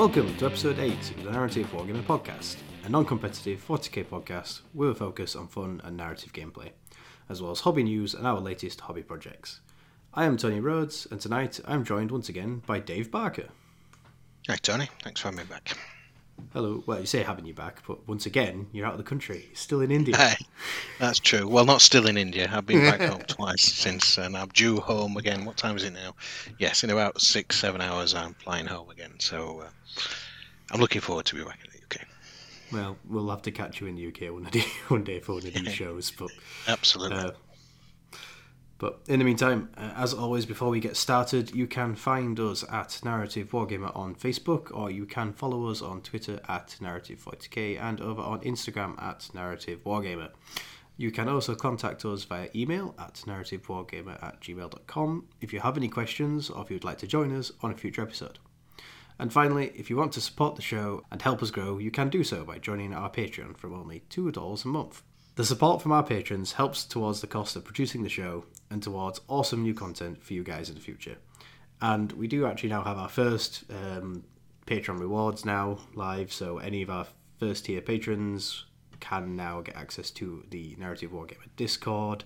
[0.00, 2.56] Welcome to episode 8 of the Narrative Wargaming Podcast,
[2.86, 6.70] a non competitive 40k podcast with a focus on fun and narrative gameplay,
[7.28, 9.60] as well as hobby news and our latest hobby projects.
[10.14, 13.48] I am Tony Rhodes, and tonight I'm joined once again by Dave Barker.
[14.48, 14.88] Hi, Tony.
[15.02, 15.76] Thanks for having me back.
[16.52, 16.82] Hello.
[16.86, 19.80] Well, you say having you back, but once again, you're out of the country, still
[19.80, 20.16] in India.
[20.16, 20.34] Hey,
[20.98, 21.48] that's true.
[21.48, 22.50] Well, not still in India.
[22.52, 25.44] I've been back home twice since, and I'm due home again.
[25.44, 26.14] What time is it now?
[26.58, 29.14] Yes, in about six, seven hours, I'm flying home again.
[29.18, 29.70] So uh,
[30.70, 32.06] I'm looking forward to be back in the UK.
[32.72, 35.46] Well, we'll have to catch you in the UK one day, one day for one
[35.46, 36.10] of these shows.
[36.10, 36.30] But
[36.68, 37.18] Absolutely.
[37.18, 37.30] Uh,
[38.80, 42.64] but in the meantime, uh, as always, before we get started, you can find us
[42.72, 48.00] at Narrative Wargamer on Facebook, or you can follow us on Twitter at Narrative40k and
[48.00, 50.30] over on Instagram at Narrative Wargamer.
[50.96, 55.88] You can also contact us via email at narrativewargamer at gmail.com if you have any
[55.88, 58.38] questions or if you'd like to join us on a future episode.
[59.18, 62.08] And finally, if you want to support the show and help us grow, you can
[62.08, 65.02] do so by joining our Patreon from only $2 a month.
[65.36, 69.20] The support from our patrons helps towards the cost of producing the show and towards
[69.28, 71.16] awesome new content for you guys in the future.
[71.80, 74.24] And we do actually now have our first um,
[74.66, 77.06] Patreon rewards now live, so any of our
[77.38, 78.66] first tier patrons
[79.00, 82.24] can now get access to the Narrative Wargamer Discord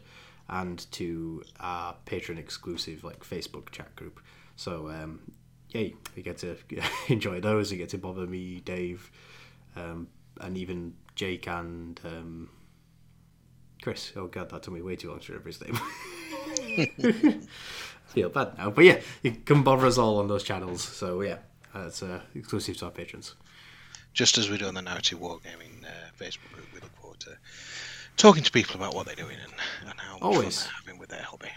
[0.49, 4.21] and to our patron exclusive like Facebook chat group.
[4.57, 5.21] So um,
[5.71, 6.57] yay, you get to
[7.09, 7.71] enjoy those.
[7.71, 9.11] You get to bother me, Dave,
[9.77, 10.09] um,
[10.41, 12.51] and even Jake and um,
[13.85, 14.13] Chris.
[14.17, 15.79] Oh god, that took me way too long to remember his name.
[18.07, 20.81] feel bad now, but yeah, you can bother us all on those channels.
[20.81, 21.37] So yeah,
[21.75, 23.35] that's uh, exclusive to our patrons.
[24.15, 27.37] Just as we do on the Narrative Wargaming uh, Facebook group, we look forward to
[28.17, 29.53] talking to people about what they're doing and,
[29.91, 30.63] and how much Always.
[30.63, 31.51] fun they're having with their hobby.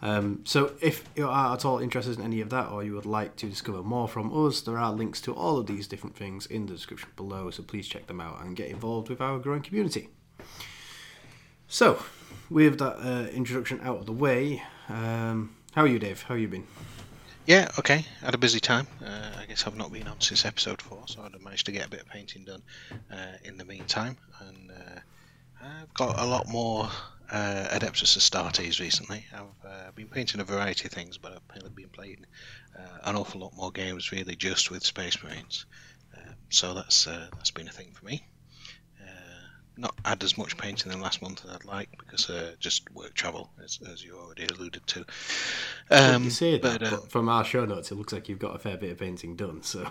[0.00, 3.04] Um, so if you are at all interested in any of that or you would
[3.04, 6.46] like to discover more from us, there are links to all of these different things
[6.46, 9.60] in the description below, so please check them out and get involved with our growing
[9.60, 10.08] community.
[11.70, 12.02] So,
[12.48, 16.22] with that uh, introduction out of the way, um, how are you, Dave?
[16.22, 16.66] How have you been?
[17.44, 18.06] Yeah, okay.
[18.22, 18.86] Had a busy time.
[19.04, 21.84] Uh, I guess I've not been on since episode four, so I've managed to get
[21.84, 22.62] a bit of painting done
[23.12, 24.16] uh, in the meantime.
[24.40, 25.00] And uh,
[25.62, 26.88] I've got a lot more
[27.30, 29.26] uh, Adeptus Astartes recently.
[29.34, 32.24] I've uh, been painting a variety of things, but I've been playing
[32.78, 35.66] uh, an awful lot more games, really, just with Space Marines.
[36.16, 38.22] Um, so that's that's been a thing for me.
[39.78, 42.90] Not had as much painting in the last month as I'd like because uh, just
[42.92, 45.06] work travel, as, as you already alluded to.
[45.90, 48.40] Um, you say that, but, uh, but from our show notes, it looks like you've
[48.40, 49.62] got a fair bit of painting done.
[49.62, 49.88] So,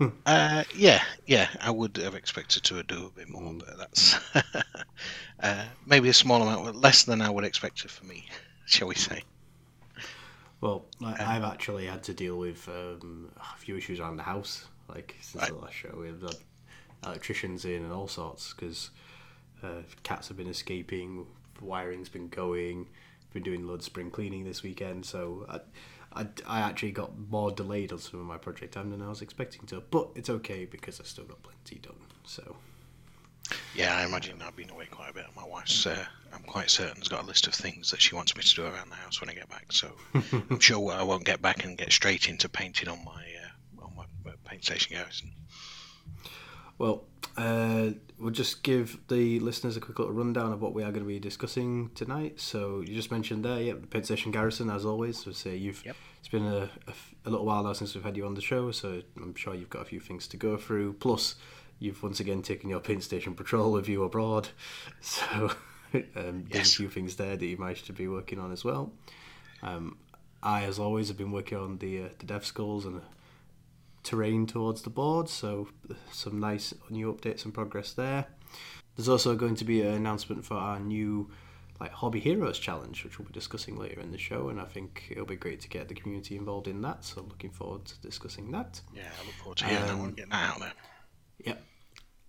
[0.26, 4.16] Uh, yeah, yeah, I would have expected to do a bit more, but that's
[5.40, 8.26] uh, maybe a small amount, but less than I would expect it for me,
[8.66, 9.22] shall we say?
[10.60, 14.66] well, I, I've actually had to deal with um, a few issues around the house,
[14.88, 15.96] like since the last show.
[15.98, 16.36] We've had
[17.04, 18.90] electricians in and all sorts because
[19.62, 21.26] uh, cats have been escaping,
[21.60, 22.86] wiring's been going.
[23.34, 27.50] Been doing loads of spring cleaning this weekend, so I, I, I actually got more
[27.50, 29.82] delayed on some of my project time than I was expecting to.
[29.82, 32.00] But it's okay because I still got plenty done.
[32.24, 32.56] So
[33.74, 35.26] Yeah, I imagine I've been away quite a bit.
[35.36, 38.36] My wife's, uh, I'm quite certain, has got a list of things that she wants
[38.36, 39.72] me to do around the house when I get back.
[39.72, 39.92] So
[40.50, 43.24] I'm sure I won't get back and get straight into painting on my
[43.82, 45.32] uh, on my uh, paint station garrison.
[46.78, 47.04] Well,
[47.36, 51.04] uh, we'll just give the listeners a quick little rundown of what we are going
[51.04, 52.40] to be discussing tonight.
[52.40, 55.22] So you just mentioned there, yeah, the Station Garrison, as always.
[55.22, 55.96] So say you've Yep.
[56.18, 56.70] it's been a
[57.24, 59.70] a little while now since we've had you on the show, so I'm sure you've
[59.70, 60.94] got a few things to go through.
[60.94, 61.34] Plus,
[61.78, 64.48] you've once again taken your Paint Station patrol with you abroad,
[65.00, 65.50] so
[66.16, 68.92] um, there's a few things there that you managed to be working on as well.
[69.62, 69.98] Um,
[70.42, 73.02] I, as always, have been working on the uh, the Deathskulls and
[74.08, 78.26] terrain towards the board, so uh, some nice new updates and progress there.
[78.96, 81.30] There's also going to be an announcement for our new
[81.78, 85.04] like Hobby Heroes challenge, which we'll be discussing later in the show, and I think
[85.10, 87.04] it'll be great to get the community involved in that.
[87.04, 88.80] So looking forward to discussing that.
[88.94, 90.72] Yeah, I look forward to hearing that Um, one, getting that out there.
[91.44, 91.62] Yep.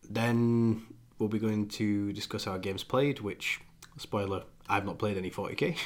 [0.09, 0.85] Then
[1.17, 3.59] we'll be going to discuss our games played, which
[3.97, 5.77] spoiler, I've not played any 40k.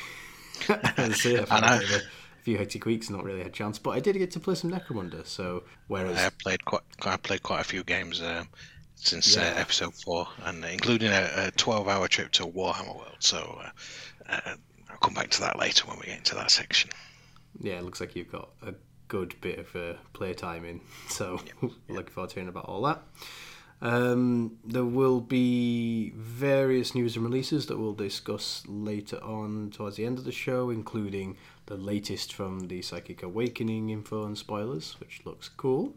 [0.97, 1.97] As I I know.
[2.43, 4.31] Bit of a few hectic weeks, not really had a chance, but I did get
[4.31, 5.25] to play some Necromunda.
[5.25, 8.47] So whereas I have played quite, I played quite a few games um,
[8.95, 13.17] since uh, episode four, and including a, a twelve-hour trip to Warhammer World.
[13.19, 13.69] So uh,
[14.45, 14.55] uh,
[14.89, 16.89] I'll come back to that later when we get into that section.
[17.59, 18.73] yeah, it looks like you've got a
[19.07, 20.81] good bit of uh, playtime in.
[21.09, 21.39] So
[21.89, 23.01] looking forward to hearing about all that.
[23.81, 30.05] Um, there will be various news and releases that we'll discuss later on towards the
[30.05, 35.21] end of the show, including the latest from the Psychic Awakening info and spoilers, which
[35.25, 35.95] looks cool.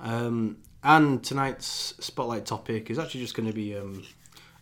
[0.00, 4.04] Um, and tonight's spotlight topic is actually just going to be um,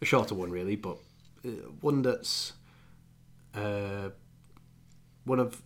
[0.01, 0.99] a shorter one, really, but
[1.45, 1.51] uh,
[1.81, 2.55] one that's
[3.55, 4.11] uh,
[5.25, 5.63] one of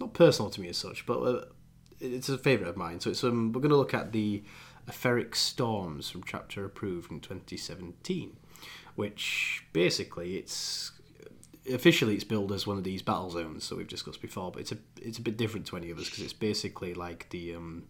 [0.00, 1.44] not personal to me as such, but uh,
[2.00, 3.00] it's a favourite of mine.
[3.00, 4.42] So it's um, we're going to look at the
[4.88, 8.36] Etheric Storms from Chapter Approved in 2017,
[8.94, 10.92] which basically it's
[11.72, 14.72] officially it's billed as one of these battle zones that we've discussed before, but it's
[14.72, 17.84] a it's a bit different to any of us because it's basically like the um,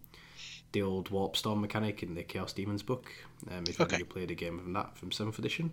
[0.72, 3.10] the old warp storm mechanic in the Chaos Daemons book.
[3.50, 3.98] Um, if Okay.
[3.98, 5.72] you played a game from that from seventh edition,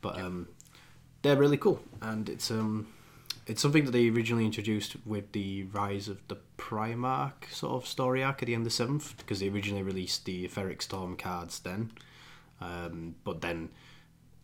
[0.00, 0.48] but um,
[1.22, 2.88] they're really cool, and it's um
[3.46, 8.22] it's something that they originally introduced with the rise of the Primarch sort of story
[8.22, 11.90] arc at the end of seventh, because they originally released the Etheric Storm cards then,
[12.60, 13.70] um, but then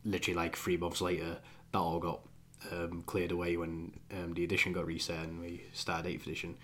[0.05, 1.38] literally like three months later,
[1.73, 2.20] that all got
[2.73, 6.57] um, cleared away when um, the edition got reset and we started 8th edition.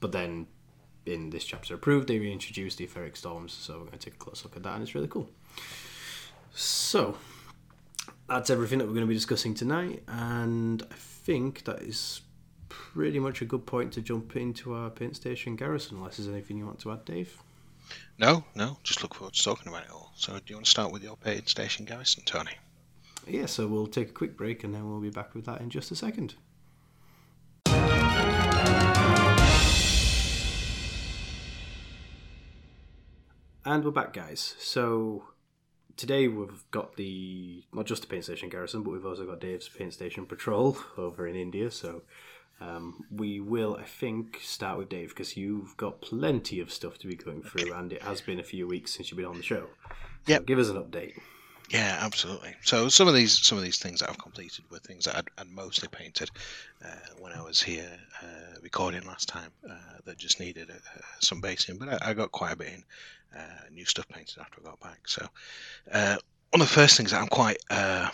[0.00, 0.46] But then
[1.06, 4.18] in this chapter approved, they reintroduced the Etheric Storms, so we're going to take a
[4.18, 5.30] close look at that, and it's really cool.
[6.52, 7.16] So,
[8.28, 12.22] that's everything that we're going to be discussing tonight, and I think that is
[12.68, 16.58] pretty much a good point to jump into our paint station garrison, unless there's anything
[16.58, 17.38] you want to add, Dave.
[18.18, 20.12] No, no, just look forward to talking about it all.
[20.16, 22.52] So, do you want to start with your paint station garrison, Tony?
[23.26, 25.68] Yeah, so we'll take a quick break and then we'll be back with that in
[25.70, 26.34] just a second.
[33.64, 34.54] And we're back, guys.
[34.58, 35.24] So
[35.96, 39.68] today we've got the not just the paint station garrison, but we've also got Dave's
[39.68, 41.70] paint station patrol over in India.
[41.70, 42.02] So
[42.60, 47.08] um, we will, I think, start with Dave because you've got plenty of stuff to
[47.08, 49.42] be going through, and it has been a few weeks since you've been on the
[49.42, 49.66] show.
[50.26, 50.46] So Yep.
[50.46, 51.20] give us an update.
[51.70, 52.54] Yeah, absolutely.
[52.62, 55.28] So some of these some of these things that I've completed were things that I'd,
[55.38, 56.30] I'd mostly painted
[56.84, 57.90] uh, when I was here
[58.22, 59.74] uh, recording last time uh,
[60.04, 62.84] that just needed uh, some basing, but I, I got quite a bit in
[63.36, 65.00] uh, new stuff painted after I got back.
[65.08, 65.26] So
[65.90, 66.16] uh,
[66.50, 68.12] one of the first things that I'm quite I,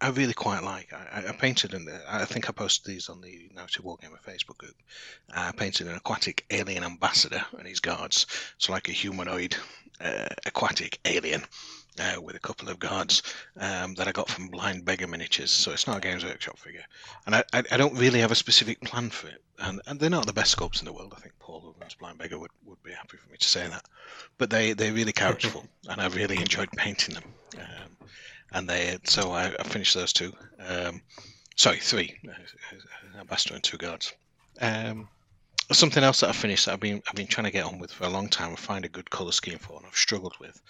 [0.00, 0.92] I really quite like.
[0.92, 4.74] I, I painted, and I think I posted these on the Narrative Wargamer Facebook group.
[5.32, 8.26] I painted an aquatic alien ambassador and his guards,
[8.58, 9.54] so like a humanoid
[10.44, 11.44] aquatic alien
[12.00, 13.22] uh, with a couple of guards
[13.58, 15.50] um, that I got from Blind Beggar Miniatures.
[15.50, 16.84] So it's not a Games Workshop figure,
[17.26, 19.42] and I, I, I don't really have a specific plan for it.
[19.60, 21.12] And, and they're not the best sculpts in the world.
[21.16, 23.84] I think Paul, who Blind Beggar, would, would be happy for me to say that.
[24.36, 27.24] But they they're really characterful, and I've really enjoyed painting them.
[27.56, 27.96] Um,
[28.52, 30.32] and they so I, I finished those two.
[30.58, 31.02] Um,
[31.56, 32.18] sorry, three.
[32.28, 34.14] Uh, Ambassador and two guards.
[34.60, 35.08] Um,
[35.76, 37.92] something else that I finished that I've been I've been trying to get on with
[37.92, 40.60] for a long time and find a good colour scheme for, and I've struggled with,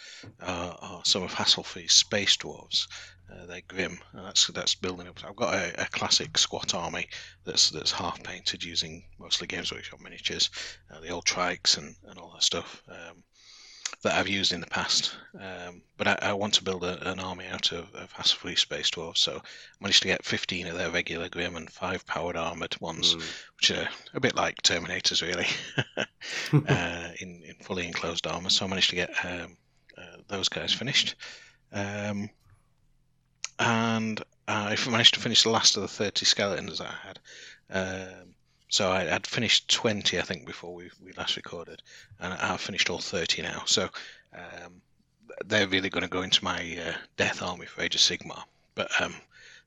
[0.40, 2.88] uh, are some of Hasslefree's space dwarves.
[3.30, 5.20] Uh, they're grim, and that's that's building up.
[5.24, 7.06] I've got a, a classic squat army
[7.44, 10.50] that's that's half painted using mostly Games Workshop miniatures,
[10.90, 13.22] uh, the old trikes and, and all that stuff um,
[14.02, 15.16] that I've used in the past.
[15.34, 18.90] Um, but I, I want to build a, an army out of, of Hasslefree space
[18.90, 19.40] dwarves, so I
[19.80, 23.22] managed to get 15 of their regular grim and five powered armored ones Mm.
[23.56, 25.46] which are a bit like Terminators, really,
[26.68, 28.50] uh, in, in fully enclosed armor.
[28.50, 29.56] So I managed to get um,
[29.96, 31.16] uh, those guys finished.
[31.72, 32.30] Um,
[33.58, 37.18] and I managed to finish the last of the 30 skeletons that I had.
[37.70, 38.34] Um,
[38.68, 41.82] so I, would finished 20, I think, before we, we last recorded,
[42.20, 43.62] and I've finished all 30 now.
[43.66, 43.88] So
[44.34, 44.82] um,
[45.46, 48.42] they're really going to go into my uh, death army for Age of Sigmar.
[48.74, 49.14] But um,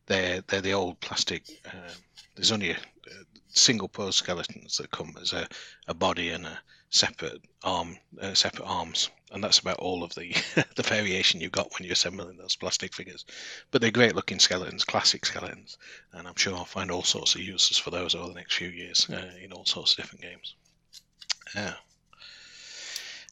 [0.05, 1.43] they're they're the old plastic.
[1.65, 1.93] Uh,
[2.36, 5.48] there's only a, a single pose skeletons that come as a,
[5.88, 10.35] a body and a separate arm, uh, separate arms, and that's about all of the
[10.75, 13.25] the variation you got when you're assembling those plastic figures.
[13.71, 15.77] But they're great looking skeletons, classic skeletons,
[16.13, 18.69] and I'm sure I'll find all sorts of uses for those over the next few
[18.69, 20.55] years uh, in all sorts of different games.
[21.55, 21.73] Yeah.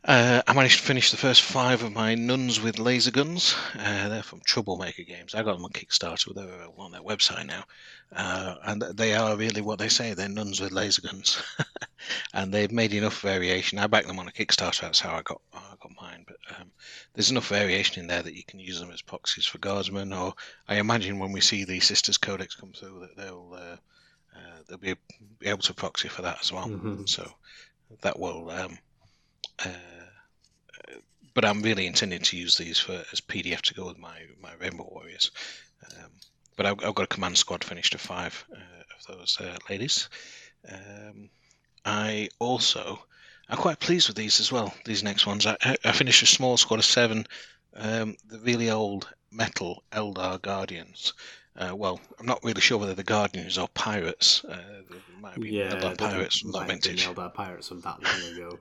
[0.05, 3.53] Uh, I managed to finish the first five of my nuns with laser guns.
[3.77, 5.35] Uh, they're from Troublemaker Games.
[5.35, 6.33] I got them on Kickstarter.
[6.33, 7.65] They're on their website now,
[8.15, 10.13] uh, and they are really what they say.
[10.13, 11.43] They're nuns with laser guns,
[12.33, 13.77] and they've made enough variation.
[13.77, 14.81] I backed them on a Kickstarter.
[14.81, 16.23] That's how I got I got mine.
[16.25, 16.71] But um,
[17.13, 20.13] there's enough variation in there that you can use them as proxies for guardsmen.
[20.13, 20.33] Or
[20.69, 23.75] I imagine when we see the Sisters Codex come through, that they'll uh,
[24.33, 24.95] uh, they'll be
[25.43, 26.69] able to proxy for that as well.
[26.69, 27.09] Mhm.
[27.09, 27.29] So
[28.01, 28.49] that will.
[28.49, 28.77] Um,
[31.33, 34.53] but I'm really intending to use these for as PDF to go with my my
[34.59, 35.31] Rainbow Warriors.
[35.85, 36.11] Um,
[36.55, 40.09] but I've, I've got a command squad finished of five uh, of those uh, ladies.
[40.69, 41.29] Um,
[41.85, 42.99] I also
[43.49, 44.73] I'm quite pleased with these as well.
[44.85, 47.25] These next ones, I, I finished a small squad of seven.
[47.75, 51.13] Um, the really old metal Eldar Guardians.
[51.55, 54.43] Uh, well, I'm not really sure whether the Guardians or pirates.
[54.45, 57.07] Uh, they might be Yeah, Eldar pirates, not might have vintage.
[57.07, 58.59] Eldar pirates from that long ago.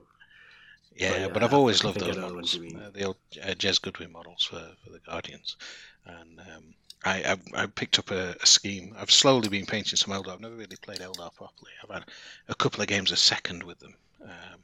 [0.99, 4.43] Yeah, But, but, I've always loved those models, uh, the old uh, Jez Goodwin models
[4.43, 5.55] for, for the Guardians,
[6.05, 6.73] and um,
[7.05, 8.93] I, I I picked up a, a scheme.
[8.99, 10.33] I've slowly been painting some Eldar.
[10.33, 11.71] I've never really played Eldar properly.
[11.81, 12.03] I've had
[12.49, 14.59] a couple of games a second with them, um,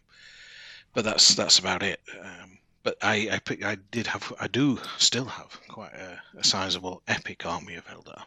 [0.94, 2.02] but that's that's about it.
[2.22, 6.44] Um, but I I, pick, I did have I do still have quite a, a
[6.44, 8.24] sizable epic army of Eldar,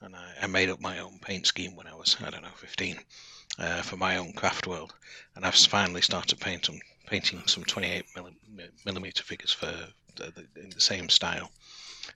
[0.00, 2.56] and I, I made up my own paint scheme when I was I don't know
[2.56, 2.98] fifteen.
[3.58, 4.94] Uh, for my own craft world,
[5.36, 6.80] and I've finally started painting
[7.12, 9.66] painting some 28 milli- millimeter figures for
[10.16, 11.50] the, the, in the same style.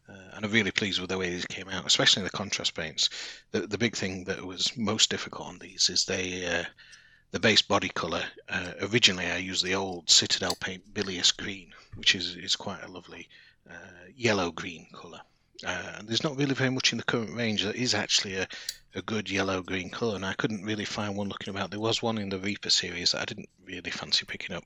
[0.08, 3.10] Uh, and I'm really pleased with the way these came out, especially the contrast paints.
[3.50, 6.64] The the big thing that was most difficult on these is they uh,
[7.30, 8.24] the base body color.
[8.48, 12.88] Uh, originally, I used the old Citadel paint bilious green, which is is quite a
[12.90, 13.28] lovely
[13.70, 15.20] uh, yellow green color.
[15.64, 18.46] Uh, and there's not really very much in the current range that is actually a,
[18.94, 21.70] a good yellow green colour, and I couldn't really find one looking about.
[21.70, 24.64] There was one in the Reaper series that I didn't really fancy picking up.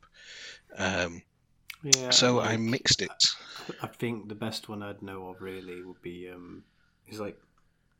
[0.76, 1.22] Um,
[1.82, 2.10] Yeah.
[2.10, 3.10] so like, I mixed it.
[3.82, 6.64] I think the best one I'd know of really would be um,
[7.08, 7.38] is like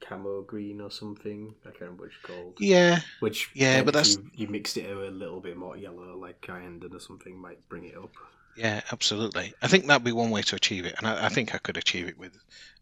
[0.01, 1.55] camo green or something.
[1.65, 2.57] I can't remember what it's called.
[2.59, 6.41] Yeah, Which Yeah, but that's- you, you mixed it a little bit more yellow, like
[6.43, 8.13] Iyanden or something, might bring it up.
[8.57, 9.55] Yeah, absolutely.
[9.63, 11.77] I think that'd be one way to achieve it, and I, I think I could
[11.77, 12.37] achieve it with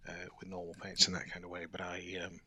[0.08, 1.66] uh, with normal paints in that kind of way.
[1.70, 2.40] But I um,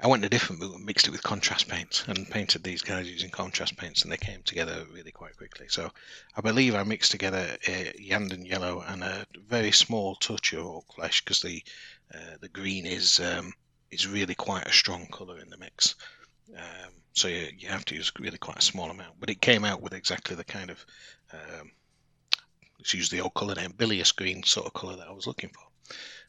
[0.00, 3.10] I went a different route and mixed it with contrast paints and painted these guys
[3.10, 5.66] using contrast paints, and they came together really quite quickly.
[5.68, 5.90] So
[6.36, 10.94] I believe I mixed together a Iyanden yellow and a very small touch of Ork
[10.94, 11.62] Flesh because the
[12.14, 13.52] uh, the green is um,
[13.90, 15.96] is really quite a strong colour in the mix.
[16.56, 19.64] Um, so you, you have to use really quite a small amount, but it came
[19.64, 20.86] out with exactly the kind of
[21.32, 21.70] um,
[22.78, 25.50] let's use the old colour name, bilious green sort of colour that I was looking
[25.50, 25.62] for.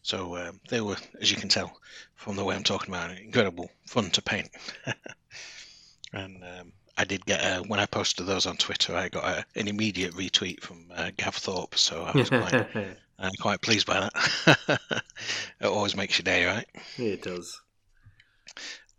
[0.01, 1.79] So um, they were, as you can tell
[2.15, 4.49] from the way I'm talking about it, incredible fun to paint.
[6.13, 9.45] and um, I did get a, when I posted those on Twitter, I got a,
[9.59, 12.97] an immediate retweet from uh, Gav Thorpe, so I was quite,
[13.39, 14.79] quite pleased by that.
[15.61, 16.67] it always makes your day, right?
[16.97, 17.61] it does.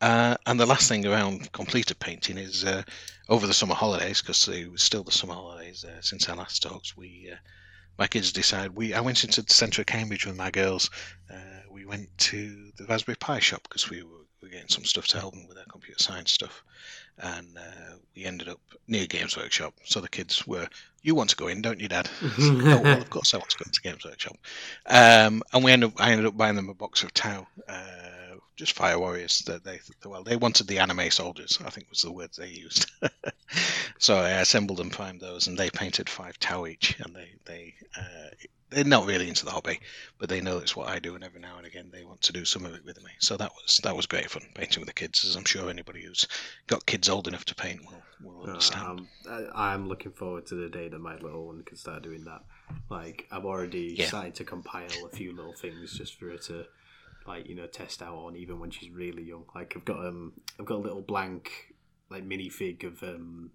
[0.01, 2.83] Uh, and the last thing around completed painting is uh,
[3.29, 6.63] over the summer holidays, because it was still the summer holidays uh, since our last
[6.63, 6.97] talks.
[6.97, 7.37] We, uh,
[7.99, 8.95] my kids decided we.
[8.95, 10.91] I went into the centre of Cambridge with my girls.
[11.31, 11.37] Uh,
[11.71, 15.07] we went to the Raspberry Pi shop because we were, we were getting some stuff
[15.09, 16.65] to help them with their computer science stuff,
[17.19, 19.75] and uh, we ended up near Games Workshop.
[19.85, 20.67] So the kids were,
[21.03, 23.59] "You want to go in, don't you, Dad?" oh, well, of course I want to
[23.59, 24.39] go into Games Workshop.
[24.87, 27.47] Um, and we ended up, I ended up buying them a box of Tau,
[28.61, 29.41] just Fire Warriors.
[29.47, 31.59] That they, well, they wanted the anime soldiers.
[31.65, 32.91] I think was the words they used.
[33.99, 36.99] so I assembled and primed those, and they painted five Tau each.
[37.01, 38.29] And they, they, uh,
[38.71, 39.81] they're not really into the hobby,
[40.19, 42.33] but they know it's what I do, and every now and again they want to
[42.33, 43.11] do some of it with me.
[43.19, 46.05] So that was that was great fun painting with the kids, as I'm sure anybody
[46.05, 46.29] who's
[46.69, 48.87] got kids old enough to paint will, will understand.
[48.87, 52.25] Um, I, I'm looking forward to the day that my little one can start doing
[52.25, 52.45] that.
[52.89, 54.07] Like, I've already Yeah.
[54.07, 56.67] started to compile a few little things just for her to,
[57.27, 59.45] like, you know, test out on, even when she's really young.
[59.55, 61.75] Like, I've got um, I've got a little blank,
[62.11, 63.51] like, minifig of um,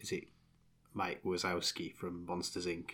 [0.00, 0.24] is it
[0.94, 2.92] Mike Wazowski from Monsters Inc.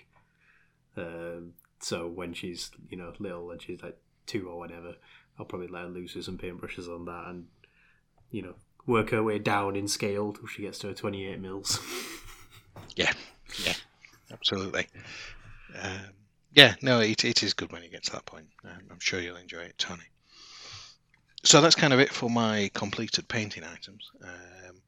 [0.96, 4.96] Um, so when she's you know little and she's like two or whatever,
[5.38, 7.46] I'll probably let her loose with some paintbrushes on that and
[8.30, 8.54] you know
[8.86, 11.78] work her way down in scale till she gets to her 28 mils.
[12.96, 13.12] Yeah,
[13.64, 13.74] yeah,
[14.30, 14.86] absolutely.
[15.80, 16.12] Um,
[16.54, 18.46] yeah, no, it, it is good when you get to that point.
[18.64, 20.02] Um, I'm sure you'll enjoy it, Tony.
[21.44, 24.10] So that's kind of it for my completed painting items.
[24.22, 24.82] Um,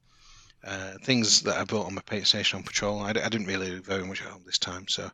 [0.65, 2.99] uh, things that I bought on my paint station on patrol.
[2.99, 5.11] I didn't really do very much at home this time, so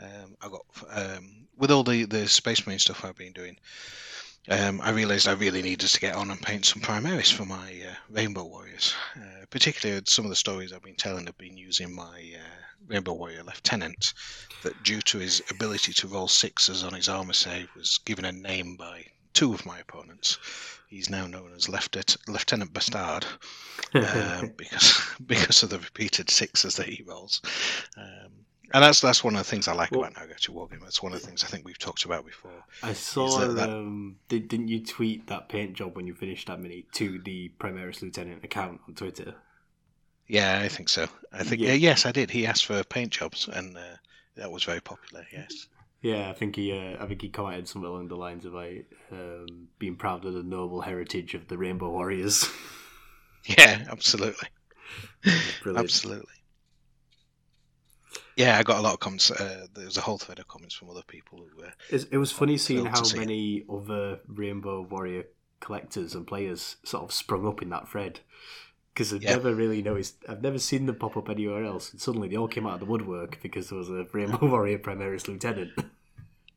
[0.00, 3.58] um, I got um, with all the the Space Marine stuff I've been doing.
[4.48, 7.82] Um, I realised I really needed to get on and paint some Primaris for my
[7.86, 8.94] uh, Rainbow Warriors.
[9.16, 13.14] Uh, particularly some of the stories I've been telling have been using my uh, Rainbow
[13.14, 14.12] Warrior Lieutenant,
[14.62, 18.32] that due to his ability to roll sixes on his armour save was given a
[18.32, 20.38] name by two of my opponents.
[20.94, 23.26] He's now known as Lieutenant, Lieutenant Bastard
[23.94, 27.40] um, because because of the repeated sixes that he rolls.
[27.96, 28.30] Um,
[28.72, 30.82] and that's that's one of the things I like Well- about Narrative Wargaming.
[30.82, 32.64] That's one of the things I think we've talked about before.
[32.82, 33.38] I saw.
[33.40, 36.86] that- that- Um, did, didn't you tweet that paint job when you finished that mini
[36.92, 39.34] to the Primaris Lieutenant account on Twitter?
[40.28, 41.08] Yeah, I think so.
[41.32, 41.72] I think Yeah.
[41.72, 42.30] uh, yes, I did.
[42.30, 43.96] He asked for paint jobs, and uh,
[44.36, 45.26] that was very popular.
[45.32, 45.66] Yes.
[46.04, 46.70] Yeah, I think he.
[46.70, 50.34] Uh, I think he commented something along the lines of like um, being proud of
[50.34, 52.48] the noble heritage of the Rainbow Warriors.
[53.46, 54.48] Yeah, absolutely,
[55.62, 55.84] Brilliant.
[55.84, 56.32] absolutely.
[58.36, 59.30] Yeah, I got a lot of comments.
[59.30, 61.72] Uh, there was a whole thread of comments from other people who were.
[61.90, 63.20] It's, it was funny seeing how see it.
[63.20, 65.24] many other Rainbow Warrior
[65.60, 68.20] collectors and players sort of sprung up in that thread.
[68.94, 69.32] because I've Yeah.
[69.36, 70.16] never really noticed.
[70.28, 71.92] I've never seen them pop up anywhere else.
[71.92, 74.78] And suddenly they all came out of the woodwork because there was a Rainbow Warrior
[74.78, 75.72] Primaris Lieutenant.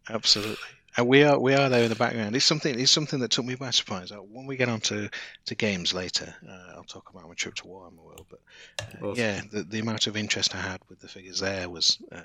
[0.10, 0.58] Absolutely.
[0.96, 2.36] And we are we are there in the background.
[2.36, 4.12] It's something it's something that took me by surprise.
[4.12, 5.10] Uh, When we get on to,
[5.46, 8.26] to games later, uh, I'll talk about my trip to Warhammer World.
[8.30, 8.40] But
[8.80, 9.24] uh, Awesome.
[9.24, 12.22] yeah, the, the amount of interest I had with the figures there was uh,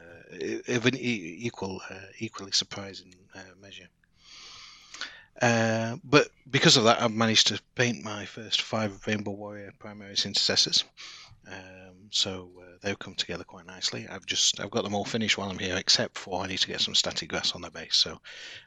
[0.68, 3.88] of an equal uh, equally surprising uh, measure.
[5.40, 10.24] Uh, but because of that, I've managed to paint my first five Rainbow Warrior Primaris
[10.24, 10.84] intercessors.
[11.46, 14.06] Um, so uh, they've come together quite nicely.
[14.08, 16.68] I've just I've got them all finished while I'm here, except for I need to
[16.68, 17.96] get some static grass on their base.
[17.96, 18.20] So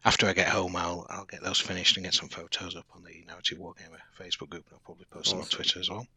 [0.03, 3.03] after I get home, I'll I'll get those finished and get some photos up on
[3.03, 4.65] the Narrative Wargamer Facebook group.
[4.67, 6.07] and I'll probably post them on Twitter as well.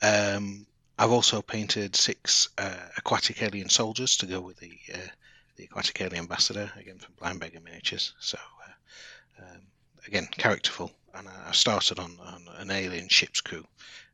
[0.00, 0.66] Um,
[0.98, 5.10] I've also painted six uh, aquatic alien soldiers to go with the uh,
[5.56, 8.14] the aquatic alien ambassador again from Blind Beggar Miniatures.
[8.20, 9.62] So uh, um,
[10.06, 13.64] again, characterful, and I I started on, on an alien ship's crew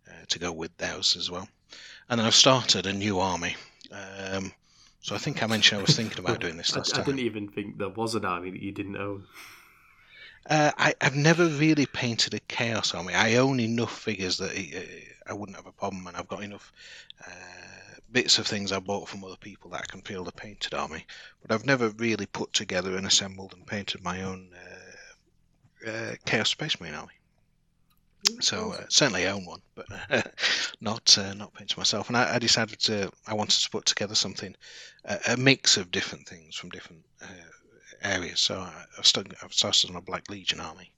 [0.08, 1.48] uh, to go with those as well.
[2.08, 3.56] And then I've started a new army.
[3.90, 4.52] Um,
[5.00, 7.04] so I think I mentioned I was thinking about doing this I, last I time.
[7.06, 9.24] didn't even think there was an army that you didn't own.
[10.48, 13.14] Uh, I, I've never really painted a chaos army.
[13.14, 16.70] I own enough figures that uh, I wouldn't have a problem, and I've got enough
[17.26, 17.30] uh,
[18.12, 21.06] bits of things I bought from other people that I can field a painted army.
[21.40, 24.50] But I've never really put together and assembled and painted my own
[25.86, 27.12] uh, uh, Chaos Space Marine army.
[28.40, 30.22] So uh, certainly I own one, but uh,
[30.80, 32.08] not uh, not painted myself.
[32.08, 34.54] And I, I decided to I wanted to put together something
[35.04, 37.26] a, a mix of different things from different uh,
[38.02, 38.40] areas.
[38.40, 40.92] So I, I've, started, I've started on a Black Legion army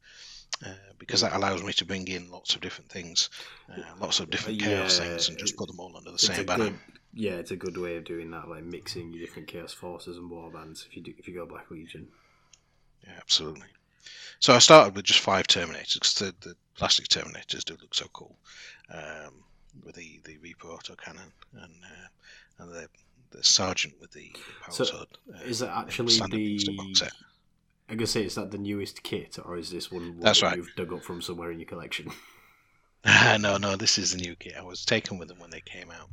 [0.67, 3.31] uh, because that allows me to bring in lots of different things,
[3.71, 6.47] uh, lots of different chaos Yeah, things, and just put them all under the same
[6.47, 6.71] banner.
[6.71, 6.81] good,
[7.13, 10.31] yeah, it's a good way of doing that, like mixing your different chaos forces and
[10.31, 10.87] war bands.
[10.89, 12.09] If you do, if you go Black Legion,
[13.07, 13.69] Yeah, absolutely.
[14.41, 18.07] So I started with just five Terminators because the, the plastic Terminators do look so
[18.13, 18.37] cool,
[18.93, 19.45] um,
[19.85, 22.89] with the the Reaper autocannon and uh, and the
[23.31, 24.31] the Sergeant with the,
[24.63, 25.09] power So, sword.
[25.35, 26.55] Uh, is that actually the?
[26.57, 27.13] plastic box set.
[27.89, 30.57] I'm gonna say, is that the newest kit, or is this one That's that right.
[30.57, 32.11] you've dug up from somewhere in your collection?
[33.39, 34.55] no, no, this is the new kit.
[34.59, 36.09] I was taken with them when they came out,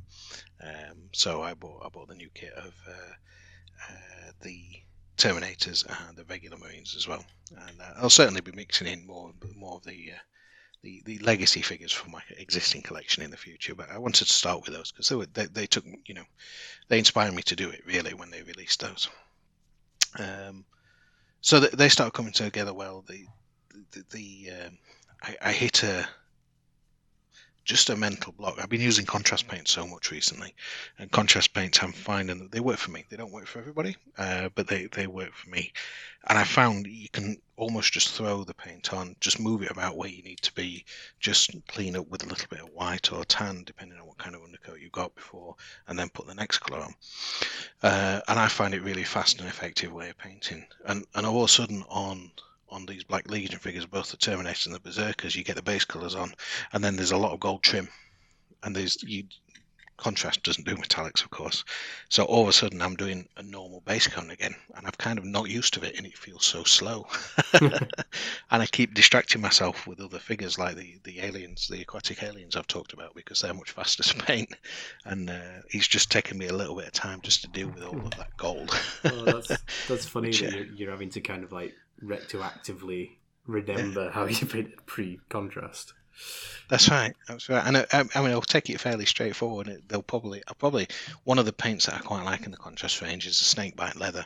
[0.61, 2.91] um, so I bought I bought the new kit of uh,
[3.89, 4.59] uh, the
[5.17, 7.25] Terminators and the regular Marines as well.
[7.51, 10.19] And uh, I'll certainly be mixing in more more of the uh,
[10.83, 13.73] the the legacy figures from my existing collection in the future.
[13.73, 16.25] But I wanted to start with those because they, were, they they took you know
[16.89, 19.09] they inspired me to do it really when they released those.
[20.19, 20.65] Um,
[21.41, 23.03] so th- they started coming together well.
[23.07, 23.25] The
[23.91, 24.77] the, the um,
[25.23, 26.07] I, I hit a
[27.63, 28.59] just a mental block.
[28.59, 30.53] I've been using contrast paint so much recently,
[30.99, 33.05] and contrast paints I'm finding that they work for me.
[33.09, 35.71] They don't work for everybody, uh, but they, they work for me.
[36.27, 39.97] And I found you can almost just throw the paint on, just move it about
[39.97, 40.85] where you need to be,
[41.19, 44.35] just clean up with a little bit of white or tan, depending on what kind
[44.35, 45.55] of undercoat you've got before,
[45.87, 46.93] and then put the next colour on.
[47.81, 50.65] Uh, and I find it really fast and effective way of painting.
[50.85, 52.31] And and all of a sudden on
[52.73, 55.85] on these Black Legion figures, both the Terminators and the Berserkers, you get the base
[55.85, 56.33] colours on,
[56.73, 57.87] and then there's a lot of gold trim,
[58.63, 59.23] and there's you
[59.97, 61.63] contrast doesn't do metallics, of course.
[62.09, 65.17] So all of a sudden, I'm doing a normal base cone again, and I've kind
[65.17, 67.07] of not used to it, and it feels so slow.
[67.53, 67.81] and
[68.49, 72.67] I keep distracting myself with other figures like the the aliens, the aquatic aliens I've
[72.67, 74.53] talked about, because they're much faster to paint,
[75.05, 77.83] and uh, it's just taken me a little bit of time just to deal with
[77.83, 78.71] all of that gold.
[79.05, 79.47] oh, that's
[79.87, 83.11] that's funny Which, that uh, you're, you're having to kind of like retroactively
[83.45, 85.93] remember how you painted pre-contrast.
[86.69, 87.13] That's right.
[87.27, 87.65] That's right.
[87.65, 89.81] And I, I I mean, I'll take it fairly straightforward.
[89.87, 90.87] They'll probably, I'll probably
[91.23, 93.95] one of the paints that I quite like in the contrast range is the snakebite
[93.95, 94.25] leather.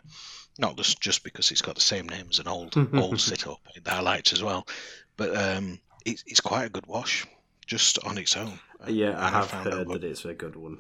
[0.60, 3.94] Not just just because it's got the same name as an old old sit-up that
[3.94, 4.68] I liked as well,
[5.16, 7.26] but um, it, it's quite a good wash
[7.66, 8.60] just on its own.
[8.88, 10.80] Yeah, I have heard over- that it's a good one.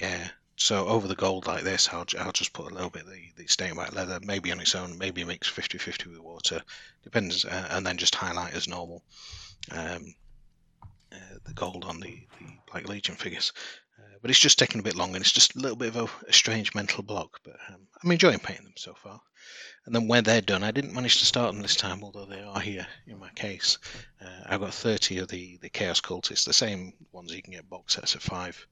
[0.00, 0.28] Yeah.
[0.56, 3.44] So over the gold like this, I'll, I'll just put a little bit of the,
[3.44, 6.62] the white leather, maybe on its own, maybe mix 50-50 with water,
[7.02, 9.02] depends, uh, and then just highlight as normal.
[9.72, 10.14] Um,
[11.12, 13.52] uh, the gold on the, the Black Legion figures.
[13.98, 15.96] Uh, but it's just taking a bit long, and it's just a little bit of
[15.96, 17.40] a, a strange mental block.
[17.44, 19.20] But um, I'm enjoying painting them so far.
[19.86, 22.40] And then when they're done, I didn't manage to start them this time, although they
[22.40, 23.78] are here in my case.
[24.20, 27.68] Uh, I've got 30 of the, the Chaos Cultists, the same ones you can get
[27.68, 28.66] box sets of five.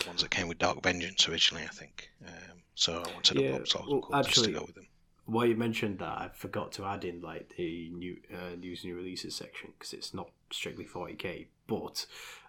[0.00, 2.10] The ones that came with Dark Vengeance originally, I think.
[2.26, 4.86] Um, so I wanted Yeah, a box of well, actually- to go with them.
[5.26, 8.92] While you mentioned that, I forgot to add in like the new uh, news and
[8.92, 12.06] new releases section because it's not strictly 40k, but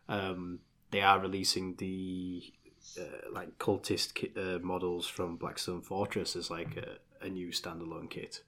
[0.09, 2.41] um, they are releasing the
[2.99, 8.09] uh, like cultist kit, uh, models from Blackstone Fortress as like a, a new standalone
[8.09, 8.41] kit.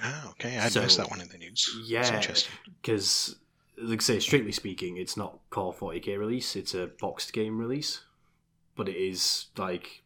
[0.00, 0.58] Ah, okay.
[0.58, 1.68] I So- missed that one in the news.
[1.86, 2.52] Yeah, interesting.
[2.80, 3.36] because
[3.76, 6.56] like I say, strictly speaking, it's not Core 40k release.
[6.56, 8.02] It's a boxed game release,
[8.76, 10.02] but it is like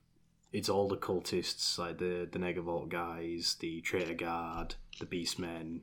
[0.53, 5.83] it's all the cultists, like the the Negavolt guys, the Traitor Guard, the Beastmen,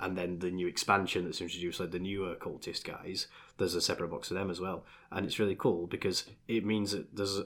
[0.00, 3.26] and then the new expansion that's introduced, like the newer cultist guys.
[3.56, 6.92] There's a separate box for them as well, and it's really cool because it means
[6.92, 7.40] that there's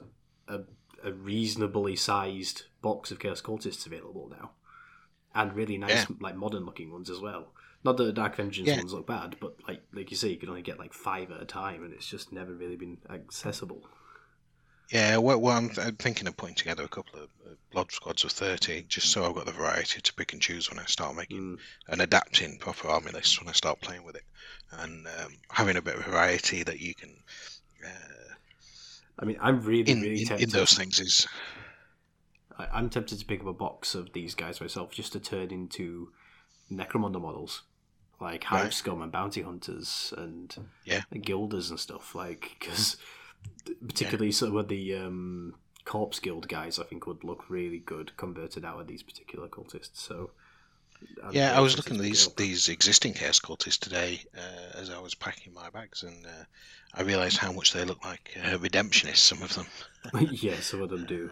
[0.47, 0.61] a,
[1.03, 4.51] a reasonably sized box of Chaos cultists available now,
[5.33, 6.15] and really nice, Yeah.
[6.19, 7.53] like modern looking ones as well.
[7.83, 8.77] Not that the Dark Vengeance Yeah.
[8.77, 11.41] ones look bad, but like like you say, you can only get like five at
[11.41, 13.87] a time, and it's just never really been accessible.
[14.91, 18.23] Yeah, well, well I'm, I'm thinking of putting together a couple of uh, blood squads
[18.23, 21.13] of 30, just so I've got the variety to pick and choose when I start
[21.15, 21.59] making Mm.
[21.89, 24.23] and adapting proper army lists when I start playing with it.
[24.71, 27.13] And um, having a bit of variety that you can.
[27.85, 28.33] Uh,
[29.19, 30.47] I mean, I'm really in, really in, tempted.
[30.47, 31.27] in those things is.
[32.57, 36.11] I'm tempted to pick up a box of these guys myself just to turn into
[36.71, 37.63] Necromunda models,
[38.19, 38.73] like Hive Right.
[38.73, 41.01] Scum and Bounty Hunters and Yeah.
[41.21, 42.15] Guilders and stuff.
[42.15, 42.97] Like, because
[43.87, 48.65] particularly some of the um, Corpse Guild guys, I think would look really good converted
[48.65, 49.97] out of these particular cultists.
[49.97, 50.31] So.
[51.23, 54.99] I'm Yeah, I was looking at these these existing Chaos cultists today uh, as I
[54.99, 56.43] was packing my bags, and uh,
[56.95, 59.17] I realised how much they look like uh, redemptionists.
[59.17, 59.67] Some of them.
[60.31, 61.29] yeah, some of them do.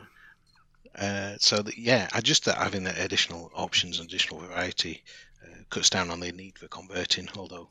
[0.98, 5.04] Uh, so that, yeah, I just that having the additional options and additional variety
[5.44, 7.28] uh, cuts down on the need for converting.
[7.36, 7.70] Although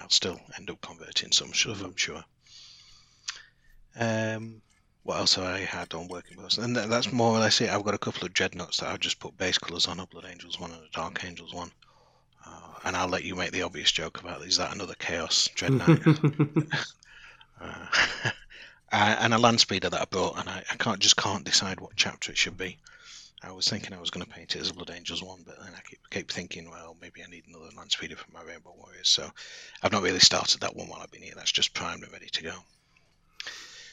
[0.00, 2.24] I'll still end up converting some stuff, I'm sure.
[3.96, 4.60] Um,
[5.04, 6.58] what else have I had on working with?
[6.58, 7.70] And that, that's more or less it.
[7.70, 10.26] I've got a couple of dreadnoughts that I've just put base colours on, a Blood
[10.28, 11.70] Angels one and a Dark Angels one.
[12.44, 16.00] Uh, and I'll let you make the obvious joke about is that another Chaos Dreadnought?
[17.60, 17.86] Uh,
[18.94, 21.80] uh, and a land speeder that I brought, and I, I can't just can't decide
[21.80, 22.78] what chapter it should be.
[23.42, 25.58] I was thinking I was going to paint it as a Blood Angels one, but
[25.58, 28.72] then I keep, keep thinking, well, maybe I need another land speeder for my Rainbow
[28.78, 29.08] Warriors.
[29.08, 29.28] So
[29.82, 31.34] I've not really started that one while I've been here.
[31.36, 32.54] That's just primed and ready to go.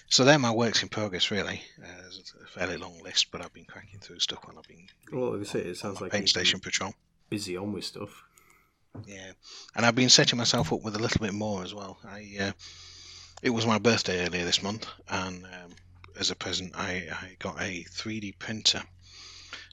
[0.08, 1.64] So they're my works in progress, really.
[1.84, 4.88] Uh, there's a fairly long list, but I've been cracking through stuff while I've been.
[5.12, 6.94] well, like I say, it sounds like paint station patrol.
[7.30, 8.24] busy on with stuff.
[9.06, 9.32] Yeah,
[9.76, 11.98] and I've been setting myself up with a little bit more as well.
[12.06, 12.52] I uh,
[13.42, 15.76] it was my birthday earlier this month, and um,
[16.20, 18.84] as a present, I, I got a 3D printer.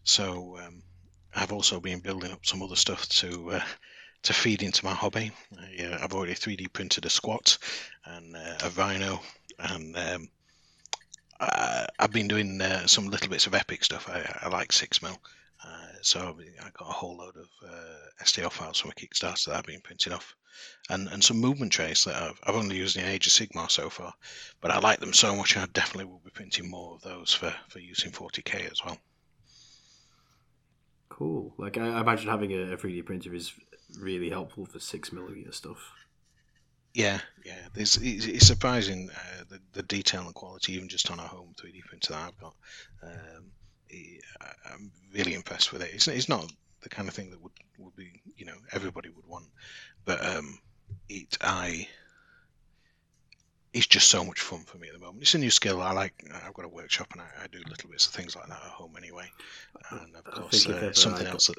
[0.05, 0.83] So um,
[1.35, 3.65] I've also been building up some other stuff to uh,
[4.23, 5.31] to feed into my hobby.
[5.59, 7.59] I, uh, I've already 3D printed a squat
[8.05, 9.21] and uh, a rhino,
[9.59, 10.29] and um,
[11.41, 14.09] I, I've been doing uh, some little bits of epic stuff.
[14.09, 15.21] I, I like six mil.
[15.65, 19.57] Uh, so I got a whole load of uh, STL files from a Kickstarter that
[19.57, 20.37] I've been printing off,
[20.89, 23.91] and and some movement trays that I've, I've only used in Age of Sigmar so
[23.91, 24.13] far,
[24.61, 27.53] but I like them so much I definitely will be printing more of those for
[27.69, 28.99] for use in 40k as well.
[31.09, 31.53] Cool.
[31.59, 33.53] Like I, I imagine having a, a 3D printer is
[33.99, 35.93] really helpful for six millimeter stuff.
[36.95, 37.69] Yeah, yeah.
[37.75, 41.81] It's, it's surprising uh, the, the detail and quality, even just on a home 3D
[41.85, 42.55] printer that I've got.
[43.03, 43.53] Um,
[44.71, 45.91] I'm really impressed with it.
[45.93, 49.27] It's, it's not the kind of thing that would, would be, you know, everybody would
[49.27, 49.47] want,
[50.05, 50.59] but um,
[51.09, 51.89] it I
[53.75, 55.23] it's just so much fun for me at the moment.
[55.23, 55.83] It's a new skill.
[55.83, 56.25] I like.
[56.45, 58.71] I've got a workshop and I, I do little bits of things like that at
[58.71, 59.31] home anyway.
[59.91, 61.57] And of course, uh, something else that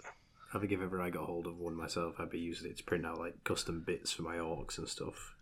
[0.54, 2.84] I think if ever I got hold of one myself, I'd be using it to
[2.84, 5.36] print out like custom bits for my orcs and stuff.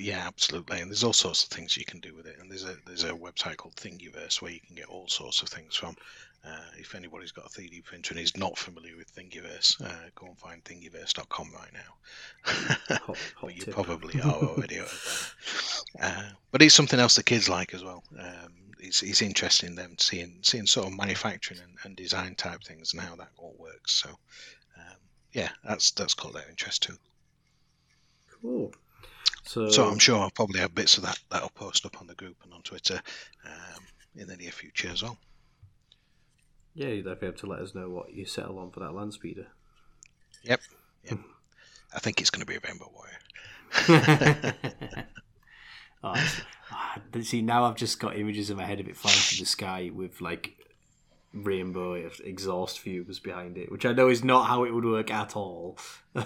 [0.00, 0.80] Yeah, absolutely.
[0.80, 2.36] And there's all sorts of things you can do with it.
[2.40, 5.48] And there's a there's a website called Thingiverse where you can get all sorts of
[5.48, 5.96] things from.
[6.46, 10.26] Uh, if anybody's got a 3D printer and is not familiar with Thingiverse, uh, go
[10.26, 11.80] and find thingiverse.com right now.
[12.44, 14.78] Hot, hot but you probably are already.
[16.02, 18.04] Uh, but it's something else the kids like as well.
[18.18, 22.92] Um, it's, it's interesting them seeing seeing sort of manufacturing and, and design type things
[22.92, 23.92] and how that all works.
[23.92, 24.96] So um,
[25.32, 26.96] yeah, that's that's caught their interest too.
[28.42, 28.72] Cool.
[29.44, 32.06] So, So I'm sure I'll probably have bits of that that I'll post up on
[32.06, 33.00] the group and on Twitter
[33.44, 33.82] um,
[34.16, 35.18] in the near future as well.
[36.74, 39.46] yeah, you'd have to let us know what you settle on for that land speeder.
[40.42, 40.60] Yep.
[41.04, 41.18] Yep.
[41.94, 43.18] I think it's going to be a Rainbow Warrior.
[46.02, 46.14] oh,
[46.72, 49.48] ah, see, now I've just got images in my head of it flying through the
[49.48, 50.54] sky with like
[51.32, 55.36] rainbow exhaust fumes behind it, which I know is not how it would work at
[55.36, 55.78] all.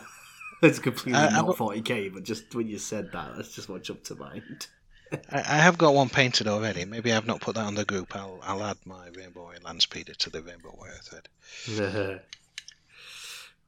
[0.62, 4.06] it's completely I not 40k, but just when you said that, that's just what jumped
[4.06, 4.66] to mind.
[5.30, 6.84] I, I have got one painted already.
[6.84, 8.14] Maybe I've not put that on the group.
[8.14, 12.20] I'll I'll add my Rainbow land speeder to the Rainbow Warrior thread.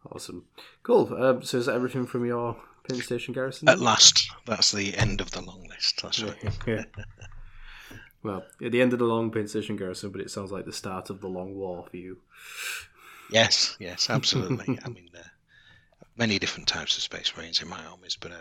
[0.13, 0.45] awesome,
[0.83, 1.15] cool.
[1.15, 2.57] Um, so is that everything from your
[2.89, 3.69] paint station garrison?
[3.69, 6.03] At last, that's the end of the long list.
[6.03, 6.37] That's right.
[6.67, 6.85] Yeah.
[8.23, 10.73] well, at the end of the long paint station garrison, but it sounds like the
[10.73, 12.19] start of the long war for you.
[13.31, 14.79] Yes, yes, absolutely.
[14.85, 15.23] I mean, uh,
[16.21, 18.37] many different types of space marines in my armies, but uh,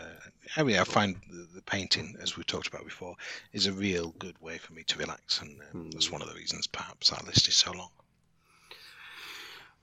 [0.54, 3.16] I mean, I find the, the, painting, as we talked about before,
[3.54, 5.92] is a real good way for me to relax, and um, mm.
[5.92, 7.88] that's one of the reasons perhaps that list is so long.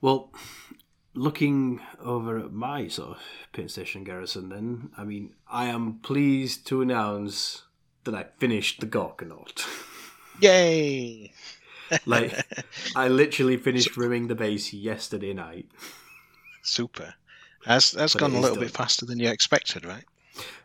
[0.00, 0.32] Well,
[1.12, 6.68] looking over at my sort of paint station garrison, then I mean, I am pleased
[6.68, 7.64] to announce
[8.04, 9.66] that I finished the Gorkanaut.
[10.40, 11.32] Yay!
[12.06, 12.32] like,
[12.94, 15.66] I literally finished rimming the base yesterday night.
[16.62, 17.14] Super.
[17.66, 18.64] That's that's but gone a little done.
[18.64, 20.04] bit faster than you expected, right?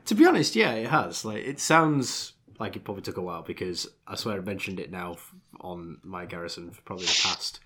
[0.06, 1.26] To be honest, yeah, it has.
[1.26, 4.92] Like, it sounds like it probably took a while because I swear I mentioned it
[4.92, 5.18] now
[5.62, 7.60] on my garrison for probably the past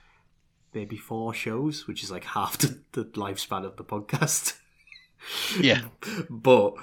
[0.73, 4.57] maybe four shows, which is like half the, the lifespan of the podcast.
[5.59, 5.81] yeah,
[6.29, 6.75] but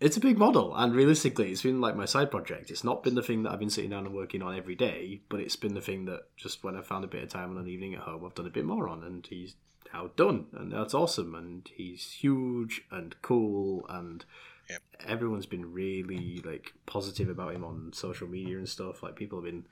[0.00, 2.70] it's a big model, and realistically, it's been like my side project.
[2.70, 5.20] It's not been the thing that I've been sitting down and working on every day,
[5.28, 7.58] but it's been the thing that just when I found a bit of time on
[7.58, 9.54] an evening at home, I've done a bit more on, and he's
[9.92, 11.34] now done, and that's awesome.
[11.34, 14.24] And he's huge and cool, and
[14.68, 14.82] yep.
[15.06, 19.02] everyone's been really like positive about him on social media and stuff.
[19.02, 19.66] Like people have been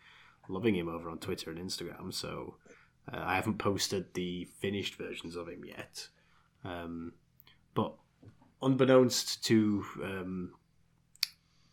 [0.49, 2.13] loving him over on Twitter and Instagram.
[2.13, 2.57] So
[3.13, 6.09] uh, I haven't posted the finished versions of him yet,
[6.65, 7.13] um,
[7.75, 7.95] but
[8.63, 10.53] unbeknownst to um,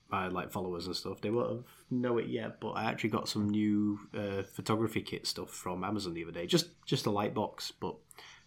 [0.09, 2.59] my like followers and stuff, they won't know it yet.
[2.59, 6.45] But I actually got some new uh, photography kit stuff from Amazon the other day.
[6.45, 7.95] Just just a light box, but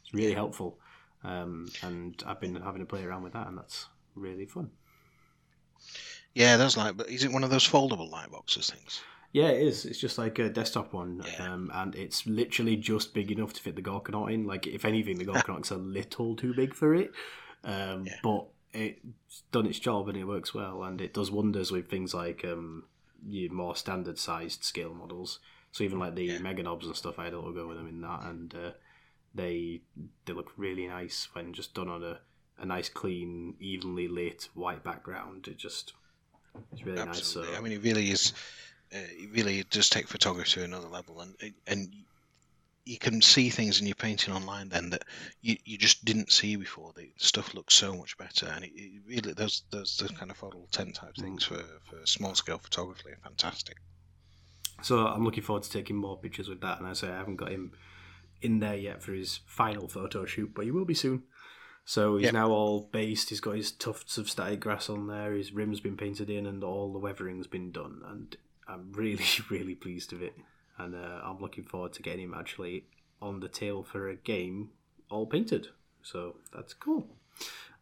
[0.06, 0.78] it's really helpful.
[1.24, 4.70] Um, and I've been having to play around with that, and that's really fun.
[6.34, 9.00] Yeah, that's like, but is it one of those foldable light boxes things?
[9.32, 9.84] Yeah, it is.
[9.84, 11.52] It's just like a desktop one, yeah.
[11.52, 14.46] um, and it's literally just big enough to fit the Gorkanaut in.
[14.46, 17.10] Like, if anything, the Gorkanaut's a little too big for it.
[17.64, 18.14] Um, yeah.
[18.22, 22.14] But it's done its job and it works well, and it does wonders with things
[22.14, 22.84] like um,
[23.26, 25.40] your more standard sized scale models.
[25.72, 26.38] So even like the yeah.
[26.38, 28.70] Meganobz and stuff, I had a little go with them in that, and uh,
[29.36, 29.80] they
[30.24, 32.18] they look really nice when just done on a,
[32.58, 35.46] a nice, clean, evenly lit white background.
[35.48, 35.92] It just
[36.72, 37.42] it's really Absolutely.
[37.42, 37.54] nice.
[37.54, 37.58] So.
[37.58, 38.32] I mean, it really is.
[38.92, 41.34] Uh, it really does take photography to another level, and
[41.66, 41.92] and
[42.84, 45.02] you can see things in your painting online then that
[45.42, 46.92] you, you just didn't see before.
[46.96, 50.36] The stuff looks so much better, and it, it really those those those kind of
[50.36, 51.22] photo tent type mm.
[51.22, 53.76] things for, for small scale photography are fantastic.
[54.82, 57.36] So I'm looking forward to taking more pictures with that, and I say I haven't
[57.36, 57.72] got him
[58.42, 61.24] in there yet for his final photo shoot, but he will be soon.
[61.84, 62.34] So he's yep.
[62.34, 63.28] now all based.
[63.28, 65.32] He's got his tufts of static grass on there.
[65.32, 68.02] His rim's been painted in, and all the weathering's been done.
[68.06, 70.34] And I'm really, really pleased with it
[70.78, 72.84] and uh, I'm looking forward to getting him actually
[73.20, 74.70] on the tail for a game
[75.10, 75.68] all painted.
[76.02, 77.06] So that's cool.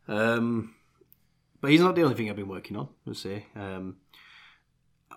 [0.06, 0.74] Um,
[1.60, 2.88] but he's not the only thing I've been working on.
[3.04, 3.46] Let's say.
[3.56, 3.96] Um,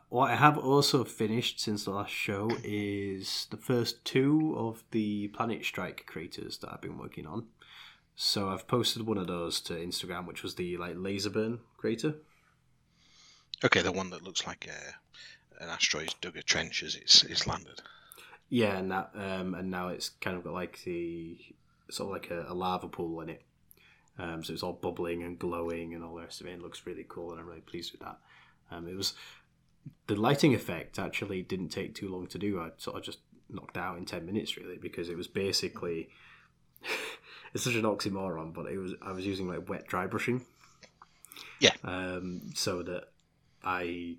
[0.10, 5.28] what I have also finished since the last show is the first two of the
[5.30, 7.48] Planet Strike craters that I've been working on.
[8.16, 12.16] So I've posted one of those to Instagram, which was the like laser burn crater.
[13.64, 17.48] Okay, the one that looks like a an asteroid's dug a trench as it's it's
[17.48, 17.82] landed.
[18.50, 21.38] Yeah, and that um, and now it's kind of got like the
[21.90, 23.44] sort of like a, a lava pool in it.
[24.20, 26.54] Um, so it's all bubbling and glowing and all the rest of it.
[26.54, 28.18] It looks really cool, and I'm really pleased with that.
[28.72, 29.14] Um, it was
[30.08, 32.60] the lighting effect actually didn't take too long to do.
[32.60, 33.20] I sort of just
[33.50, 36.10] knocked out in ten minutes really because it was basically
[37.54, 40.46] it's such an oxymoron, but it was I was using like wet dry brushing.
[41.60, 41.74] Yeah.
[41.84, 43.06] Um, so that
[43.64, 44.18] I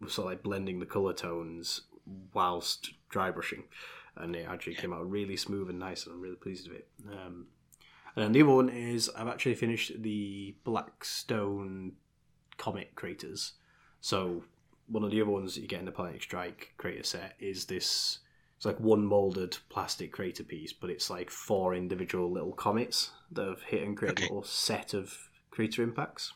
[0.00, 1.82] was sort of like blending the color tones
[2.34, 3.64] whilst dry brushing,
[4.16, 6.88] and it actually came out really smooth and nice, and I'm really pleased with it.
[7.10, 7.46] Um,
[8.14, 11.92] and then the other one is I've actually finished the Blackstone
[12.58, 13.52] comet craters.
[14.00, 14.44] So
[14.92, 17.64] one of the other ones that you get in the Planet Strike crater set is
[17.64, 18.18] this.
[18.56, 23.48] It's like one molded plastic crater piece, but it's like four individual little comets that
[23.48, 24.26] have hit and created okay.
[24.26, 25.12] a little set of
[25.50, 26.32] crater impacts.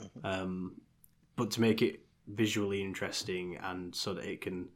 [0.00, 0.26] Mm-hmm.
[0.26, 0.80] Um,
[1.34, 4.68] but to make it visually interesting and so that it can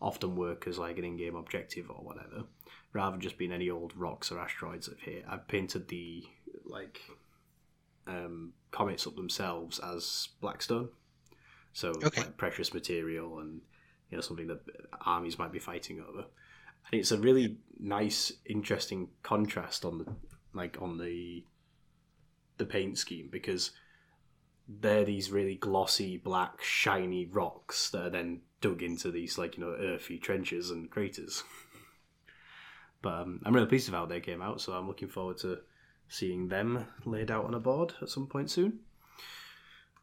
[0.00, 2.44] often work as like an in-game objective or whatever
[2.92, 6.24] rather than just being any old rocks or asteroids that hit i've painted the
[6.64, 7.00] like
[8.06, 10.88] um, comets up themselves as blackstone
[11.72, 12.22] so okay.
[12.22, 13.60] like precious material and
[14.10, 14.60] you know something that
[15.04, 16.24] armies might be fighting over
[16.90, 20.06] and it's a really nice interesting contrast on the
[20.52, 21.44] like on the
[22.58, 23.70] the paint scheme because
[24.80, 29.64] they're these really glossy, black, shiny rocks that are then dug into these like you
[29.64, 31.42] know earthy trenches and craters.
[33.02, 35.58] but um, I'm really pleased with how they came out, so I'm looking forward to
[36.08, 38.80] seeing them laid out on a board at some point soon.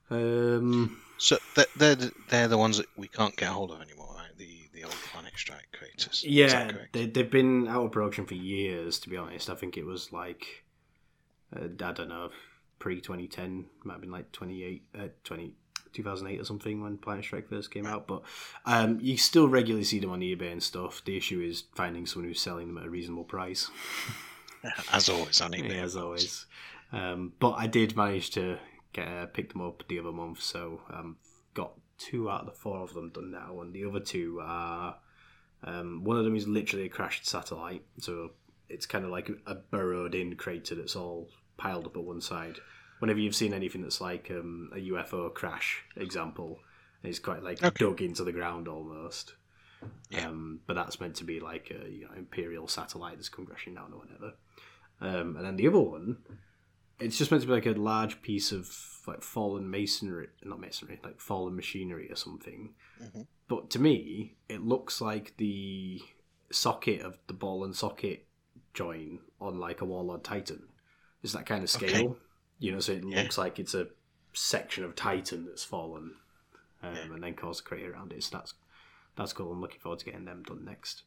[0.09, 1.97] Um, so they're they're
[2.29, 4.37] they're the ones that we can't get hold of anymore, right?
[4.37, 6.23] The the old Planet Strike craters.
[6.27, 8.99] Yeah, they they've been out of production for years.
[8.99, 10.63] To be honest, I think it was like
[11.55, 12.29] uh, I don't know,
[12.79, 15.53] pre 2010, might have been like 28, uh, 20,
[15.93, 18.07] 2008 or something when Planet Strike first came out.
[18.07, 18.23] But
[18.65, 21.03] um, you still regularly see them on eBay and stuff.
[21.05, 23.69] The issue is finding someone who's selling them at a reasonable price.
[24.91, 25.75] As always on eBay.
[25.75, 26.45] Yeah, as always.
[26.91, 28.57] Um, but I did manage to
[28.97, 31.17] uh, pick them up the other month, so um,
[31.53, 34.97] got two out of the four of them done now, and the other two are
[35.63, 38.31] um, one of them is literally a crashed satellite, so
[38.69, 42.57] it's kind of like a burrowed in crater that's all piled up at one side.
[42.99, 46.59] Whenever you've seen anything that's like um, a UFO crash example,
[47.03, 47.85] it's quite like Okay.
[47.85, 49.33] dug into the ground almost.
[50.09, 50.27] Yeah.
[50.27, 53.75] Um, but that's meant to be like a you know, imperial satellite that's come crashing
[53.75, 54.33] down or whatever.
[54.99, 56.17] Um, and then the other one,
[56.99, 60.99] it's just meant to be like a large piece of like fallen masonry, not masonry,
[61.03, 62.73] like fallen machinery or something.
[63.01, 63.27] Mhm.
[63.47, 66.01] But to me, it looks like the
[66.51, 68.27] socket of the ball and socket
[68.73, 70.67] join on like a Warlord Titan.
[71.23, 72.19] It's that kind of scale, Okay.
[72.59, 72.79] you know.
[72.79, 73.23] So it Yeah.
[73.23, 73.89] looks like it's a
[74.33, 76.15] section of Titan that's fallen,
[76.83, 77.01] um, Yeah.
[77.13, 78.23] and then caused a crater around it.
[78.23, 78.53] So that's
[79.15, 79.51] that's cool.
[79.51, 81.01] I'm looking forward to getting them done next.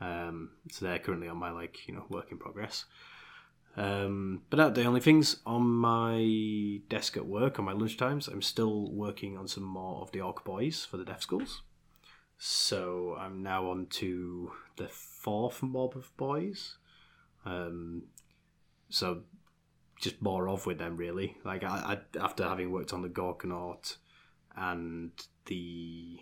[0.00, 2.84] Um, so they're currently on my like you know work in progress.
[3.76, 8.28] Um, but uh, the only things on my desk at work on my lunch times,
[8.28, 11.60] I'm still working on some more of the Orc Boys for the Deathskulls.
[12.44, 16.76] So I'm now on to the fourth mob of boys.
[17.44, 18.02] Um,
[18.90, 19.22] so
[20.00, 21.36] just more of with them really.
[21.44, 23.96] Like I, I after having worked on the Gorkanaut
[24.56, 25.12] and
[25.46, 26.18] the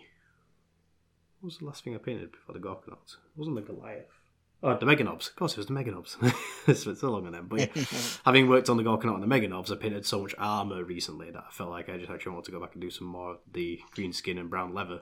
[1.39, 3.13] what was the last thing I painted before the Gorkanaut?
[3.13, 4.20] It wasn't the Goliath.
[4.63, 5.29] Oh, the Meganobz.
[5.29, 6.17] Of course, it was the Meganobz.
[6.67, 7.47] it's been so long on them.
[7.47, 7.83] But yeah,
[8.25, 11.43] having worked on the Gorkanaut and the Meganobz, I painted so much armor recently that
[11.47, 13.37] I felt like I just actually want to go back and do some more of
[13.51, 15.01] the green skin and brown leather.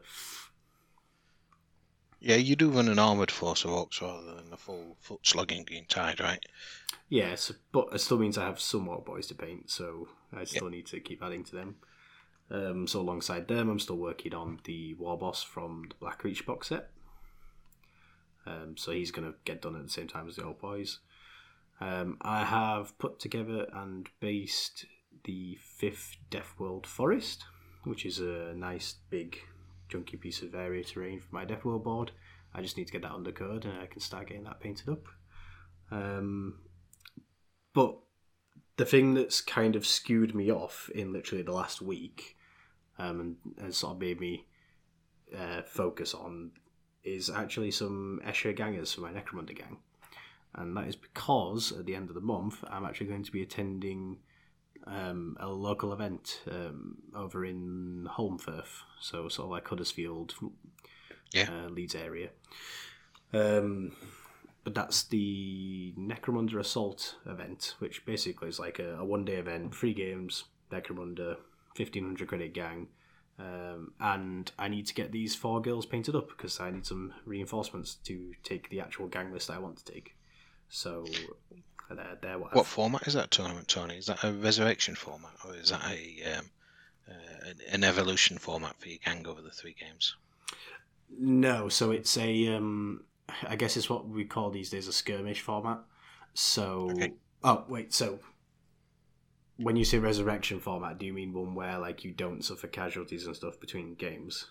[2.22, 5.63] Yeah, you do run an armoured force of orcs rather than a full foot slugging
[5.63, 6.43] green tide, right?
[7.10, 10.69] Yes, but it still means I have some more boys to paint, so I still
[10.69, 11.76] need to keep adding to them.
[12.52, 16.45] Um, so alongside them, I'm still working on the War Boss from the Black Reach
[16.45, 16.89] box set.
[18.45, 20.99] Um, so he's going to get done at the same time as the old boys.
[21.82, 24.86] Um, I have put together and based
[25.23, 27.45] the fifth Death World Forest,
[27.84, 29.38] which is a nice big
[29.89, 32.12] chunky piece of area terrain for my Death World board.
[32.54, 35.06] I just need to get that undercoat and I can start getting that painted up.
[35.91, 36.60] Um,
[37.73, 37.97] but
[38.78, 42.38] the thing that's kind of skewed me off in literally the last week
[42.97, 44.45] um, and, and sort of made me
[45.38, 46.52] uh, focus on
[47.15, 49.78] is actually some Escher gangers for my Necromunda gang.
[50.56, 53.43] And that is because at the end of the month, I'm actually going to be
[53.43, 54.17] attending
[54.88, 60.34] um, a local event um, over in Holmfirth, so sort of like Huddersfield,
[61.34, 61.50] Yeah.
[61.52, 62.30] uh, Leeds area.
[63.32, 63.91] Um,
[64.63, 69.76] but that's the Necromunda Assault event, which basically is like a, a one day event,
[69.76, 71.38] free games, Necromunda,
[71.76, 72.88] 1500 credit gang.
[73.39, 77.13] Um, and I need to get these four girls painted up because I need some
[77.25, 80.15] reinforcements to take the actual gang list I want to take.
[80.67, 81.06] So
[81.89, 83.95] they're, they're what, What format is that tournament, Tony?
[83.97, 86.45] Is that a resurrection format, or is that a um,
[87.08, 90.15] uh, an- an evolution format for your gang over the three games?
[91.17, 93.04] No, so it's a um
[93.47, 95.80] I guess it's what we call these days a skirmish format.
[96.34, 97.13] So Okay.
[97.43, 98.19] oh wait, so
[99.62, 103.26] when you say resurrection format, do you mean one where like you don't suffer casualties
[103.26, 104.48] and stuff between games?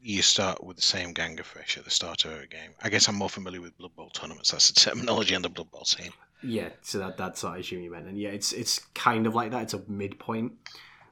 [0.00, 2.70] You start with the same gang of fish at the start of a game.
[2.82, 4.50] I guess I'm more familiar with Blood Bowl tournaments.
[4.50, 6.12] That's the terminology on the Blood Bowl scene.
[6.42, 8.08] Yeah, so that that's what I assume you meant.
[8.08, 9.64] And yeah, it's it's kind of like that.
[9.64, 10.52] It's a midpoint.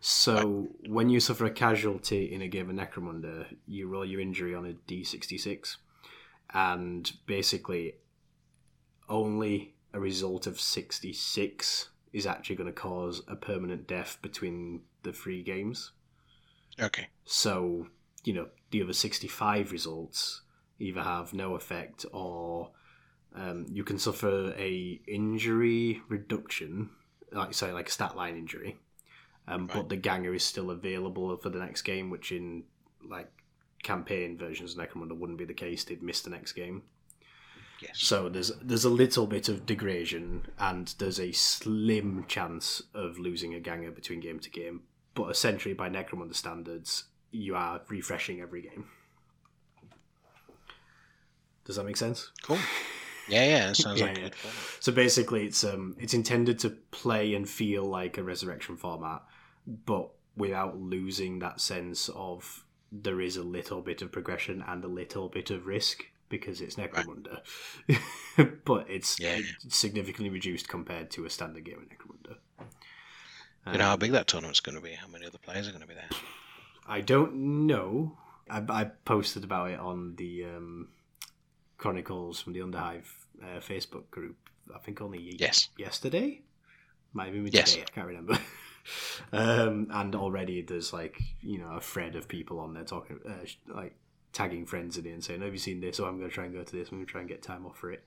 [0.01, 4.55] So when you suffer a casualty in a game of Necromunda, you roll your injury
[4.55, 5.77] on a D sixty six,
[6.55, 7.97] and basically,
[9.11, 14.83] only a result of sixty six is actually going to cause a permanent death between
[15.03, 15.93] the three games.
[16.81, 17.09] Okay.
[17.25, 17.87] So,
[18.25, 20.43] you know, the other 65 results
[20.79, 22.71] either have no effect or
[23.35, 26.91] um, you can suffer a injury reduction,
[27.33, 28.77] like say like a stat line injury,
[29.47, 29.77] um, Right.
[29.77, 32.65] but the ganger is still available for the next game, which in
[33.09, 33.31] like
[33.83, 35.85] campaign versions of Necromunda wouldn't be the case.
[35.85, 36.83] They'd miss the next game.
[37.81, 37.99] Yes.
[37.99, 43.55] So there's there's a little bit of degradation, and there's a slim chance of losing
[43.55, 44.83] a ganger between game to game.
[45.15, 48.87] But essentially, by Necromunda standards, you are refreshing every game.
[51.65, 52.31] Does that make sense?
[52.43, 52.59] Cool.
[53.29, 53.73] Yeah, yeah.
[53.73, 54.29] Sounds Yeah, like yeah.
[54.81, 59.23] So basically, it's um it's intended to play and feel like a resurrection format,
[59.67, 64.89] but without losing that sense of there is a little bit of progression and a
[64.89, 67.41] little bit of risk because it's Necromunda,
[68.65, 69.39] but it's, Yeah.
[69.63, 72.39] it's significantly reduced compared to a standard game of Necromunda.
[73.71, 74.93] you know how Um, big that tournament's going to be?
[74.95, 76.09] How many other players are going to be there?
[76.87, 78.17] I don't know.
[78.49, 80.89] I, I posted about it on the um,
[81.77, 83.07] Chronicles from the Underhive
[83.43, 84.37] uh, Facebook group.
[84.75, 85.69] I think only Yes.
[85.77, 86.43] yesterday.
[87.13, 87.73] Might have been Yes.
[87.73, 87.85] today.
[87.89, 88.39] I can't remember.
[89.33, 93.45] um, and already there's like you know a thread of people on there talking, uh,
[93.75, 93.95] like
[94.33, 96.01] tagging friends in it and saying, "Have you seen this?
[96.01, 96.89] Oh, I'm going to try and go to this.
[96.89, 98.05] I'm going to try and get time off for it."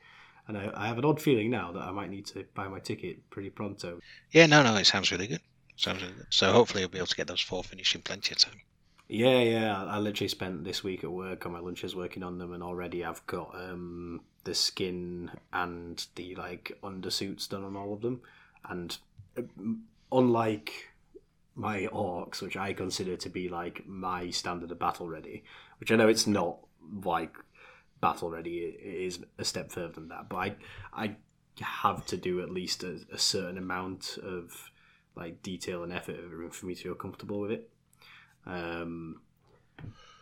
[0.47, 2.79] And I, I have an odd feeling now that I might need to buy my
[2.79, 3.99] ticket pretty pronto.
[4.31, 5.41] Yeah, no, no, it sounds really good.
[5.77, 6.27] Sounds really good.
[6.29, 8.61] So hopefully you'll be able to get those four finished in plenty of time.
[9.07, 9.83] Yeah, yeah.
[9.85, 13.05] I literally spent this week at work on my lunches working on them, and already
[13.05, 18.21] I've got um, the skin and the like undersuits done on all of them.
[18.69, 18.97] And
[19.37, 19.41] uh,
[20.11, 20.89] unlike
[21.55, 25.43] my orcs, which I consider to be like my standard of battle ready,
[25.79, 26.59] which I know it's not
[27.03, 27.35] like
[28.01, 30.29] battle ready, it is a step further than that.
[30.29, 30.55] But I,
[30.93, 31.15] I
[31.61, 34.71] have to do at least a, a certain amount of
[35.15, 36.17] like detail and effort
[36.51, 37.69] for me to feel comfortable with it.
[38.45, 39.21] Um,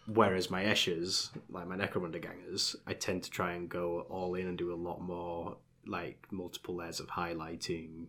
[0.05, 4.47] whereas my Eschers, like my Necromunda gangers, I tend to try and go all in
[4.47, 8.07] and do a lot more like multiple layers of highlighting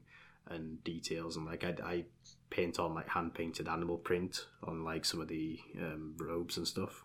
[0.49, 2.05] and details and like I, I
[2.51, 6.67] paint on like hand painted animal print on like some of the um, robes and
[6.67, 7.05] stuff.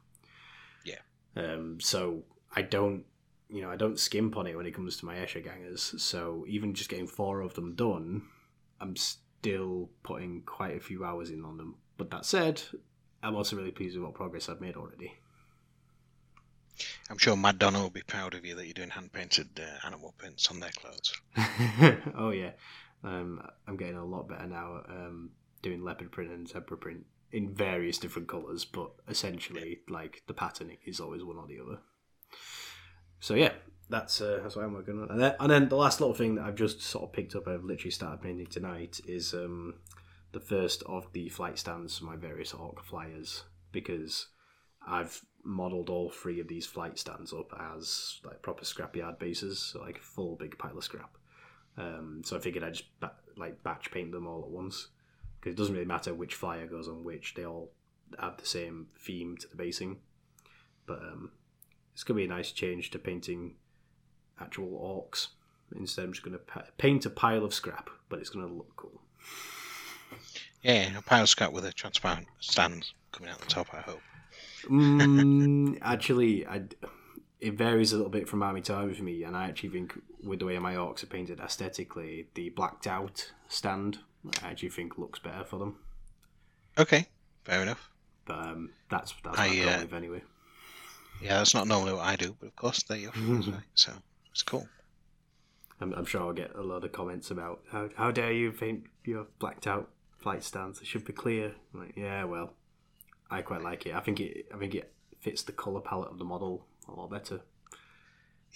[1.37, 2.23] Um, so
[2.55, 3.03] I don't,
[3.49, 5.93] you know, I don't skimp on it when it comes to my Escher gangers.
[6.01, 8.23] So even just getting four of them done,
[8.81, 11.75] I'm still putting quite a few hours in on them.
[11.97, 12.61] But that said,
[13.21, 15.13] I'm also really pleased with what progress I've made already.
[17.09, 19.87] I'm sure Mad Donna will be proud of you that you're doing hand painted uh,
[19.87, 21.13] animal prints on their clothes.
[22.15, 22.51] oh yeah,
[23.03, 24.83] um, I'm getting a lot better now.
[24.83, 25.31] at, Um,
[25.63, 30.77] doing leopard print and zebra print in various different colours, but essentially, like the patterning
[30.85, 31.79] is always one or the other.
[33.19, 33.53] So yeah,
[33.89, 35.11] that's uh, that's what I'm working on.
[35.11, 37.47] And then, and then the last little thing that I've just sort of picked up,
[37.47, 39.75] I've literally started painting tonight, is um,
[40.31, 44.27] the first of the flight stands for my various orc flyers because
[44.85, 49.81] I've modelled all three of these flight stands up as like proper scrapyard bases, so
[49.81, 51.17] like full big pile of scrap.
[51.77, 54.87] Um, so I figured I'd just ba- like batch paint them all at once
[55.47, 57.71] because it doesn't really matter which fire goes on which; they all
[58.19, 59.99] have the same theme to the basing.
[60.85, 61.31] But um,
[61.93, 63.55] it's gonna be a nice change to painting
[64.39, 65.27] actual orcs.
[65.77, 69.01] Instead, I'm just gonna pa- paint a pile of scrap, but it's gonna look cool.
[70.61, 74.01] Yeah, a pile of scrap with a transparent stand coming out the top, I hope.
[74.65, 76.63] mm, actually, I,
[77.39, 79.97] it varies a little bit from army to army for me, and I actually think
[80.23, 83.99] with the way my orcs are painted aesthetically, the blacked out stand
[84.43, 85.77] I actually think looks better for them.
[86.77, 87.07] Okay,
[87.43, 87.89] fair enough.
[88.25, 90.21] But um, that's that's what I, uh, with anyway.
[91.21, 93.49] Yeah, that's not normally what I do, but of course they're your friends.
[93.73, 93.93] So
[94.31, 94.67] it's cool.
[95.79, 98.85] I'm, I'm sure I'll get a lot of comments about how, how dare you paint
[99.03, 100.81] your blacked out flight stands?
[100.81, 101.53] It should be clear.
[101.73, 102.53] I'm like, yeah, well,
[103.29, 103.93] I quite like it.
[103.95, 107.09] I think it I think it fits the color palette of the model a lot
[107.09, 107.41] better.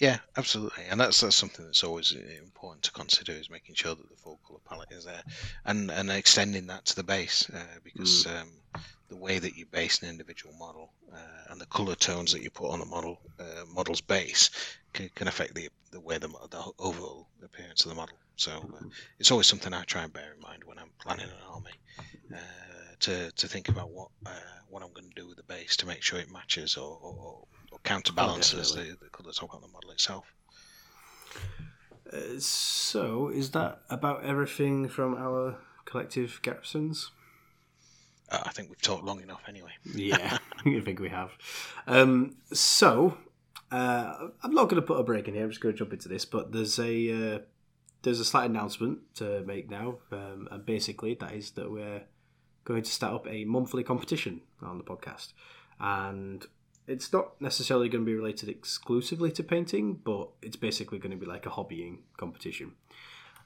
[0.02, 3.94] Yeah, absolutely, and that's that's something that's always uh, important to consider is making sure
[3.94, 5.22] that the full color palette is there,
[5.64, 8.48] and and extending that to the base uh, because um,
[9.10, 12.50] the way that you base an individual model uh, and the color tones that you
[12.50, 14.50] put on the model uh, model's base
[14.92, 18.16] can, can affect the the way the, the overall appearance of the model.
[18.34, 18.84] So uh,
[19.20, 21.70] it's always something I try and bear in mind when I'm planning an army
[22.34, 22.38] uh,
[22.98, 24.30] to to think about what uh,
[24.68, 27.44] what I'm going to do with the base to make sure it matches or, or,
[27.84, 29.08] or counterbalances the, definitely.
[29.08, 30.32] the colours on the model itself.
[32.12, 37.10] Uh, so, is that about everything from our collective garrisons?
[38.30, 39.70] Uh, I think we've talked long enough anyway.
[39.84, 41.30] Yeah, I think we have.
[41.86, 43.16] Um, so,
[43.70, 45.44] uh, I'm not going to put a break in here.
[45.44, 46.24] I'm just going to jump into this.
[46.24, 47.38] But there's a uh,
[48.02, 52.02] there's a slight announcement to make now, um, and basically that is that we're
[52.64, 55.32] going to start up a monthly competition on the podcast,
[55.80, 56.46] and
[56.92, 61.16] it's not necessarily going to be related exclusively to painting, but it's basically going to
[61.16, 62.72] be like a hobbying competition.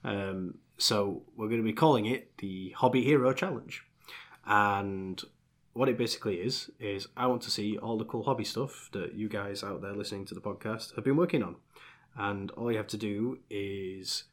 [0.05, 3.85] Um, so we're going to be calling it the Hobby Hero Challenge,
[4.45, 5.23] and
[5.73, 9.15] what it basically is is I want to see all the cool hobby stuff that
[9.15, 11.57] you guys out there listening to the podcast have been working on,
[12.17, 14.25] and all you have to do is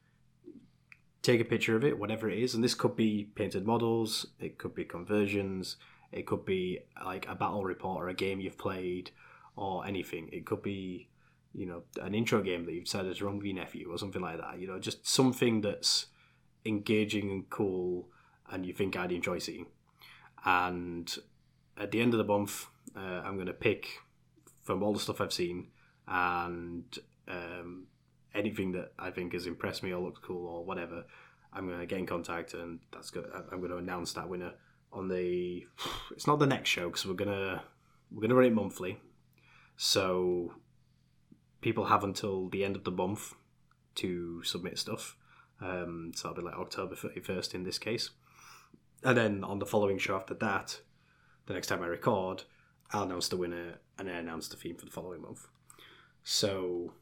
[1.22, 4.57] take a picture of it, whatever it is, and this could be painted models, it
[4.57, 5.78] could be conversions,
[6.14, 9.11] it could be like a battle report or a game you've played,
[9.55, 10.30] or anything.
[10.32, 11.09] It could be,
[11.53, 14.22] you know, an intro game that you've decided is wrong with your nephew or something
[14.22, 14.59] like that.
[14.59, 16.07] You know, just something that's
[16.66, 18.09] engaging and cool,
[18.49, 19.68] and you think I'd enjoy seeing.
[20.45, 21.14] And
[21.78, 23.88] at the end of the month, uh, I'm going to pick
[24.61, 25.68] from all the stuff I've seen
[26.07, 26.86] and
[27.28, 27.88] um,
[28.34, 31.05] anything that I think has impressed me or looks cool or whatever,
[31.51, 33.26] I'm going to get in contact and that's good.
[33.51, 34.53] I'm going to announce that winner
[34.94, 35.66] on the.
[36.12, 37.64] It's not the next show because we're gonna
[38.12, 39.00] we're gonna run it monthly,
[39.76, 40.54] so
[41.62, 43.34] people have until the end of the month
[43.96, 45.18] to submit stuff.
[45.62, 48.12] Um, so it'll be like October 31st in this case.
[49.04, 50.80] And then on the following show after that,
[51.46, 52.44] the next time I record,
[52.91, 55.48] I'll announce the winner and then announce the theme for the following month.
[56.24, 56.94] So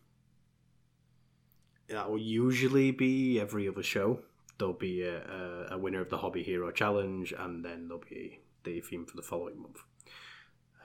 [1.89, 4.19] that will usually be every other show.
[4.61, 8.79] There'll be a, a, winner of the Hobby Hero Challenge, and then there'll be the
[8.79, 9.79] theme for the following month.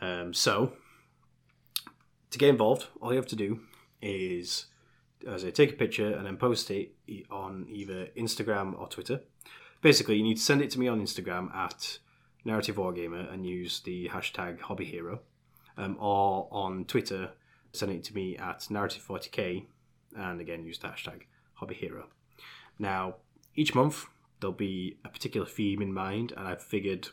[0.01, 0.73] Um, so,
[2.31, 3.61] to get involved, all you have to do
[4.01, 4.65] is,
[5.29, 6.95] as I take a picture and then post it
[7.31, 9.21] on either Instagram or Twitter.
[9.83, 11.99] Basically, you need to send it to me on Instagram at
[12.47, 15.21] Narrative Wargamer and use the hashtag Hobby Hero,
[15.77, 17.33] um, or on Twitter,
[17.75, 19.67] send it to me at Narrative40k
[20.17, 22.07] and again use the hashtag Hobby Hero.
[22.79, 23.17] Now,
[23.57, 24.07] each month
[24.41, 27.09] there'll be a particular theme in mind, and I've figured,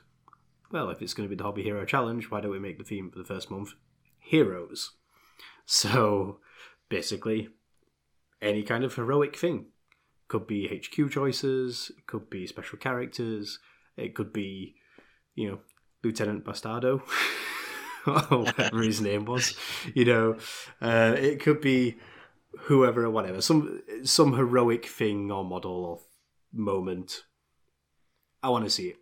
[0.72, 2.84] well, if it's going to be the Hobby Hero Challenge, why don't we make the
[2.84, 3.74] theme for the first month
[4.20, 4.92] heroes?
[5.66, 6.40] So
[6.90, 7.50] basically,
[8.42, 9.68] any kind of heroic thing.
[10.30, 13.60] Could be HQ choices, it could be special characters,
[13.98, 14.76] it could be,
[15.36, 15.60] you know,
[16.04, 17.02] Lieutenant Bastardo,
[18.30, 19.56] whatever his name was.
[19.94, 20.38] You know,
[20.82, 21.98] uh, it could be
[22.62, 26.00] whoever or whatever, some some heroic thing or model or
[26.54, 27.24] moment.
[28.42, 28.98] I want to see it,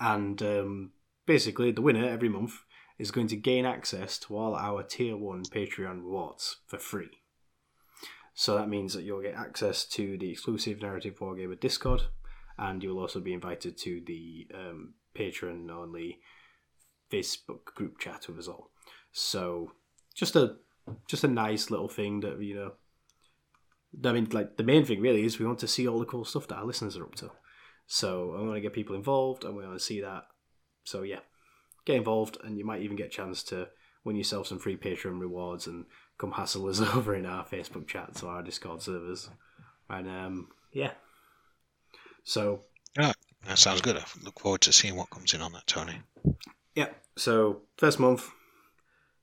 [0.00, 0.92] and um,
[1.26, 2.60] basically, the winner every month
[2.98, 7.10] is going to gain access to all our tier one Patreon rewards for free.
[8.34, 12.02] So that means that you'll get access to the exclusive Narrative Wargamer Discord,
[12.58, 16.20] and you'll also be invited to the um, Patreon only
[17.10, 18.70] Facebook group chat with us all.
[19.12, 19.72] So
[20.14, 20.56] just a
[21.08, 22.72] just a nice little thing that you know
[24.04, 26.24] I mean, like the main thing really is we want to see all the cool
[26.24, 27.30] stuff that our listeners are up to.
[27.86, 30.24] So I want to get people involved, and we want to see that.
[30.84, 31.20] So yeah,
[31.84, 33.68] get involved, and you might even get a chance to
[34.04, 35.86] win yourself some free Patreon rewards and
[36.18, 39.28] come hassle us over in our Facebook chats or our Discord servers.
[39.88, 40.92] And um, yeah,
[42.24, 42.62] so
[42.98, 43.12] yeah,
[43.46, 43.96] that sounds good.
[43.96, 46.00] I look forward to seeing what comes in on that, Tony.
[46.74, 46.88] Yeah.
[47.16, 48.30] So first month,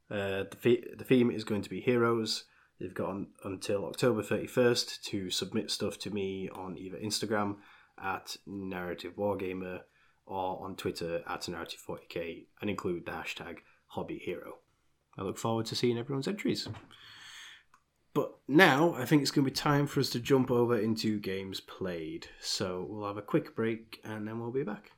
[0.10, 2.46] uh, the the theme is going to be heroes.
[2.82, 7.58] You've got on, until October 31st to submit stuff to me on either Instagram
[8.02, 9.82] at Narrative Wargamer
[10.26, 14.58] or on Twitter at Narrative40k and include the hashtag Hobby Hero.
[15.16, 16.68] I look forward to seeing everyone's entries.
[18.16, 21.20] But now I think it's going to be time for us to jump over into
[21.20, 22.28] games played.
[22.40, 24.92] So we'll have a quick break and then we'll be back.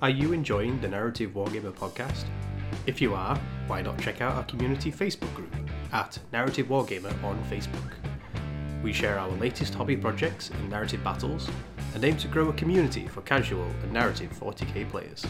[0.00, 2.26] Are you enjoying the Narrative Wargamer podcast?
[2.86, 5.54] If you are, why not check out our community Facebook group
[5.92, 7.92] at Narrative Wargamer on Facebook.
[8.82, 11.48] We share our latest hobby projects and narrative battles
[11.94, 15.24] and aim to grow a community for casual and narrative 40k players.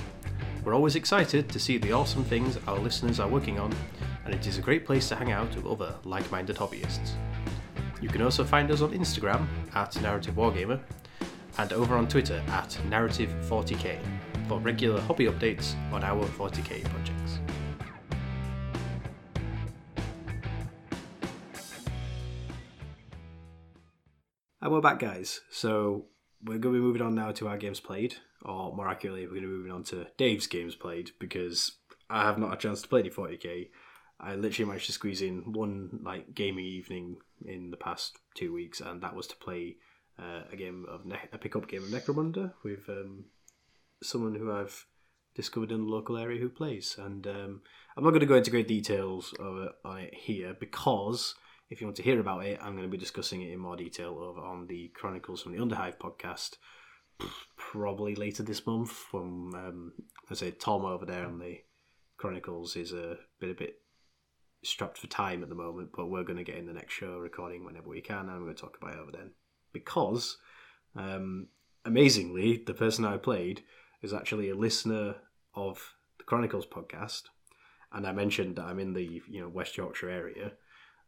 [0.65, 3.75] We're always excited to see the awesome things our listeners are working on,
[4.25, 7.13] and it is a great place to hang out with other like minded hobbyists.
[8.01, 10.81] You can also find us on Instagram at Narrative Wargamer
[11.59, 13.99] and over on Twitter at Narrative40k
[14.49, 17.24] for regular hobby updates on our 40k projects.
[24.65, 25.43] And we're back, guys.
[25.51, 26.07] So
[26.43, 29.35] we're going to be moving on now to our games played, or more accurately, we're
[29.35, 31.73] going to be moving on to Dave's games played because
[32.09, 33.69] I have not had a chance to play any 40k.
[34.19, 38.81] I literally managed to squeeze in one like gaming evening in the past two weeks,
[38.81, 39.77] and that was to play
[40.19, 43.27] uh, a game of ne- a pickup game of Necromunda with um,
[44.03, 44.87] someone who I've
[45.35, 46.97] discovered in the local area who plays.
[46.99, 47.61] And um,
[47.99, 51.35] I'm not going to go into great details of it, on it here because
[51.75, 53.75] if you want to hear about it, I'm going to be discussing it in more
[53.75, 56.59] detail over on the Chronicles from the Underhive podcast
[57.57, 59.07] probably later this month.
[59.11, 59.93] When um,
[60.31, 61.59] I say Tom over there on the
[62.17, 63.75] Chronicles is a bit a bit
[64.63, 67.19] strapped for time at the moment, but we're going to get in the next show
[67.19, 69.33] recording whenever we can, and I'm going to talk about it over then
[69.73, 70.39] because
[70.95, 71.49] um,
[71.85, 73.65] amazingly, the person I played
[74.01, 75.17] is actually a listener
[75.57, 77.23] of the Chronicles podcast,
[77.93, 80.53] and I mentioned that I'm in the you know West Yorkshire area,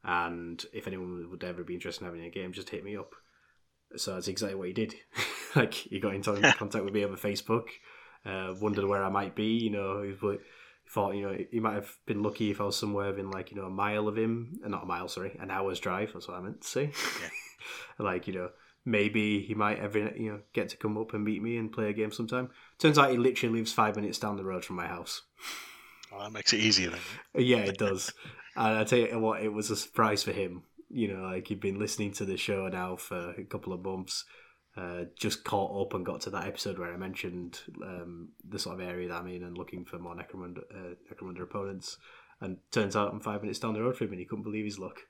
[0.06, 3.12] and if anyone would ever be interested in having a game, just hit me up.
[3.96, 4.94] So that's exactly what he did.
[5.56, 7.66] like he got in contact with me over Facebook,
[8.24, 9.46] uh, wondered where I might be.
[9.46, 10.12] You know, he
[10.88, 13.56] thought you know he might have been lucky if I was somewhere within like you
[13.56, 16.12] know a mile of him, uh, not a mile, sorry, an hour's drive.
[16.12, 16.92] That's what I meant to say.
[17.20, 17.28] Yeah.
[17.98, 18.50] like you know
[18.84, 21.90] maybe he might ever you know get to come up and meet me and play
[21.90, 22.50] a game sometime.
[22.78, 25.22] Turns out he literally lives five minutes down the road from my house.
[26.12, 27.00] Well, that makes it easier then.
[27.34, 28.12] Yeah, it does.
[28.56, 30.62] And I tell you what, it was a surprise for him.
[30.88, 34.24] You know, like he'd been listening to the show now for a couple of months,
[34.76, 38.80] uh, just caught up and got to that episode where I mentioned um, the sort
[38.80, 41.98] of area that I'm in and looking for more Necromunda, uh, Necromunda opponents.
[42.40, 44.66] And turns out I'm five minutes down the road from him and he couldn't believe
[44.66, 45.00] his luck.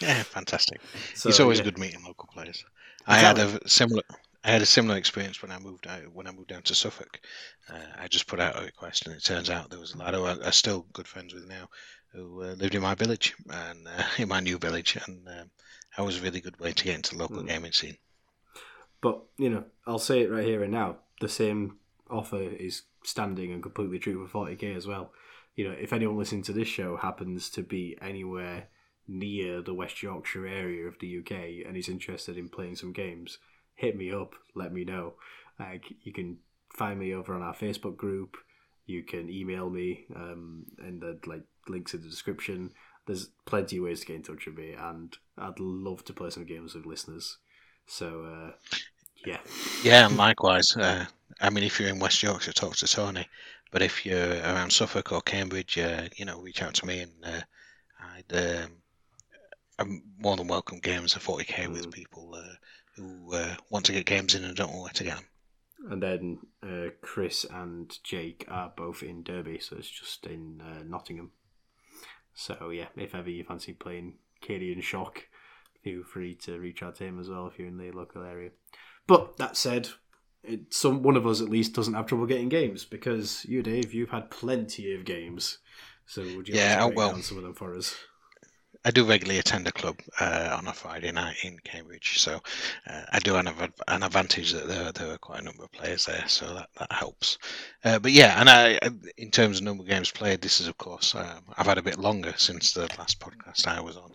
[0.00, 0.80] Yeah, fantastic.
[1.14, 1.64] So, it's always yeah.
[1.66, 2.64] good meeting local players.
[3.06, 4.02] I had a similar.
[4.44, 7.20] I had a similar experience when I moved out when I moved down to Suffolk.
[7.68, 10.14] Uh, I just put out a request, and it turns out there was a lad
[10.14, 11.68] who I- I'm still good friends with now,
[12.12, 15.50] who uh, lived in my village and uh, in my new village, and um,
[15.96, 17.48] that was a really good way to get into the local Mm.
[17.48, 17.96] gaming scene.
[19.00, 20.96] But you know, I'll say it right here and now.
[21.20, 21.78] The same
[22.10, 25.12] offer is standing and completely true for 40k as well.
[25.56, 28.68] You know, if anyone listening to this show happens to be anywhere
[29.08, 33.38] near the West Yorkshire area of the UK and is interested in playing some games,
[33.74, 34.34] hit me up.
[34.54, 35.14] Let me know.
[35.58, 36.38] Like you can
[36.74, 38.36] find me over on our Facebook group.
[38.86, 42.72] You can email me, um, and the like links in the description.
[43.06, 46.30] There's plenty of ways to get in touch with me, and I'd love to play
[46.30, 47.38] some games with listeners.
[47.86, 48.52] So uh,
[49.24, 49.40] yeah,
[49.82, 50.76] Yeah, and likewise.
[50.76, 51.06] Uh,
[51.40, 53.28] I mean, if you're in West Yorkshire, talk to Tony.
[53.70, 57.12] But if you're around Suffolk or Cambridge, uh, you know, reach out to me, and
[57.24, 57.40] uh,
[58.00, 58.82] I'd um,
[59.78, 61.90] I'm more than welcome games of 40k with Mm.
[61.90, 62.54] people uh,
[62.96, 65.26] who uh, want to get games in and don't know where to get them.
[65.90, 70.82] and then uh, Chris and Jake are both in Derby, so it's just in uh,
[70.84, 71.32] Nottingham.
[72.34, 75.26] So yeah, if ever you fancy playing Cadian Shock,
[75.82, 78.50] feel free to reach out to him as well if you're in the local area.
[79.06, 79.88] But that said,
[80.44, 83.92] it, some one of us at least doesn't have trouble getting games because you, Dave,
[83.92, 85.58] you've had plenty of games.
[86.06, 87.10] So would you Yeah, like to oh, break well.
[87.12, 87.94] down some of them for us?
[88.84, 92.40] I do regularly attend a club uh, on a Friday night in Cambridge, so
[92.88, 95.72] uh, I do have an, an advantage that there, there are quite a number of
[95.72, 97.38] players there, so that, that helps.
[97.84, 100.68] Uh, but yeah, and I, I- in terms of number of games played, this is
[100.68, 104.12] of course um, I've had a bit longer since the last podcast I was on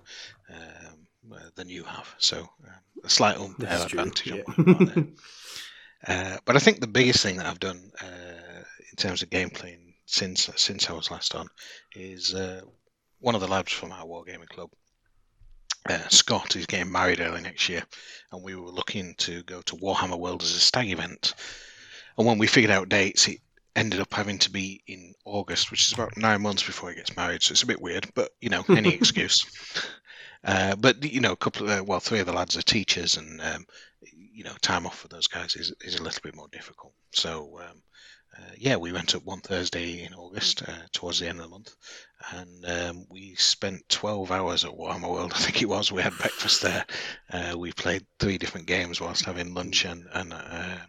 [0.53, 4.43] um, uh, than you have, so um, a slight unfair true, advantage on yeah.
[4.47, 5.07] my there.
[6.07, 9.77] Uh, but I think the biggest thing that I've done uh, in terms of gameplay
[10.05, 11.47] since since I was last on
[11.95, 12.61] is uh,
[13.19, 14.69] one of the lads from our wargaming club,
[15.89, 17.83] uh, Scott, is getting married early next year,
[18.31, 21.33] and we were looking to go to Warhammer World as a stag event.
[22.17, 23.39] And when we figured out dates, it
[23.75, 27.15] ended up having to be in August, which is about nine months before he gets
[27.15, 27.43] married.
[27.43, 29.45] So it's a bit weird, but you know, any excuse.
[30.43, 33.17] Uh, but you know, a couple of uh, well, three of the lads are teachers,
[33.17, 33.65] and um,
[34.37, 36.93] you know, time off for those guys is is a little bit more difficult.
[37.11, 37.81] So um,
[38.37, 41.49] uh, yeah, we went up one Thursday in August uh, towards the end of the
[41.49, 41.75] month,
[42.33, 45.33] and um, we spent 12 hours at Warhammer World.
[45.35, 45.91] I think it was.
[45.91, 46.85] We had breakfast there.
[47.33, 50.79] Uh, we played three different games whilst having lunch, and and um,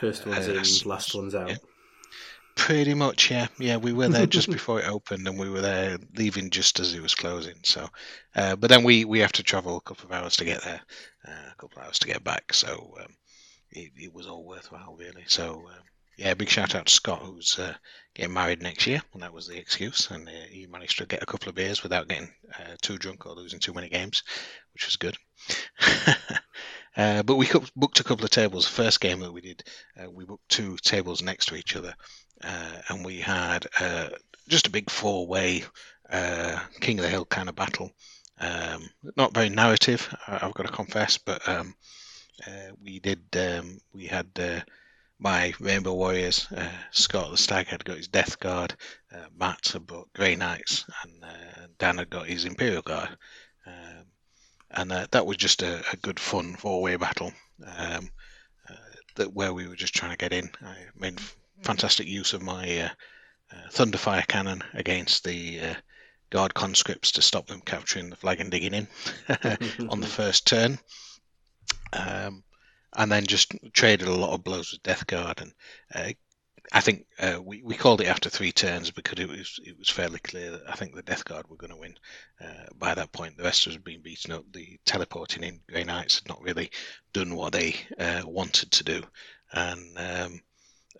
[0.00, 1.50] First one's Uh, in, last one's out.
[1.50, 1.56] yeah.
[2.54, 3.76] Pretty much, yeah, yeah.
[3.76, 7.02] We were there just before it opened, and we were there leaving just as it
[7.02, 7.56] was closing.
[7.62, 7.88] So,
[8.36, 10.80] uh, but then we we have to travel a couple of hours to get there,
[11.26, 12.52] uh, a couple of hours to get back.
[12.52, 13.16] So um,
[13.70, 15.24] it, it was all worthwhile, really.
[15.26, 15.82] So um,
[16.18, 17.74] yeah, big shout out to Scott who's uh,
[18.14, 21.22] getting married next year, and that was the excuse, and uh, he managed to get
[21.22, 24.22] a couple of beers without getting uh, too drunk or losing too many games,
[24.74, 25.16] which was good.
[26.96, 28.66] uh, but we booked a couple of tables.
[28.66, 29.64] The first game that we did,
[30.00, 31.94] uh, we booked two tables next to each other
[32.42, 34.08] and we had uh,
[34.48, 35.64] just a big four-way
[36.10, 37.90] uh, King of the Hill kind of battle.
[38.40, 41.74] Um, not very narrative, I- I've got to confess, but um,
[42.46, 43.22] uh, we did.
[43.36, 44.60] Um, we had uh,
[45.18, 46.48] my Rainbow Warriors.
[46.50, 48.74] Uh, Scott the Stag had got his Death Guard.
[49.14, 53.10] Uh, Matt had brought Grey Knights, and uh, Dan had got his Imperial Guard.
[53.66, 54.06] Um,
[54.72, 57.32] and uh, that was just a, a good, fun four-way battle.
[57.64, 58.10] Um,
[58.68, 58.74] uh,
[59.16, 60.50] that where we were just trying to get in.
[60.64, 61.20] I made
[61.62, 62.88] fantastic use of my uh,
[63.52, 65.74] uh, Thunderfire cannon against the uh,
[66.30, 68.88] guard conscripts to stop them capturing the flag and digging in
[69.88, 70.78] on the first turn.
[71.92, 72.42] Um,
[72.96, 75.52] and then just traded a lot of blows with Death Guard, and
[75.94, 76.12] uh,
[76.72, 79.88] I think uh, we we called it after three turns because it was it was
[79.88, 81.94] fairly clear that I think the Death Guard were going to win.
[82.40, 84.44] Uh, by that point, the rest was being beaten up.
[84.52, 86.70] The teleporting in Grey Knights had not really
[87.12, 89.02] done what they uh, wanted to do,
[89.52, 90.40] and um,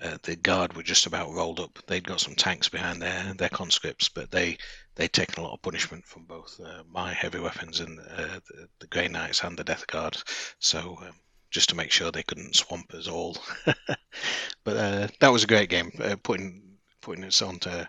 [0.03, 1.79] uh, the guard were just about rolled up.
[1.87, 4.59] They'd got some tanks behind their their conscripts, but they
[4.97, 8.69] they'd taken a lot of punishment from both uh, my heavy weapons and uh, the,
[8.81, 10.17] the Grey Knights and the Death Guard.
[10.59, 11.15] So um,
[11.51, 13.37] just to make sure they couldn't swamp us all.
[14.65, 15.93] but uh, that was a great game.
[16.03, 17.87] Uh, putting putting us onto uh,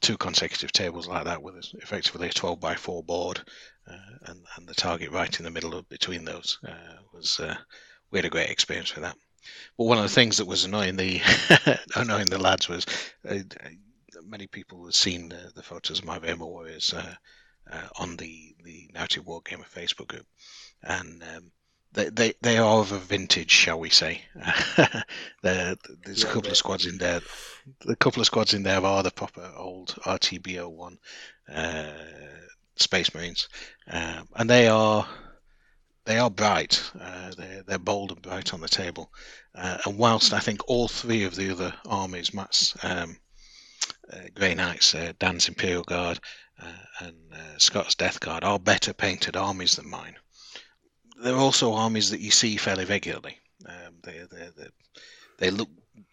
[0.00, 3.40] two consecutive tables like that with effectively a 12 by 4 board
[3.86, 6.58] and, and the target right in the middle of between those
[7.12, 7.40] was
[8.10, 9.16] we had a great experience with that.
[9.76, 11.20] But one of the things that was annoying the
[11.96, 12.86] annoying the lads was
[13.28, 13.38] uh,
[14.24, 17.14] many people have seen the, the photos of my Rainbow Warriors uh,
[17.70, 20.26] uh, on the the Narrative Wargamer Facebook group,
[20.82, 21.52] and um,
[21.92, 24.22] they, they they are of a vintage, shall we say?
[25.42, 27.20] there's yeah, a couple of squads in there.
[27.80, 30.98] The couple of squads in there are the proper old RTB01
[31.52, 31.86] uh,
[32.76, 33.48] Space Marines,
[33.88, 35.08] um, and they are
[36.06, 36.82] they are bright.
[36.98, 39.12] Uh, they're, they're bold and bright on the table.
[39.54, 43.18] Uh, and whilst I think all three of the other armies, Matt's um,
[44.12, 46.20] uh, Grey Knights, uh, Dan's Imperial Guard,
[46.62, 50.16] uh, and uh, Scott's Death Guard, are better painted armies than mine,
[51.22, 53.38] they're also armies that you see fairly regularly.
[53.66, 54.68] Um, they, they, they,
[55.38, 55.68] they look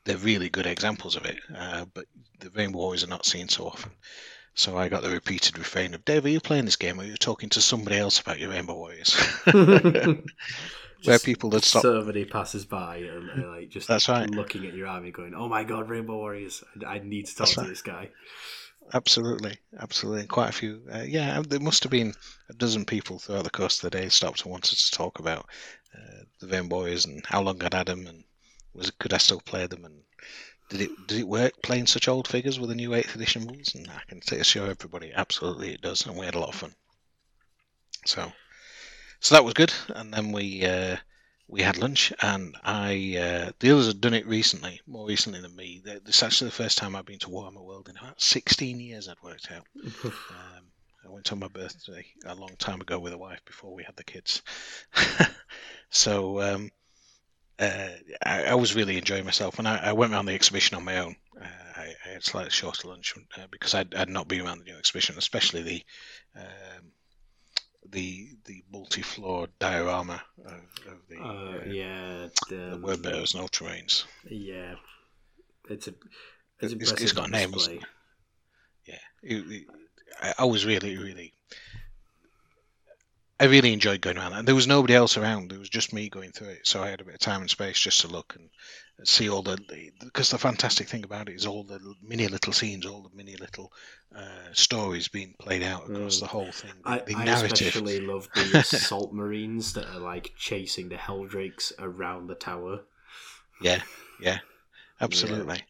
[0.05, 1.37] they're really good examples of it,
[1.93, 2.05] but
[2.39, 3.91] the Rainbow Warriors are not seen so often.
[4.55, 7.07] So I got the repeated refrain of, Dave, are you playing this game or are
[7.07, 9.15] you talking to somebody else about your Rainbow Warriors?
[11.05, 11.81] Where people that stop.
[11.81, 14.29] Somebody passes by and, and like just That's right.
[14.29, 17.47] looking at your army going, oh my god, Rainbow Warriors, I, I need to talk
[17.47, 17.69] That's to right.
[17.69, 18.09] this guy.
[18.93, 20.27] Absolutely, absolutely.
[20.27, 20.81] Quite a few.
[20.93, 22.13] Uh, yeah, there must have been
[22.49, 25.45] a dozen people throughout the course of the day stopped and wanted to talk about
[25.95, 28.23] uh, the Rainbow Warriors and how long I'd had them and
[28.73, 30.02] was could I still play them and
[30.73, 33.75] did it did it work playing such old figures with the new eighth edition rules?
[33.75, 36.73] And I can assure everybody, absolutely it does, and we had a lot of fun.
[38.07, 38.31] So,
[39.19, 39.71] so that was good.
[39.89, 40.97] And then we uh,
[41.47, 45.55] we had lunch, and I uh, the others had done it recently, more recently than
[45.55, 45.83] me.
[45.85, 49.07] This is actually the first time I've been to Warhammer World in about 16 years.
[49.07, 49.67] I'd worked out.
[49.85, 50.65] um,
[51.05, 53.95] I went on my birthday a long time ago with a wife before we had
[53.95, 54.41] the kids.
[55.91, 56.71] so um,
[57.59, 57.89] uh,
[58.25, 60.97] I, I, was really enjoying myself, and I, I, went around the exhibition on my
[60.97, 61.15] own.
[61.39, 61.45] Uh,
[61.75, 64.77] I, I, had slightly shorter lunch uh, because I'd, I'd, not been around the new
[64.77, 65.83] exhibition, especially the
[66.35, 66.91] um,
[67.89, 70.53] the the multi-floor diorama of,
[70.91, 74.05] of the uh, uh, yeah the, the Wordbearers and Ultramarines.
[74.29, 74.75] Yeah,
[75.69, 75.93] it's a
[76.59, 77.83] it's, it's, it's got a name, it?
[78.87, 79.67] Yeah, it, it,
[80.39, 81.33] I was really really
[83.43, 84.45] I really enjoyed going around that.
[84.45, 85.51] There was nobody else around.
[85.51, 87.49] It was just me going through it, so I had a bit of time and
[87.49, 88.49] space just to look and
[89.05, 89.57] see all the.
[89.99, 93.35] Because the fantastic thing about it is all the mini little scenes, all the mini
[93.35, 93.73] little
[94.15, 96.19] uh, stories being played out across mm.
[96.21, 96.71] the whole thing.
[96.85, 101.73] The, I, the I especially love the assault marines that are like chasing the Heldrakes
[101.79, 102.83] around the tower.
[103.61, 103.81] Yeah,
[104.21, 104.39] yeah,
[105.01, 105.55] absolutely.
[105.55, 105.61] Yeah.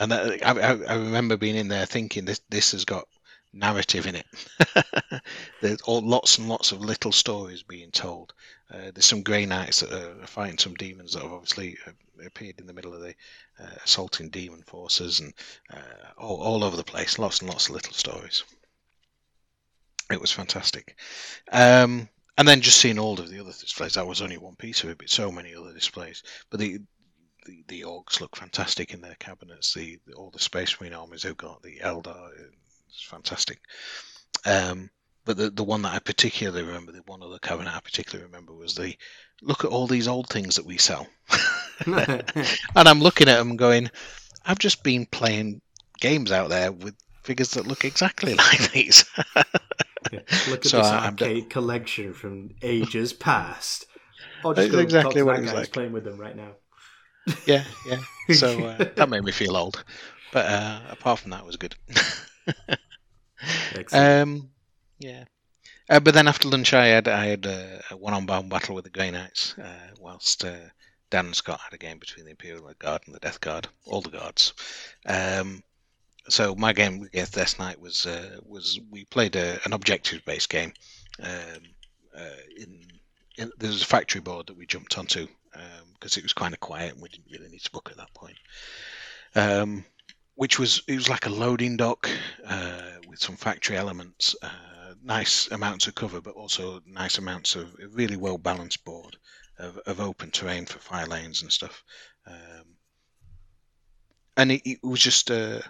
[0.00, 3.08] And that, I, I remember being in there thinking this this has got
[3.58, 4.26] narrative in it.
[5.60, 8.32] there's all, lots and lots of little stories being told.
[8.72, 11.90] Uh, there's some grey knights that are fighting some demons that have obviously uh,
[12.24, 13.14] appeared in the middle of the
[13.60, 15.34] uh, assaulting demon forces and
[15.72, 17.18] uh, all, all over the place.
[17.18, 18.44] Lots and lots of little stories.
[20.10, 20.96] It was fantastic.
[21.52, 24.84] Um, and then just seeing all of the other displays, that was only one piece
[24.84, 26.22] of it, but so many other displays.
[26.50, 26.78] But the
[27.48, 29.72] the, the orcs look fantastic in their cabinets.
[29.72, 32.30] The, the all the space marine armies they've got, the Eldar,
[32.88, 33.58] it's fantastic.
[34.44, 34.90] Um,
[35.24, 38.54] but the the one that I particularly remember, the one other cabinet I particularly remember
[38.54, 38.96] was the
[39.42, 41.06] look at all these old things that we sell.
[41.86, 42.24] and
[42.74, 43.90] I'm looking at them going,
[44.46, 45.60] I've just been playing
[46.00, 49.04] games out there with figures that look exactly like these.
[50.10, 53.84] yeah, look at so this arcade collection from ages past.
[54.44, 55.72] Oh, just exactly what he's like.
[55.72, 56.52] playing with them right now.
[57.46, 58.34] Yeah, yeah.
[58.34, 59.84] So uh, that made me feel old,
[60.32, 61.76] but uh, apart from that, it was good
[63.92, 64.50] um,
[64.98, 65.24] yeah.
[65.90, 68.90] Uh, but then after lunch, I had I had a, a one-on-one battle with the
[68.90, 70.68] Grey Knights, uh, whilst uh,
[71.10, 74.02] Dan and Scott had a game between the Imperial Guard and the Death Guard, all
[74.02, 74.52] the guards.
[75.06, 75.62] Um,
[76.28, 80.72] so my game against Death Knight was uh, was we played a, an objective-based game.
[81.22, 81.62] Um,
[82.16, 82.80] uh, in,
[83.38, 85.26] in, there was a factory board that we jumped onto
[85.94, 87.96] because um, it was kind of quiet and we didn't really need to book at
[87.96, 88.36] that point.
[90.38, 92.08] Which was it was like a loading dock
[92.46, 97.74] uh, with some factory elements, uh, nice amounts of cover, but also nice amounts of
[97.90, 99.16] really well balanced board
[99.58, 101.82] of, of open terrain for fire lanes and stuff.
[102.24, 102.76] Um,
[104.36, 105.60] and it, it, was just uh,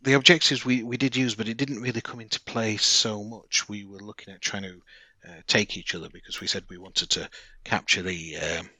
[0.00, 3.68] the objectives we, we did use, but it didn't really come into play so much.
[3.68, 4.80] We were looking at trying to
[5.28, 7.28] uh, take each other because we said we wanted to
[7.64, 8.70] capture the um,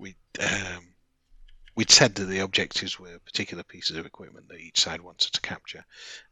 [0.00, 0.16] we.
[0.40, 0.91] Um,
[1.74, 5.40] we'd said that the objectives were particular pieces of equipment that each side wanted to
[5.40, 5.84] capture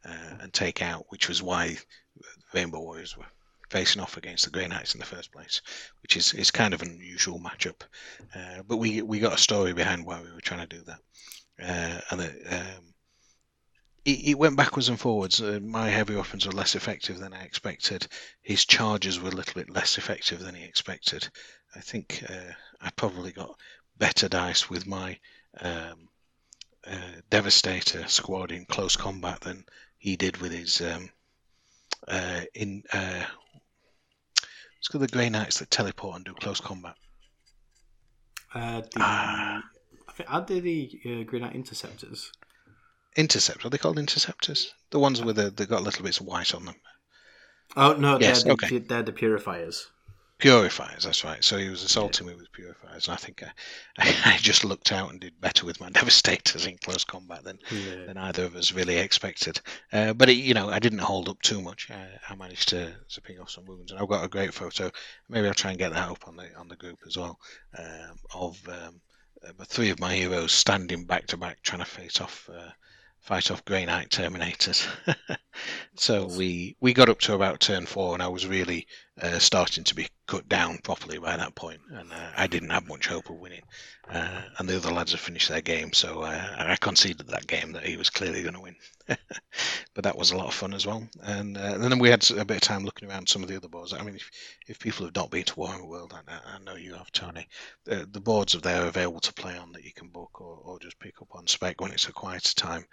[0.05, 1.77] uh, and take out, which was why
[2.15, 2.23] the
[2.53, 3.25] Rainbow Warriors were
[3.69, 5.61] facing off against the Grey Knights in the first place,
[6.01, 7.81] which is, is kind of an unusual matchup.
[8.35, 10.99] Uh, but we we got a story behind why we were trying to do that,
[11.63, 12.93] uh, and it, um,
[14.03, 15.41] it, it, went backwards and forwards.
[15.41, 18.07] Uh, my heavy weapons were less effective than I expected.
[18.41, 21.29] His charges were a little bit less effective than he expected.
[21.75, 23.57] I think uh, I probably got
[24.01, 25.17] better dice with my
[25.61, 26.09] um,
[26.87, 29.63] uh, Devastator squad in close combat than
[29.99, 31.09] he did with his um,
[32.07, 32.83] uh, in.
[32.91, 33.23] Uh,
[34.79, 36.95] it's got the Grey Knights that teleport and do close combat.
[38.55, 39.63] Uh, the, Ah.
[40.09, 42.31] I think are they the uh, Green Knight Interceptors?
[43.15, 43.63] Intercept.
[43.63, 44.73] Are they called interceptors?
[44.89, 46.75] The ones with the they got little bits of white on them.
[47.77, 48.77] Oh no, Yes, they're, the, okay.
[48.79, 49.91] they're the Purifiers.
[50.41, 51.43] Purifiers, that's right.
[51.43, 53.07] So he was assaulting me with purifiers.
[53.07, 53.53] And I think I,
[54.33, 58.05] I just looked out and did better with my devastators in close combat than, Yeah.
[58.07, 59.61] than either of us really expected.
[59.93, 61.89] Uh, but it, you know, I didn't hold up too much.
[61.91, 64.91] Uh, I managed to, to pick off some wounds, and I've got a great photo.
[65.29, 67.37] Maybe I'll try and get that up on the on the group as well
[67.77, 68.99] um, of um,
[69.47, 72.49] uh, three of my heroes standing back to back, trying to face off.
[72.51, 72.71] Uh,
[73.23, 74.87] Fight off Grey Knight Terminators.
[75.95, 78.87] so we we got up to about turn four, and I was really
[79.21, 82.87] uh, starting to be cut down properly by that point, and uh, I didn't have
[82.87, 83.63] much hope of winning.
[84.09, 87.73] Uh, and the other lads had finished their game, so uh, I conceded that game
[87.73, 88.75] that he was clearly going to win.
[89.07, 91.07] but that was a lot of fun as well.
[91.23, 93.57] And, uh, and then we had a bit of time looking around some of the
[93.57, 93.93] other boards.
[93.93, 94.29] I mean, if,
[94.67, 97.47] if people have not been to Warhammer World, I, I know you have, Tony.
[97.85, 100.79] The, the boards are there available to play on that you can book or, or
[100.79, 102.85] just pick up on spec when it's a quieter time.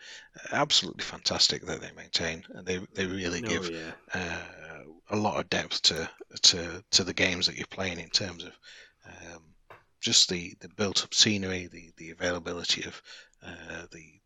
[0.52, 3.92] absolutely fantastic that they maintain, and they they really Oh, give yeah.
[4.14, 4.42] uh,
[5.10, 6.07] a lot of depth to
[6.42, 8.52] to to the games that you're playing in terms of
[9.06, 9.42] um,
[10.00, 13.02] just the the built up scenery, the the availability of
[13.44, 14.20] uh, the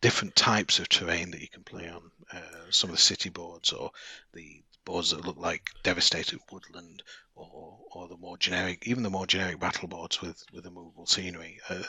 [0.00, 2.10] different types of terrain that you can play on.
[2.32, 3.90] Uh, some of the city boards or
[4.32, 7.02] the boards that look like devastated woodland
[7.34, 11.06] or or the more generic even the more generic battle boards with with the movable
[11.06, 11.82] scenery uh,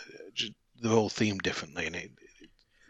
[0.82, 2.11] they're all themed differently and it,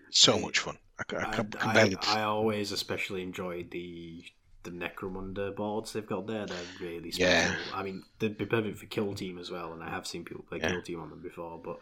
[0.08, 4.24] it's so much fun I, I, I, I, barely I always especially enjoyed the
[4.66, 6.46] the Necromunda boards they've got there.
[6.46, 7.32] They're really special.
[7.34, 7.56] Yeah.
[7.74, 10.44] I mean, they'd be perfect for Kill Team as well, and I have seen people
[10.48, 10.72] play Yeah.
[10.72, 11.80] Kill Team on them before, but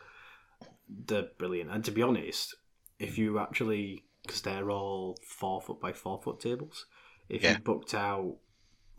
[1.08, 1.72] they're brilliant.
[1.72, 2.56] And to be honest,
[3.00, 6.86] if you actually, because they're all four foot by four foot tables,
[7.30, 7.54] if Yeah.
[7.54, 8.36] you booked out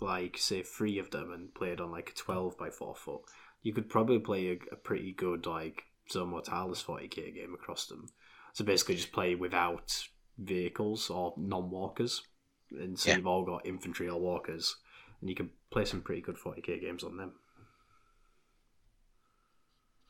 [0.00, 3.20] like say three of them and played on like a twelve by four foot,
[3.62, 8.08] you could probably play a, a pretty good like Zone Mortalis 40k game across them.
[8.52, 10.08] So basically, just play without
[10.38, 12.22] vehicles or non-walkers,
[12.70, 13.16] and so Yeah.
[13.16, 14.76] you've all got infantry or walkers,
[15.20, 17.32] and you can play some pretty good 40k games on them.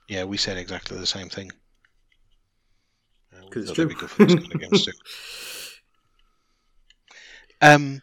[0.09, 1.51] Yeah, we said exactly the same thing.
[3.33, 4.01] Uh, it's thought they'd be true.
[4.09, 4.93] good for this kind of games too.
[7.61, 8.03] Um,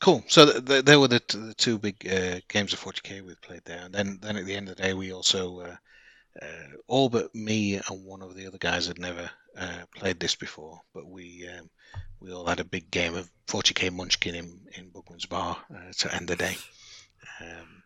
[0.00, 0.22] cool.
[0.28, 3.34] So th- th- there were the, t- the two big uh, games of 40k we
[3.36, 5.76] played there, and then then at the end of the day, we also uh,
[6.40, 6.46] uh,
[6.86, 10.80] all but me and one of the other guys had never uh, played this before,
[10.94, 11.68] but we um,
[12.20, 16.14] we all had a big game of 40k Munchkin in in Bugman's Bar uh, to
[16.14, 16.56] end the day.
[17.40, 17.82] Um,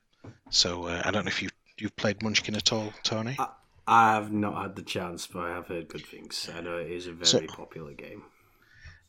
[0.51, 3.36] so uh, I don't know if you you've played Munchkin at all, Tony.
[3.38, 3.49] I,
[3.86, 6.49] I have not had the chance, but I have heard good things.
[6.55, 8.22] I know it is a very So- popular game.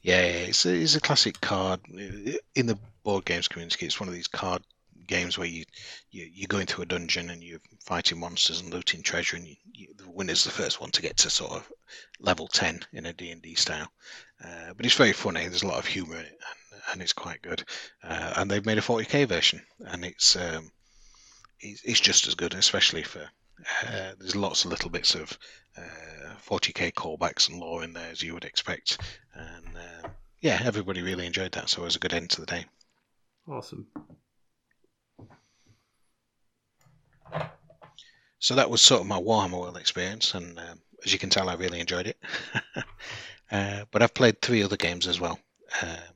[0.02, 3.88] Yeah, yeah, it's a, it's a classic card in the board games community.
[3.88, 4.62] It's one of these card
[5.08, 5.64] games where you,
[6.12, 9.56] you you're going through a dungeon and you're fighting monsters and looting treasure, and you,
[9.74, 11.72] you, the winner's the first one to get to sort of
[12.20, 13.92] level ten in a D and D style.
[14.44, 15.48] Uh, but it's very funny.
[15.48, 16.38] There's a lot of humour in it,
[16.72, 17.64] and, and it's quite good.
[18.04, 20.72] Uh, and they've made a 40k version, and it's um,
[21.60, 23.30] it's, it's just as good, especially for.
[23.88, 25.38] Uh, there's lots of little bits of
[25.78, 29.00] uh, 40k callbacks and lore in there as you would expect,
[29.34, 30.10] and uh,
[30.42, 31.70] yeah, everybody really enjoyed that.
[31.70, 32.66] So it was a good end to the day.
[33.48, 33.88] Awesome.
[38.46, 41.50] So that was sort of my Warhammer World experience, and um, as you can tell,
[41.50, 42.20] I really enjoyed it.
[43.52, 45.40] uh, but I've played three other games as well,
[45.82, 46.14] um,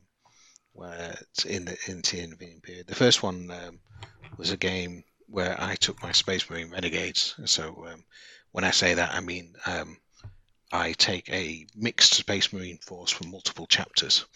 [0.73, 2.85] where it's in the in the intervening period.
[2.85, 3.79] The first one um,
[4.37, 7.33] was a game where I took my Space Marine Renegades.
[7.45, 8.03] So um,
[8.51, 9.97] when I say that, I mean um,
[10.71, 14.27] I take a mixed Space Marine force from multiple chapters,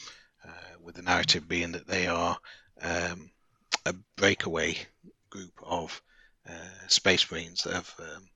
[0.44, 2.40] uh, with the narrative being that they are
[2.82, 3.30] um,
[3.86, 4.78] a breakaway
[5.30, 6.02] group of
[6.50, 8.28] uh, Space Marines that have um,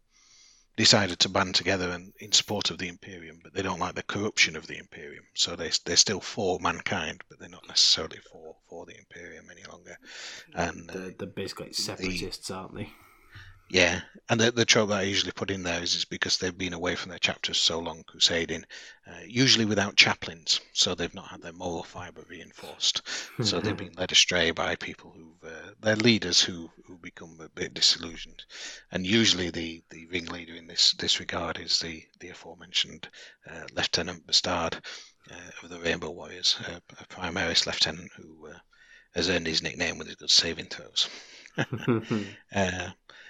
[0.75, 4.03] decided to band together and in support of the Imperium, but they don't like the
[4.03, 5.23] corruption of the Imperium.
[5.33, 9.63] So they they're still for mankind, but they're not necessarily for for the Imperium any
[9.69, 9.97] longer.
[10.53, 12.89] And uh, They're, they're basically like separatists, aren't they?
[13.69, 16.57] Yeah, and the, the trope that I usually put in there is, is because they've
[16.57, 18.65] been away from their chapters so long crusading,
[19.07, 23.01] uh, usually without chaplains, so they've not had their moral fibre reinforced.
[23.43, 27.49] So they've been led astray by people who've uh, they're leaders who who become a
[27.49, 28.43] bit disillusioned,
[28.91, 33.09] and usually the, the ringleader in this this regard is the the aforementioned
[33.49, 34.81] uh, Lieutenant Bastard
[35.31, 38.57] uh, of the Rainbow Warriors, uh, a Primaris lieutenant who uh,
[39.13, 41.09] has earned his nickname with his good saving throws.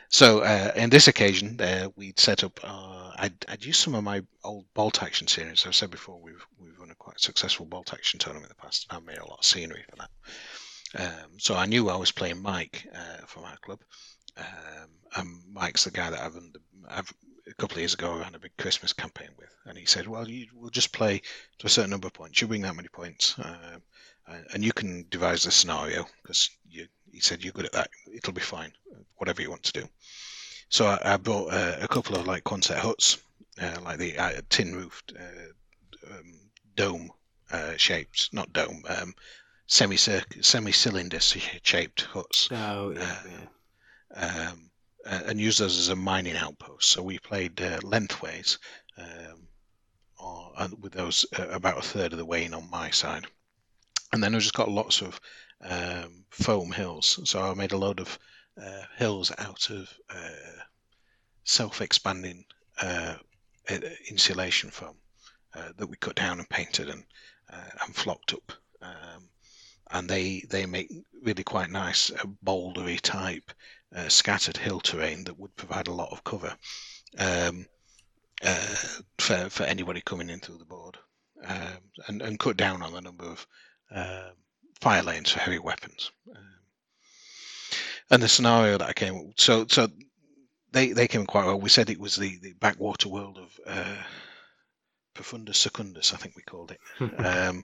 [0.10, 2.60] So uh, in this occasion, uh, we'd set up.
[2.64, 5.66] Uh, I'd, I'd used some of my old bolt action series.
[5.66, 8.88] I've said before we've we've run a quite successful bolt action tournament in the past,
[8.90, 10.10] and I made a lot of scenery for that.
[10.96, 13.80] Um, so I knew I was playing Mike uh, from our club,
[14.38, 16.38] um, and Mike's the guy that I've,
[16.90, 17.14] I've
[17.50, 20.08] a couple of years ago I ran a big Christmas campaign with, and he said,
[20.08, 21.22] "Well, you will just play
[21.60, 22.40] to a certain number of points.
[22.42, 23.82] You bring that many points, um,
[24.54, 27.90] and you can devise the scenario because you." He said, "You're good at that.
[28.14, 28.74] It'll be fine.
[29.16, 29.90] Whatever you want to do."
[30.70, 33.18] So I, I brought uh, a couple of like Quonset huts,
[33.62, 36.40] uh, like the uh, tin roofed uh, um,
[36.76, 37.12] dome
[37.52, 39.14] uh, shaped, not dome, um,
[39.68, 42.50] semi semi cylinder shaped huts.
[42.52, 43.24] Oh yeah.
[43.30, 44.50] yeah.
[44.50, 44.70] Um,
[45.06, 46.90] uh, and use those as a mining outpost.
[46.90, 48.58] So we played uh, lengthways,
[48.98, 49.48] um,
[50.20, 53.26] or, with those uh, about a third of the way in on my side.
[54.14, 55.20] And then I've just got lots of
[55.62, 57.20] um, foam hills.
[57.26, 58.18] So I made a load of
[58.62, 60.62] uh, hills out of uh,
[61.44, 62.46] self-expanding
[62.82, 63.16] uh,
[64.10, 64.96] insulation foam
[65.78, 67.04] that we cut down and painted and
[67.50, 68.52] and flocked up.
[68.82, 69.30] Um,
[69.92, 70.92] and they they make
[71.24, 72.12] really quite nice
[72.44, 73.52] bouldery type
[73.96, 76.56] uh, scattered hill terrain that would provide a lot of cover
[77.20, 77.66] um,
[78.44, 78.76] uh,
[79.18, 80.98] for, for anybody coming in through the board
[81.46, 81.78] um,
[82.08, 83.48] and, and cut down on the number of
[83.92, 84.32] um,
[84.80, 86.12] fire lanes for heavy weapons.
[86.36, 86.44] Um,
[88.10, 89.88] and the scenario that I came so so
[90.72, 91.60] they, they came quite well.
[91.60, 94.04] We said it was the, the backwater world of uh,
[95.16, 96.80] Profundus Secundus, I think we called it.
[97.26, 97.64] um,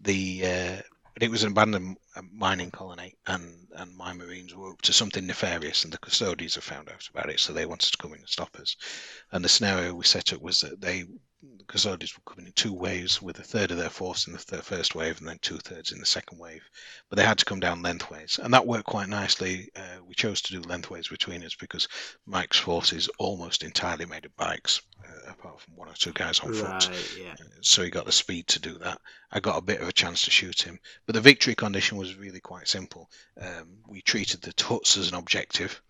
[0.00, 0.82] the uh,
[1.14, 1.96] but it was an abandoned
[2.30, 6.64] mining colony, and, and my Marines were up to something nefarious, and the custodians have
[6.64, 8.76] found out about it, so they wanted to come in and stop us.
[9.32, 11.04] And the scenario we set up was that they
[11.66, 14.62] custodians were coming in two waves, with a third of their force in the th-
[14.62, 16.62] first wave and then two thirds in the second wave.
[17.08, 19.70] But they had to come down lengthways, and that worked quite nicely.
[19.76, 21.88] Uh, we chose to do lengthways between us because
[22.26, 26.40] Mike's force is almost entirely made of bikes, uh, apart from one or two guys
[26.40, 27.18] on right, foot.
[27.18, 27.32] Yeah.
[27.32, 29.00] Uh, so he got the speed to do that.
[29.30, 32.16] I got a bit of a chance to shoot him, but the victory condition was
[32.16, 33.10] really quite simple.
[33.40, 35.80] Um, we treated the tuts as an objective,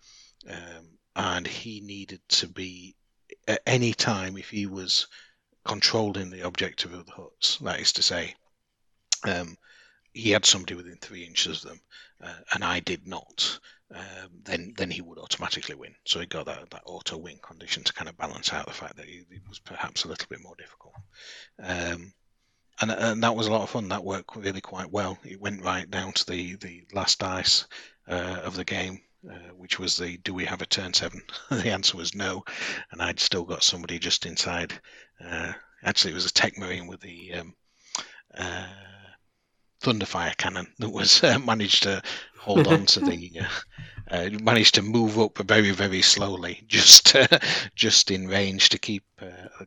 [0.49, 2.95] um, and he needed to be
[3.47, 5.07] at any time if he was
[5.67, 7.57] controlling the objective of the huts.
[7.59, 8.33] That is to say,
[9.23, 9.57] um,
[10.13, 11.81] he had somebody within three inches of them,
[12.23, 13.59] uh, and I did not.
[13.93, 15.95] Um, then then he would automatically win.
[16.05, 18.97] So he got that, that auto win condition to kind of balance out the fact
[18.97, 20.95] that it was perhaps a little bit more difficult.
[21.61, 22.13] Um,
[22.81, 23.87] and, and that was a lot of fun.
[23.87, 25.17] That worked really quite well.
[25.23, 27.65] It went right down to the, the last dice
[28.07, 28.99] uh, of the game,
[29.29, 31.21] uh, which was the do we have a turn seven?
[31.49, 32.43] the answer was no,
[32.91, 34.79] and I'd still got somebody just inside.
[35.23, 35.53] Uh,
[35.83, 37.55] actually, it was a tech marine with the um,
[38.37, 38.67] uh,
[39.81, 42.01] thunderfire cannon that was uh, managed to
[42.37, 43.41] hold on to the.
[44.09, 47.13] Uh, managed to move up very very slowly, just
[47.75, 49.03] just in range to keep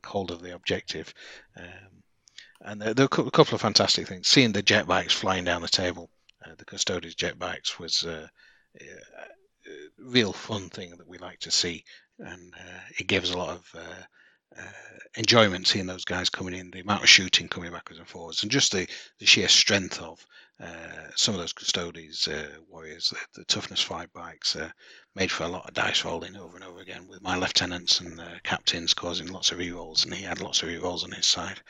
[0.03, 1.13] hold of the objective.
[1.59, 2.03] Um,
[2.63, 4.29] and there, there, were a couple of fantastic things.
[4.29, 6.09] Seeing the jet bikes flying down the table,
[6.57, 8.07] the custodian's jet bikes was
[10.03, 11.85] real fun thing that we like to see,
[12.19, 14.63] and uh, it gives a lot of uh, uh,
[15.17, 18.51] enjoyment seeing those guys coming in, the amount of shooting coming backwards and forwards, and
[18.51, 18.87] just the,
[19.19, 20.25] the sheer strength of
[20.63, 23.11] uh, some of those Custodes uh, warriors.
[23.11, 24.71] The, the, toughness five bikes uh,
[25.15, 28.21] made for a lot of dice rolling over and over again with my lieutenants and
[28.43, 31.61] captains causing lots of re-rolls, and he had lots of re-rolls on his side.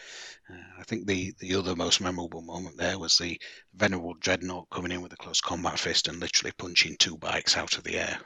[0.78, 3.40] I think the, the other most memorable moment there was the
[3.74, 7.78] venerable dreadnought coming in with a close combat fist and literally punching two bikes out
[7.78, 8.18] of the air.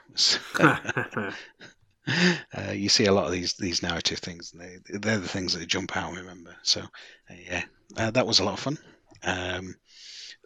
[2.57, 5.67] uh, you see a lot of these these narrative things, they, they're the things that
[5.67, 6.15] jump out.
[6.15, 7.65] Remember, so uh, yeah,
[7.99, 8.79] uh, that was a lot of fun.
[9.23, 9.75] Um,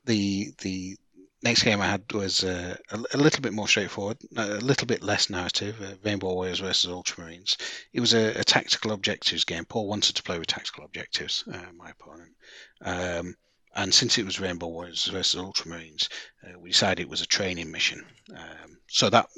[0.08, 0.96] the the
[1.42, 5.02] next game I had was uh, a, a, little bit more straightforward, a little bit
[5.02, 5.80] less narrative.
[5.80, 7.56] Uh, Rainbow Warriors versus Ultramarines.
[7.92, 9.64] It was a, a, tactical objectives game.
[9.64, 11.44] Paul wanted to play with tactical objectives.
[11.52, 12.34] Uh, my opponent.
[12.80, 13.36] Um,
[13.76, 16.08] and since it was Rainbow Warriors versus Ultramarines,
[16.44, 18.04] uh, we decided it was a training mission.
[18.34, 19.28] Um, so that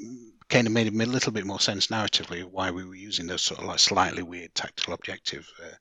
[0.49, 3.59] kind of made a little bit more sense narratively why we were using those sort
[3.59, 5.75] of like slightly weird tactical objective uh,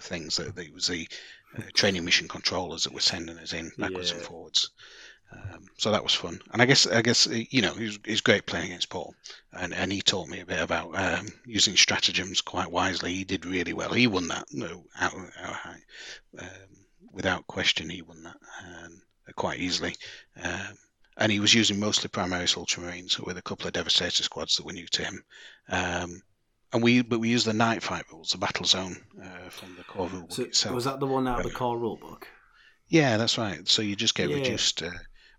[0.00, 0.36] things.
[0.36, 1.06] That, that it was the
[1.56, 4.16] uh, training mission controllers that were sending us in backwards yeah.
[4.16, 4.70] and forwards.
[5.32, 8.44] Um, so that was fun, and I guess I guess you know he's he's great
[8.44, 9.14] playing against Paul,
[9.52, 13.14] and, and he taught me a bit about um, using stratagems quite wisely.
[13.14, 13.92] He did really well.
[13.92, 15.82] He won that no out, out high,
[16.38, 16.48] um,
[17.12, 17.88] without question.
[17.88, 18.36] He won that
[18.66, 19.02] um,
[19.34, 19.96] quite easily,
[20.42, 20.76] um,
[21.16, 24.72] and he was using mostly Primaris Ultramarines with a couple of Devastator squads that were
[24.74, 25.24] new to him.
[26.72, 29.84] And we but we use the night fight rules, the battle zone uh, from the
[29.84, 30.74] core rulebook so itself.
[30.74, 32.24] Was that the one out of the core rulebook?
[32.88, 33.66] Yeah, that's right.
[33.68, 34.36] So you just get yeah.
[34.36, 34.90] reduced uh,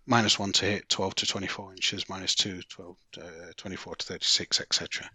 [0.06, 3.20] minus 1 to hit, 12 to 24 inches, minus 2, 12, uh,
[3.56, 5.10] 24 to 36, etc.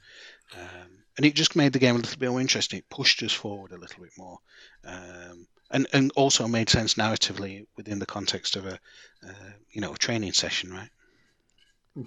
[0.56, 2.80] Um, and it just made the game a little bit more interesting.
[2.80, 4.40] It pushed us forward a little bit more.
[4.86, 8.80] Um, and, and also made sense narratively within the context of a
[9.28, 10.90] uh, you know a training session, right?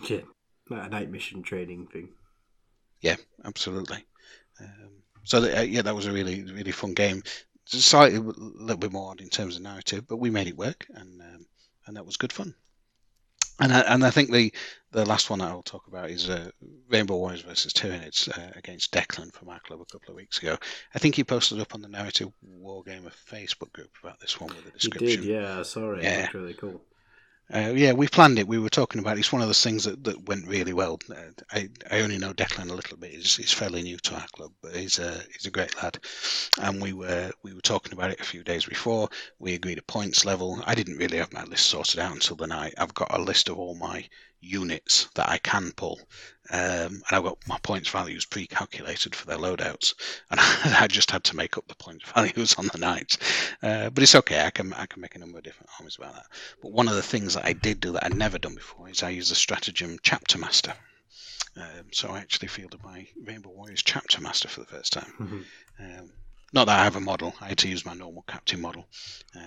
[0.09, 0.23] Yeah,
[0.71, 2.09] a night mission training thing.
[3.03, 4.05] Yeah, absolutely.
[4.61, 4.91] Um,
[5.25, 7.23] so the, uh, yeah, that was a really really fun game.
[7.67, 10.87] Slightly a little bit more odd in terms of narrative, but we made it work,
[10.95, 11.47] and um,
[11.87, 12.55] and that was good fun.
[13.61, 14.53] And I, and I think the
[14.91, 16.51] the last one that I'll talk about is uh,
[16.89, 20.57] Rainbow Warriors versus Tyranids uh, against Declan from our club a couple of weeks ago.
[20.95, 22.29] I think he posted up on the Narrative
[22.61, 25.23] Wargamer Facebook group about this one with a description.
[25.23, 25.63] He did, yeah.
[25.63, 26.23] Sorry, yeah.
[26.23, 26.83] that's really cool.
[27.55, 28.49] Uh, yeah, we planned it.
[28.49, 29.21] We were talking about it.
[29.21, 30.99] It's one of those things that, that went really well.
[31.11, 33.13] Uh, I, I only know Declan a little bit.
[33.13, 35.99] He's, he's fairly new to our club, but he's a he's a great lad.
[36.61, 39.09] And we were we were talking about it a few days before.
[39.39, 40.63] We agreed a points level.
[40.67, 42.75] I didn't really have my list sorted out until the night.
[42.79, 44.09] I've got a list of all my
[44.43, 46.01] units that I can pull,
[46.51, 49.95] um, and I've got my points values pre-calculated for their loadouts,
[50.31, 50.39] and
[50.77, 53.17] I just had to make up the points values on the night.
[53.63, 54.45] Uh, but it's okay.
[54.45, 56.27] I can I can make a number of different armies about that.
[56.61, 59.03] But one of the things that I did do that I'd never done before is
[59.03, 60.75] I used the stratagem Chapter Master.
[61.57, 65.13] Um, so I actually fielded my Rainbow Warriors Chapter Master for the first time.
[65.21, 66.01] Mm-hmm.
[66.01, 66.11] Um,
[66.55, 67.35] not that I have a model.
[67.41, 68.87] I had to use my normal captain model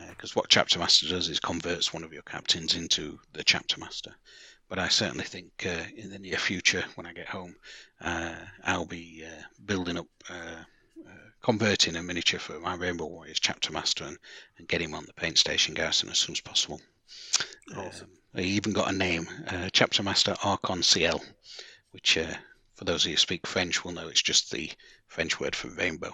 [0.10, 3.80] because uh, what Chapter Master does is converts one of your captains into the Chapter
[3.80, 4.16] Master
[4.68, 7.56] but I certainly think uh, in the near future, when I get home,
[8.02, 10.64] uh, I'll be uh, building up, uh,
[11.08, 14.18] uh, converting a miniature for my Rainbow Warriors chapter master and,
[14.58, 16.82] and get him on the paint station garrison as soon as possible.
[17.76, 18.10] Awesome.
[18.34, 21.22] Um, even got a name, uh, chapter master Arc-en-Ciel,
[21.92, 22.18] which
[22.76, 24.72] for those of you who speak French will know it's just the
[25.08, 26.12] French word for rainbow.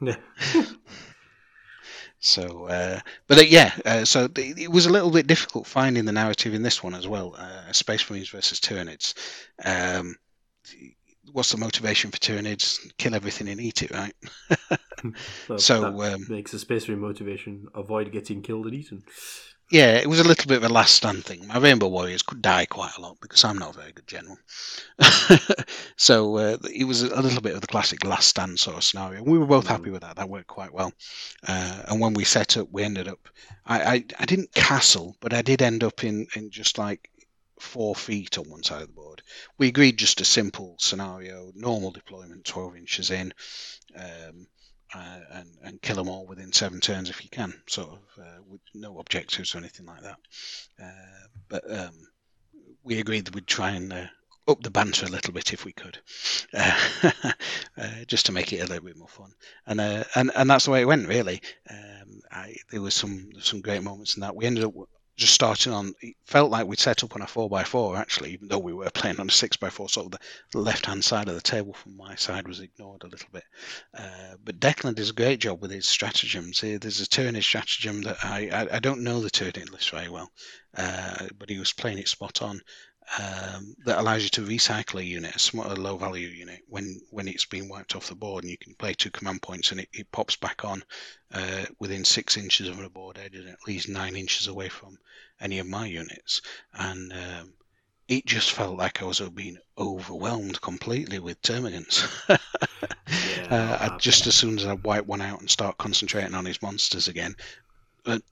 [2.18, 6.12] So, uh, but uh, yeah, uh, so it was a little bit difficult finding the
[6.12, 7.34] narrative in this one as well.
[7.36, 9.14] Uh, Space Marines versus Tyranids.
[9.64, 10.16] Um,
[11.32, 12.78] what's the motivation for Tyranids?
[12.98, 14.14] Kill everything and eat it, right?
[15.58, 19.02] so um, makes the Space Marine motivation avoid getting killed and eaten
[19.70, 21.46] yeah, it was a little bit of a last stand thing.
[21.48, 24.38] My Rainbow Warriors could die quite a lot because I'm not a very good general.
[25.96, 29.24] so uh, it was a little bit of the classic last stand sort of scenario.
[29.24, 29.92] We were both happy mm.
[29.92, 30.16] with that.
[30.16, 30.92] That worked quite well.
[31.46, 33.28] Uh, and when we set up, we ended up.
[33.66, 37.10] I, I, I didn't castle, but I did end up in, in just like
[37.58, 39.22] four feet on one side of the board.
[39.58, 43.34] We agreed just a simple scenario, normal deployment, 12 inches in.
[43.96, 44.46] Um,
[44.96, 48.38] uh, and, and kill them all within seven turns if you can, sort of uh,
[48.48, 50.16] with no objectives or anything like that.
[50.82, 52.08] Uh, but um,
[52.82, 54.06] we agreed that we'd try and uh,
[54.48, 55.98] up the banter a little bit if we could,
[56.54, 56.74] uh,
[58.06, 59.32] just to make it a little bit more fun.
[59.66, 59.80] And
[60.14, 61.42] and and that's the way it went really.
[61.68, 64.36] Um, I, there was some some great moments in that.
[64.36, 64.74] We ended up
[65.16, 68.58] just starting on, it felt like we'd set up on a 4x4 actually, even though
[68.58, 69.90] we were playing on a 6x4.
[69.90, 70.20] Sort of
[70.52, 73.44] the left hand side of the table from my side was ignored a little bit.
[73.96, 76.60] Uh, but Declan does a great job with his stratagems.
[76.60, 80.30] There's a Tyranid stratagem that I, I, I don't know the Tyranid list very well,
[80.76, 82.60] uh, but he was playing it spot on
[83.18, 87.00] um, that allows you to recycle a unit, a small, a low value unit, when
[87.10, 89.80] when it's been wiped off the board, and you can play two command points, and
[89.80, 90.82] it, it pops back on
[91.32, 94.98] uh, within six inches of the board edge, and at least nine inches away from
[95.40, 96.42] any of my units,
[96.74, 97.52] and um,
[98.08, 102.06] it just felt like I was being overwhelmed completely with termagants.
[102.28, 106.62] yeah, uh, just as soon as I wipe one out and start concentrating on his
[106.62, 107.34] monsters again,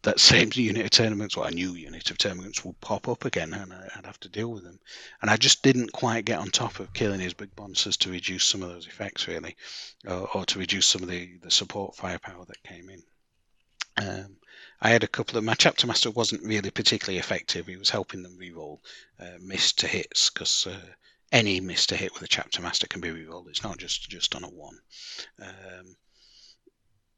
[0.03, 3.53] that same unit of termagants, or a new unit of termagants, will pop up again,
[3.53, 4.79] and I'd have to deal with them.
[5.21, 8.45] And I just didn't quite get on top of killing his big monsters to reduce
[8.45, 9.57] some of those effects, really,
[10.07, 13.03] or, or to reduce some of the, the support firepower that came in.
[13.97, 14.37] Um,
[14.81, 17.67] I had a couple of my chapter master wasn't really particularly effective.
[17.67, 18.81] He was helping them reroll
[19.21, 20.81] uh, miss to hits because uh,
[21.33, 23.49] any miss to hit with a chapter master can be rerolled.
[23.49, 24.79] It's not just just on a one.
[25.41, 25.97] Um,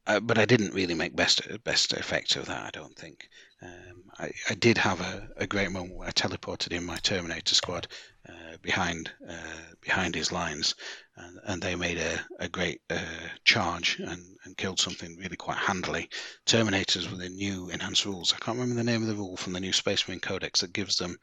[0.07, 2.65] uh, but I didn't really make best best effect of that.
[2.65, 3.29] I don't think.
[3.63, 7.55] Um, I, I did have a, a great moment where I teleported in my Terminator
[7.55, 7.89] squad
[8.29, 10.75] uh, behind uh, behind his lines,
[11.17, 15.59] and, and they made a, a great uh, charge and, and killed something really quite
[15.59, 16.09] handily.
[16.45, 18.33] Terminators with the new enhanced rules.
[18.33, 20.73] I can't remember the name of the rule from the new Space Marine Codex that
[20.73, 21.17] gives them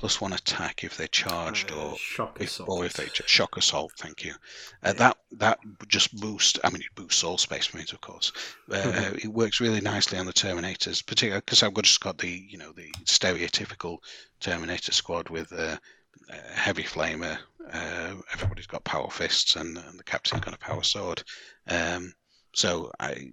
[0.00, 2.68] plus one attack if they're charged uh, or shock if, assault.
[2.70, 3.92] or if they shock assault.
[3.98, 4.32] Thank you.
[4.82, 4.92] Uh, yeah.
[4.94, 5.58] That that
[5.88, 6.58] just boost.
[6.64, 8.32] I mean, it boosts all Space Marines, of course.
[8.70, 9.16] Uh, mm-hmm.
[9.18, 12.72] It works really nicely on the Terminators, particularly because I've just got the you know
[12.72, 13.98] the stereotypical
[14.40, 15.78] Terminator squad with a
[16.54, 17.36] heavy flamer.
[17.70, 21.22] Uh, everybody's got power fists, and, and, the captain's got a power sword.
[21.68, 22.14] Um,
[22.54, 23.32] so I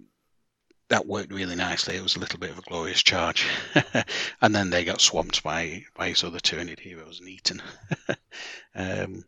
[0.88, 1.96] that worked really nicely.
[1.96, 3.46] It was a little bit of a glorious charge,
[4.40, 7.62] and then they got swamped by by his other Tyranid heroes and eaten.
[8.74, 9.24] um,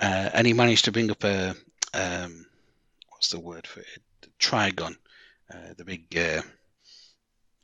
[0.00, 1.54] uh, and he managed to bring up a
[1.94, 2.46] um,
[3.10, 4.02] what's the word for it?
[4.38, 4.96] Trygon,
[5.52, 6.42] uh, the big uh,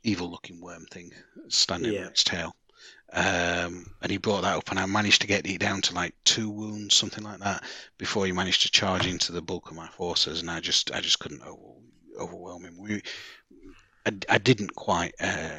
[0.03, 1.11] evil-looking worm thing
[1.49, 2.01] standing Yeah.
[2.01, 2.55] on its tail.
[3.13, 6.15] Um, and he brought that up, and I managed to get it down to like
[6.23, 7.63] two wounds, something like that,
[7.97, 11.01] before he managed to charge into the bulk of my forces, and I just, I
[11.01, 11.43] just couldn't
[12.17, 12.77] over, overwhelm him.
[12.79, 13.01] We,
[14.05, 15.57] I, I didn't quite uh,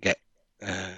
[0.00, 0.18] get
[0.62, 0.90] uh,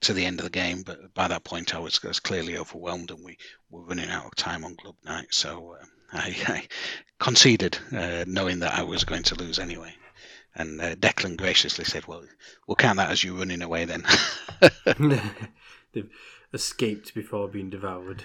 [0.00, 2.56] to the end of the game, but by that point I was, I was clearly
[2.56, 3.38] overwhelmed, and we
[3.70, 6.68] were running out of time on Club Night, so uh, I, I
[7.18, 9.94] conceded, uh, knowing that I was going to lose anyway.
[10.56, 12.22] And uh, Declan graciously said, "Well,
[12.68, 14.04] we'll count that as you running away then."
[15.92, 16.10] They've
[16.52, 18.22] escaped before being devoured.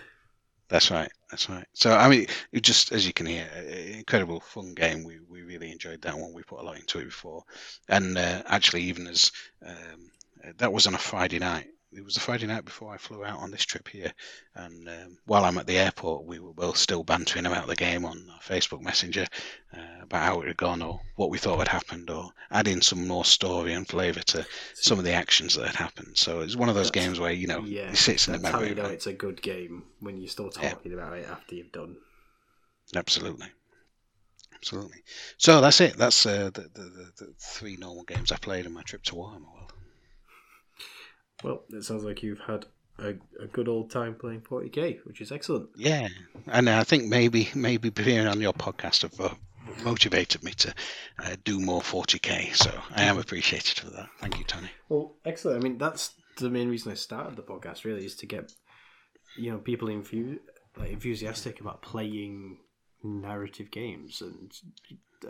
[0.70, 1.12] That's right.
[1.32, 1.66] That's right.
[1.74, 2.28] So I mean,
[2.62, 5.04] just as you can hear, incredible fun game.
[5.04, 6.34] We we really enjoyed that one.
[6.34, 7.44] We put a lot into it before,
[7.88, 9.32] and uh, actually, even as
[9.66, 10.12] um,
[10.46, 11.68] uh, that was on a Friday night.
[11.92, 14.14] It was a Friday night before I flew out on this trip here,
[14.54, 18.06] and um, while I'm at the airport, we were both still bantering about the game
[18.06, 19.26] on Facebook Messenger
[19.76, 23.08] uh, about how it had gone or what we thought had happened, or adding some
[23.08, 24.46] more story and flavour to
[24.76, 26.16] some of the actions that had happened.
[26.16, 28.40] So it's one of those That's- games where you know yeah, it sits in the
[28.40, 28.52] memory.
[28.52, 30.70] that's how you know it's a good game when you still Yeah.
[30.70, 31.98] talking about it after you've done.
[32.96, 33.48] Absolutely.
[34.54, 34.98] Absolutely.
[35.38, 35.98] So that's it.
[35.98, 39.16] That's uh, the, the, the, the three normal games I played on my trip to
[39.16, 39.59] Warhammer.
[41.44, 42.66] Well, it sounds like you've had
[42.98, 45.70] a, a good old time playing 40k, which is excellent.
[45.76, 46.08] Yeah,
[46.48, 49.34] and I think maybe maybe appearing on your podcast have uh,
[49.84, 50.74] motivated me to
[51.24, 52.56] uh, do more 40k.
[52.56, 54.10] So I am appreciated for that.
[54.20, 54.70] Thank you, Tony.
[54.90, 55.60] Well, excellent.
[55.60, 57.86] I mean, that's the main reason I started the podcast.
[57.86, 58.52] Really, is to get
[59.38, 60.40] you know people infu-
[60.78, 62.58] like, enthusiastic about playing
[63.04, 64.52] narrative games, and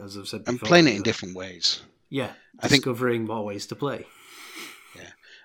[0.01, 1.81] as I've said, I'm before, playing it in different ways.
[2.09, 4.07] Yeah, I think- discovering more ways to play.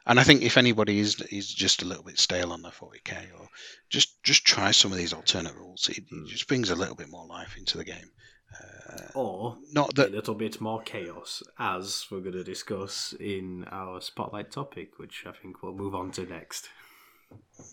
[0.06, 3.32] And I think if anybody is is just a little bit stale on their 40k,
[3.38, 3.48] or
[3.88, 7.08] just just try some of these alternate rules, it, it just brings a little bit
[7.10, 8.10] more life into the game.
[8.54, 14.00] Uh, Or not a little bit more chaos, as we're going to discuss in our
[14.00, 16.68] spotlight topic, which I think we'll move on to next.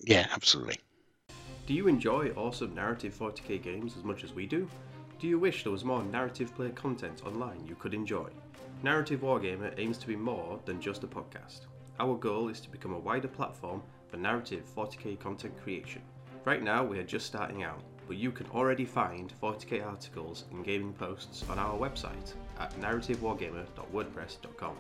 [0.04, 0.80] Yeah, absolutely.
[1.68, 4.68] Do you enjoy awesome narrative 40k games as much as we do?
[5.20, 8.30] Do you wish there was more narrative play content online you could enjoy?
[8.82, 11.68] Narrative Wargamer aims to be more than just a podcast.
[12.02, 16.02] Our goal is to become a wider platform for narrative 40k content creation.
[16.46, 20.66] Right now, we are just starting out, but you can already find 40k articles and
[20.66, 24.76] gaming posts on our website at narrativewargamer.wordpress.com.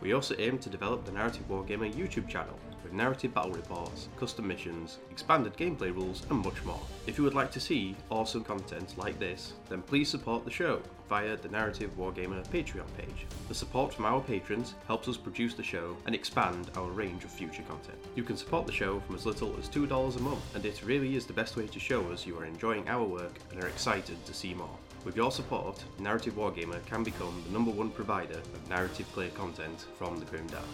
[0.00, 2.58] We also aim to develop the Narrative Wargamer YouTube channel
[2.92, 6.80] with narrative battle reports, custom missions, expanded gameplay rules, and much more.
[7.06, 10.82] If you would like to see awesome content like this, then please support the show
[11.08, 13.26] via the Narrative Wargamer Patreon page.
[13.48, 17.30] The support from our patrons helps us produce the show and expand our range of
[17.30, 17.98] future content.
[18.14, 21.16] You can support the show from as little as $2 a month, and it really
[21.16, 24.22] is the best way to show us you are enjoying our work and are excited
[24.26, 24.76] to see more.
[25.04, 29.86] With your support, Narrative Wargamer can become the number one provider of narrative player content
[29.96, 30.64] from the Grim Dark.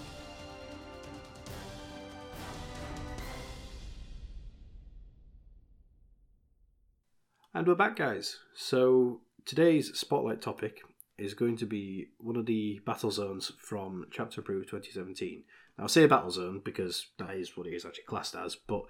[7.58, 8.38] And we're back, guys.
[8.54, 10.82] So today's spotlight topic
[11.18, 15.42] is going to be one of the battle zones from Chapter Approved 2017.
[15.76, 18.84] Now, I say battle zone because that is what it is actually classed as, but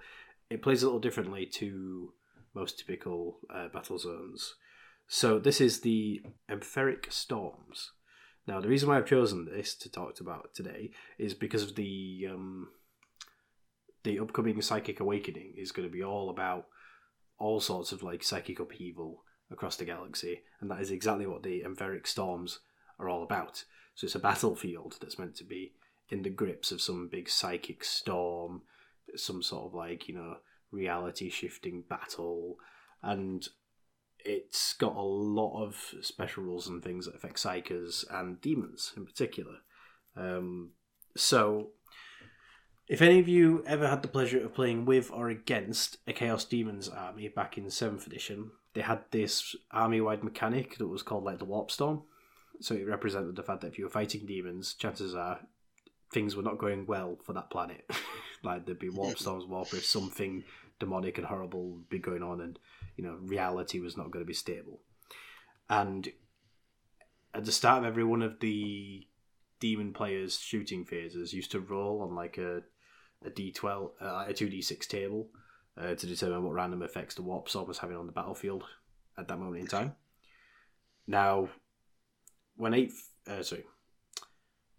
[0.51, 2.13] it plays a little differently to
[2.53, 4.53] most typical uh, battle zones.
[5.07, 7.93] So this is the Empheric Storms.
[8.45, 12.27] Now, the reason why I've chosen this to talk about today is because of the
[12.31, 12.67] um,
[14.03, 16.67] the upcoming Psychic Awakening is going to be all about
[17.39, 21.63] all sorts of like psychic upheaval across the galaxy, and that is exactly what the
[21.63, 22.59] Empheric Storms
[22.99, 23.63] are all about.
[23.95, 25.73] So it's a battlefield that's meant to be
[26.09, 28.61] in the grips of some big psychic storm,
[29.15, 30.37] some sort of like you know
[30.71, 32.57] reality shifting battle,
[33.01, 33.47] and
[34.19, 39.05] it's got a lot of special rules and things that affect psykers and demons in
[39.05, 39.57] particular.
[40.15, 40.71] Um,
[41.15, 41.69] so,
[42.89, 46.43] if any of you ever had the pleasure of playing with or against a Chaos
[46.43, 51.23] Daemons army back in 7th edition, they had this army wide mechanic that was called
[51.23, 52.01] like the Warp Storm.
[52.59, 55.39] So it represented the fact that if you were fighting demons, chances are
[56.11, 57.89] things were not going well for that planet.
[58.43, 60.43] like there'd be warp storms, warp if something
[60.79, 62.57] demonic and horrible would be going on, and
[62.97, 64.81] you know reality was not going to be stable.
[65.69, 66.11] And
[67.35, 69.05] at the start of every one of the
[69.59, 72.63] demon players' shooting phases, used to roll on like a
[73.25, 75.27] a d twelve, uh, a two d six table
[75.77, 78.63] uh, to determine what random effects the warp storm was having on the battlefield
[79.17, 79.95] at that moment in time.
[81.07, 81.49] Now,
[82.55, 83.65] when eighth, uh, sorry,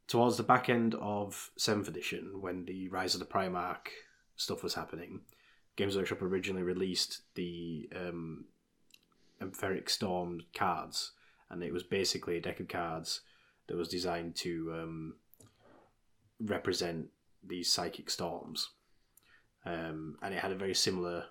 [0.07, 3.89] towards the back end of seventh edition, when the Rise of the Primarch
[4.37, 5.21] stuff was happening,
[5.77, 8.45] Games Workshop originally released the um,
[9.41, 11.13] Etheric Storm cards,
[11.51, 13.23] and it was basically a deck of cards
[13.67, 15.15] that was designed to um,
[16.41, 17.07] represent
[17.47, 18.71] these psychic storms.
[19.65, 21.27] Um, and it had a very similar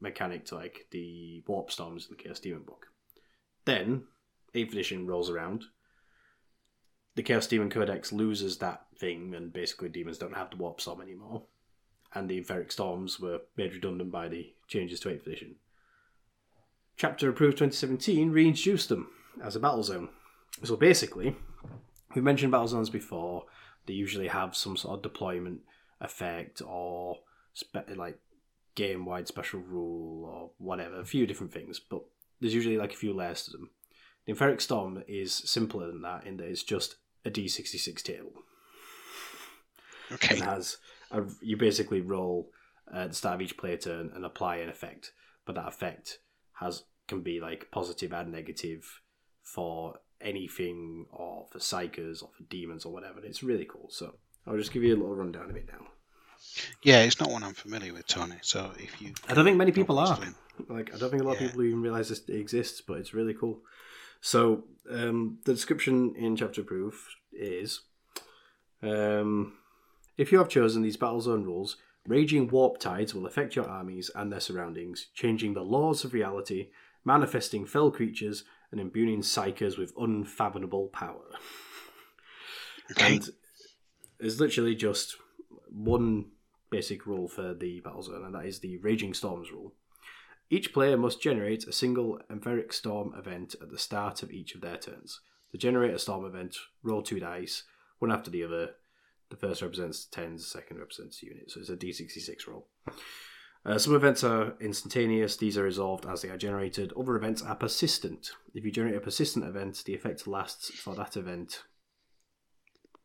[0.00, 2.86] mechanic to like the warp storms in the Chaos Daemon book.
[3.64, 4.04] Then,
[4.54, 5.64] 8th edition rolls around.
[7.16, 11.00] The Chaos Daemon Codex loses that thing, and basically demons don't have the warp storm
[11.00, 11.44] anymore.
[12.14, 15.56] And the Etheric Storms were made redundant by the changes to 8th edition.
[16.96, 19.08] Chapter approved 2017 reintroduced them
[19.42, 20.10] as a battle zone.
[20.62, 21.36] So basically,
[22.14, 23.46] we mentioned battle zones before.
[23.86, 25.60] They usually have some sort of deployment
[26.00, 27.18] effect or
[27.52, 28.18] spe- like
[28.74, 32.02] game wide special rule or whatever, a few different things, but
[32.40, 33.70] there's usually like a few layers to them.
[34.26, 38.32] The Etheric Storm is simpler than that in that it's just a D66 table.
[40.12, 40.36] Okay.
[40.36, 40.78] It has
[41.10, 42.50] a, you basically roll
[42.92, 45.12] at the start of each play turn and apply an effect,
[45.46, 46.18] but that effect
[46.54, 49.00] has can be like positive and negative
[49.42, 53.20] for anything or for psykers or for demons or whatever.
[53.22, 53.88] It's really cool.
[53.90, 54.14] So
[54.46, 55.86] I'll just give you a little rundown of it now.
[56.82, 58.36] Yeah, it's not one I'm familiar with, Tony.
[58.42, 60.12] So if you, I don't think many people are.
[60.12, 60.34] explain.
[60.68, 61.44] Like I don't think a lot Yeah.
[61.46, 63.60] of people even realize this exists, but it's really cool.
[64.20, 67.80] So um, the description in chapter proof is,
[68.82, 69.54] um,
[70.16, 71.76] if you have chosen these battle zone rules,
[72.06, 76.68] raging warp tides will affect your armies and their surroundings, changing the laws of reality,
[77.04, 78.44] manifesting fell creatures,
[78.74, 81.22] and imbuing psykers with unfathomable power.
[82.90, 83.14] Okay.
[83.14, 83.30] And
[84.20, 85.16] there's literally just
[85.70, 86.26] one
[86.68, 89.72] basic rule for the battle zone, and that is the Raging Storms rule.
[90.50, 94.60] Each player must generate a single Etheric Storm event at the start of each of
[94.60, 95.20] their turns.
[95.52, 97.62] To generate a Storm event, roll two dice,
[98.00, 98.72] one after the other.
[99.30, 102.68] The first represents tens, the second represents units, so it's a d66 roll.
[103.66, 106.92] Uh, some events are instantaneous, these are resolved as they are generated.
[106.98, 108.32] Other events are persistent.
[108.52, 111.62] If you generate a persistent event, the effect lasts for that event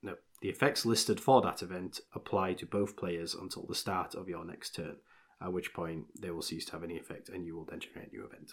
[0.01, 4.29] no, the effects listed for that event apply to both players until the start of
[4.29, 4.97] your next turn,
[5.41, 8.11] at which point they will cease to have any effect and you will then generate
[8.11, 8.51] a new event.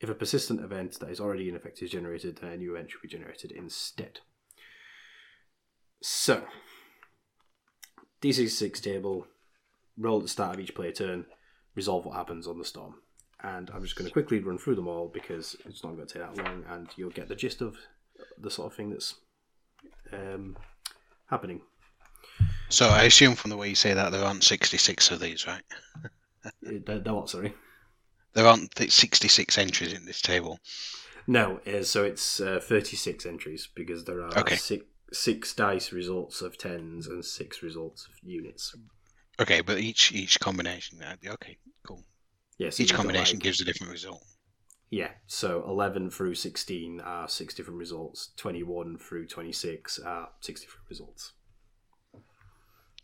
[0.00, 2.90] If a persistent event that is already in effect is generated, then a new event
[2.90, 4.20] should be generated instead.
[6.00, 6.44] So,
[8.22, 9.26] D66 table,
[9.96, 11.26] roll at the start of each player turn,
[11.78, 12.94] resolve what happens on the storm.
[13.42, 16.12] And I'm just going to quickly run through them all because it's not going to
[16.12, 17.76] take that long and you'll get the gist of
[18.36, 19.14] the sort of thing that's
[20.12, 20.56] um,
[21.26, 21.60] happening.
[22.68, 25.62] So I assume from the way you say that there aren't 66 of these, right?
[26.44, 27.54] Uh, The, the what, sorry?
[28.34, 30.58] There aren't 66 entries in this table.
[31.26, 34.56] No, uh, so it's uh, 36 entries because there are Okay.
[34.56, 38.74] six, six dice results of tens and six results of units.
[39.40, 41.02] Okay, but each each combination.
[41.02, 41.56] uh, Okay,
[41.86, 42.04] cool.
[42.58, 44.24] Yes, Each combination gives a different result.
[44.90, 50.88] Yeah, so 11 through 16 are six different results, 21 through 26 are six different
[50.88, 51.32] results.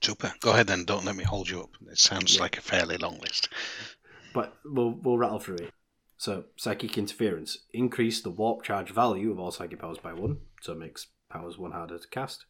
[0.01, 0.33] Super.
[0.41, 0.85] Go ahead then.
[0.85, 1.71] Don't let me hold you up.
[1.91, 2.43] It sounds Yeah.
[2.43, 3.49] like a fairly long list.
[4.35, 5.73] But we'll, we'll rattle through it.
[6.17, 7.59] So, psychic interference.
[7.73, 11.59] Increase the warp charge value of all psychic powers by one, so it makes powers
[11.59, 12.45] one harder to cast.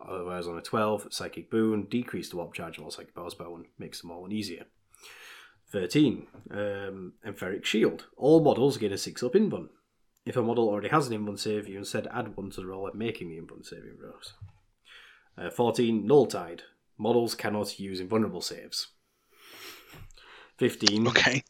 [0.00, 1.84] Otherwise, on a 12, psychic boon.
[1.90, 4.66] Decrease the warp charge of all psychic powers by one, makes them all one easier.
[5.70, 6.26] 13.
[6.50, 8.06] Um, Etheric shield.
[8.16, 9.68] All models get a 6 up invuln.
[10.24, 12.88] If a model already has an invuln save, you instead add one to the roll
[12.88, 14.34] of making the invuln saving throws.
[15.38, 16.06] Uh, 14.
[16.06, 16.62] Null tide.
[16.98, 18.88] Models cannot use invulnerable saves.
[20.58, 21.42] 15 Okay.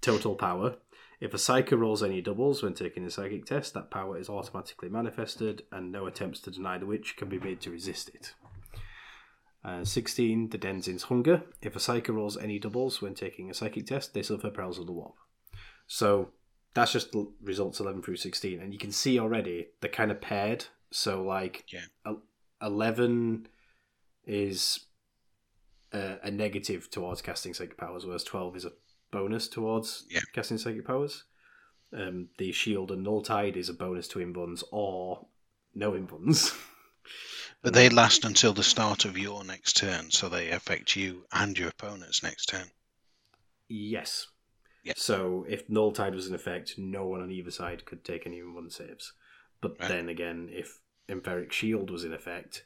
[0.00, 0.76] total power.
[1.20, 4.88] If a psyker rolls any doubles when taking a psychic test, that power is automatically
[4.88, 8.34] manifested, and no attempts to deny the witch can be made to resist it.
[9.64, 10.48] Uh, 16.
[10.48, 11.42] The Denzin's Hunger.
[11.60, 14.86] If a psyker rolls any doubles when taking a psychic test, they suffer perils of
[14.86, 15.14] the warp.
[15.86, 16.30] So
[16.74, 20.20] that's just the results 11 through 16, and you can see already they're kind of
[20.20, 20.64] paired.
[20.90, 22.14] So, like, Yeah.
[22.60, 23.46] 11
[24.24, 24.80] is
[25.92, 28.72] uh, a negative towards casting psychic powers, whereas 12 is a
[29.10, 30.20] bonus towards Yeah.
[30.32, 31.24] casting psychic powers.
[31.92, 35.26] Um, the shield and null tide is a bonus to invuns or
[35.74, 36.56] no invuns.
[37.62, 41.58] But they last until the start of your next turn, so they affect you and
[41.58, 42.70] your opponent's next turn.
[43.68, 44.26] yes.
[44.84, 44.94] Yeah.
[44.96, 48.40] So if null tide was in effect, no one on either side could take any
[48.40, 49.12] invuln saves.
[49.60, 49.88] But Right.
[49.88, 52.64] then again, if Etheric Shield was in effect,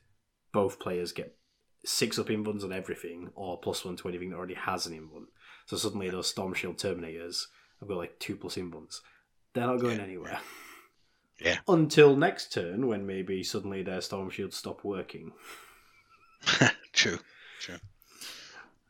[0.53, 1.37] both players get
[1.85, 5.27] six up invuns on everything, or plus one to anything that already has an invun.
[5.67, 7.47] So suddenly those Storm Shield Terminators
[7.81, 9.01] have got like two plus invuns.
[9.53, 10.41] They're not going Yeah, anywhere.
[11.41, 11.59] Yeah.
[11.69, 15.33] Until next turn, when maybe suddenly their storm shields stop working.
[16.93, 17.19] True.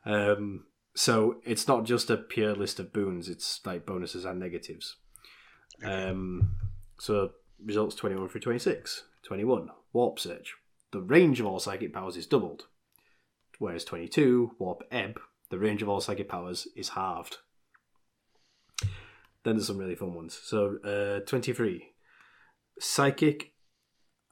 [0.07, 4.97] Um, so it's not just a pure list of boons; it's like bonuses and negatives.
[5.83, 6.53] Um,
[6.99, 7.33] so
[7.63, 9.05] results 21 through 26.
[9.25, 10.55] 21, Warp Surge.
[10.93, 12.67] The range of all psychic powers is doubled.
[13.59, 15.19] Whereas 22, Warp Ebb,
[15.51, 17.39] the range of all psychic powers is halved.
[19.43, 20.39] Then there's some really fun ones.
[20.43, 21.89] So uh, 23,
[22.79, 23.53] Psychic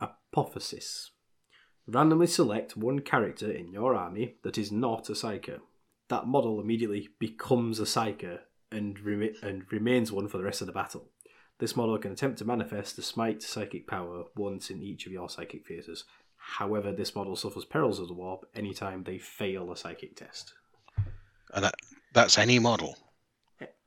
[0.01, 1.11] Apotheosis.
[1.87, 5.61] Randomly select one character in your army that is not a Psyker.
[6.09, 8.41] That model immediately becomes a Psyker
[8.71, 11.11] and, remi- and remains one for the rest of the battle.
[11.59, 15.29] This model can attempt to manifest the Smite psychic power once in each of your
[15.29, 16.05] psychic phases.
[16.37, 20.53] However, this model suffers perils of the warp anytime they fail a psychic test.
[21.55, 21.75] And that
[22.13, 22.97] that's any model,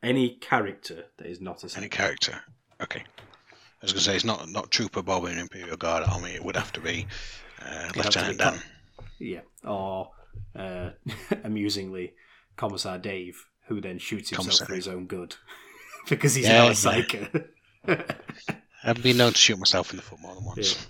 [0.02, 2.42] Any character that is not a any character.
[2.82, 3.04] Okay.
[3.82, 6.32] I was going to say it's not not Trooper Bob in Imperial Guard Army.
[6.32, 7.06] It would have to be
[7.64, 8.60] uh, to Lieutenant Dan.
[9.20, 9.42] Yeah.
[9.64, 10.12] Or,
[10.56, 10.90] uh,
[11.44, 12.14] amusingly,
[12.56, 15.36] Commissar Dave, who then shoots himself Commissar for his own good.
[16.10, 17.04] because he's Yeah, not a yeah.
[17.04, 18.58] psyker.
[18.84, 20.88] I've been known to shoot myself in the foot more than once.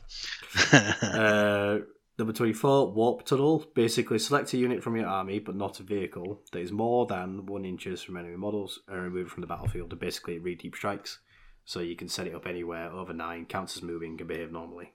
[1.04, 1.80] Uh,
[2.18, 3.66] number 24, Warp Tunnel.
[3.76, 7.46] Basically, select a unit from your army, but not a vehicle, that is more than
[7.46, 9.92] one inches from enemy models and removed from the battlefield.
[9.92, 11.20] And basically, read deep strikes.
[11.68, 14.94] So you can set it up anywhere over nine, counts as moving, can behave normally.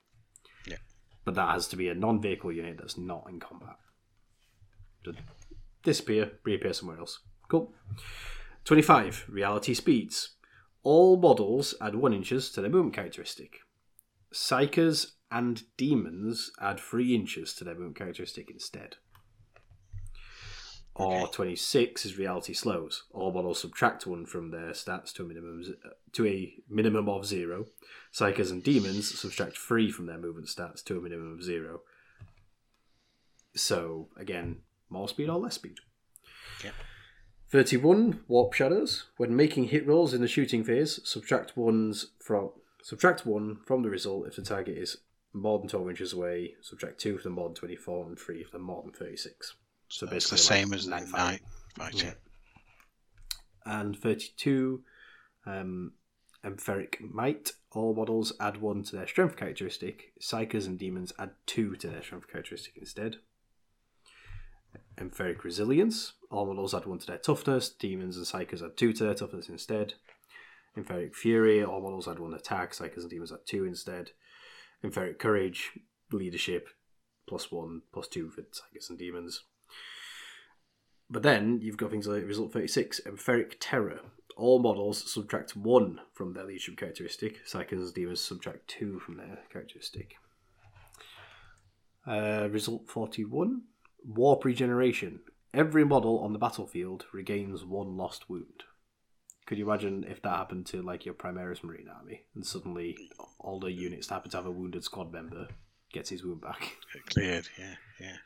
[0.66, 0.78] Yeah.
[1.22, 3.76] But that has to be a non vehicle unit that's not in combat.
[5.04, 5.18] Just
[5.82, 7.18] disappear, reappear somewhere else.
[7.50, 7.74] Cool.
[8.64, 10.36] 25, Reality Speeds.
[10.82, 13.58] All models add 1 inches to their movement characteristic.
[14.32, 18.96] Psykers and demons add 3 inches to their movement characteristic instead.
[20.94, 21.32] Or Okay.
[21.32, 23.04] 26 is reality slows.
[23.12, 25.76] All models subtract 1 from their stats to a minimum
[26.12, 27.66] to a minimum of 0.
[28.12, 31.80] Psykers and demons subtract 3 from their movement stats to a minimum of 0.
[33.54, 34.58] So, again,
[34.88, 35.78] more speed or less speed.
[36.62, 36.74] Yep.
[37.50, 39.06] 31 warp shadows.
[39.16, 42.50] When making hit rolls in the shooting phase, subtract ones from
[42.82, 44.98] subtract one from the result if the target is
[45.32, 46.54] more than 12 inches away.
[46.60, 49.54] Subtract two if they're more than 24 and three if they're more than 36.
[49.92, 51.40] So it's the same like as night night fight.
[51.76, 52.14] fighting.
[53.66, 54.82] And 32
[55.44, 55.92] um,
[56.42, 57.52] Empheric Might.
[57.72, 60.14] All models add one to their strength characteristic.
[60.18, 63.16] Psykers and demons add two to their strength characteristic instead.
[64.96, 66.14] Empheric Resilience.
[66.30, 67.68] All models add one to their toughness.
[67.68, 69.92] Demons and Psykers add two to their toughness instead.
[70.74, 71.62] Empheric Fury.
[71.62, 72.72] All models add one attack.
[72.72, 74.12] Psykers and demons add two instead.
[74.82, 75.72] Empheric Courage.
[76.10, 76.70] Leadership.
[77.28, 79.44] Plus one, plus two for Psykers and demons.
[81.12, 84.00] But then you've got things like result 36, Empheric Terror.
[84.34, 87.46] All models subtract 1 from their leadership characteristic.
[87.46, 90.16] Psychons and demons subtract 2 from their characteristic.
[92.06, 93.60] Uh, result 41,
[94.06, 95.20] Warp Regeneration.
[95.52, 98.64] Every model on the battlefield regains one lost wound.
[99.44, 103.60] Could you imagine if that happened to like your Primaris Marine Army and suddenly all
[103.60, 105.48] the units that happen to have a wounded squad member
[105.92, 106.78] gets his wound back?
[107.10, 108.16] Cleared, yeah, yeah.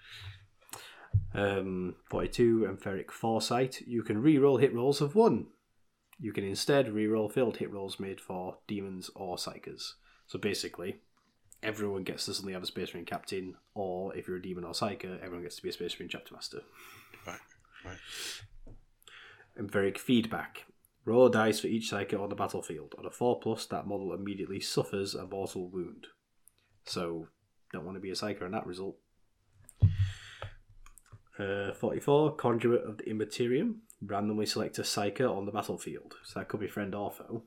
[1.35, 3.83] Um, 42, Empheric Foresight.
[3.87, 5.47] You can re-roll hit rolls of 1.
[6.19, 9.93] You can instead re-roll failed hit rolls made for demons or psykers.
[10.27, 11.01] So basically,
[11.63, 14.73] everyone gets to suddenly have a Space Marine Captain, or if you're a demon or
[14.73, 16.63] psyker, everyone gets to be a Space Marine Chapter Master.
[17.27, 17.39] Right,
[17.85, 17.99] right.
[19.59, 20.65] Empheric Feedback.
[21.05, 22.95] Roll a dice for each psyker on the battlefield.
[22.99, 26.09] On a 4 plus, that model immediately suffers a mortal wound.
[26.85, 27.29] So,
[27.73, 28.97] don't want to be a psyker in that result.
[31.39, 33.83] Uh, 44, Conduit of the Immaterium.
[34.03, 36.15] Randomly select a Psyker on the battlefield.
[36.25, 37.43] So that could be friend or foe.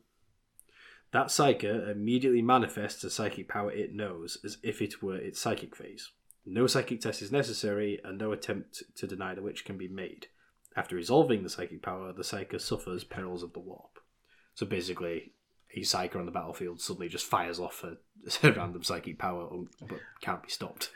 [1.11, 5.76] That Psyker immediately manifests a psychic power it knows as if it were its psychic
[5.76, 6.11] phase.
[6.45, 10.28] No psychic test is necessary, and no attempt to deny the witch can be made.
[10.76, 13.99] After resolving the psychic power, the Psyker suffers perils of the warp.
[14.53, 15.34] So basically,
[15.76, 17.98] a Psyker on the battlefield suddenly just fires off a,
[18.48, 19.49] a random psychic power,
[19.82, 20.91] but can't be stopped.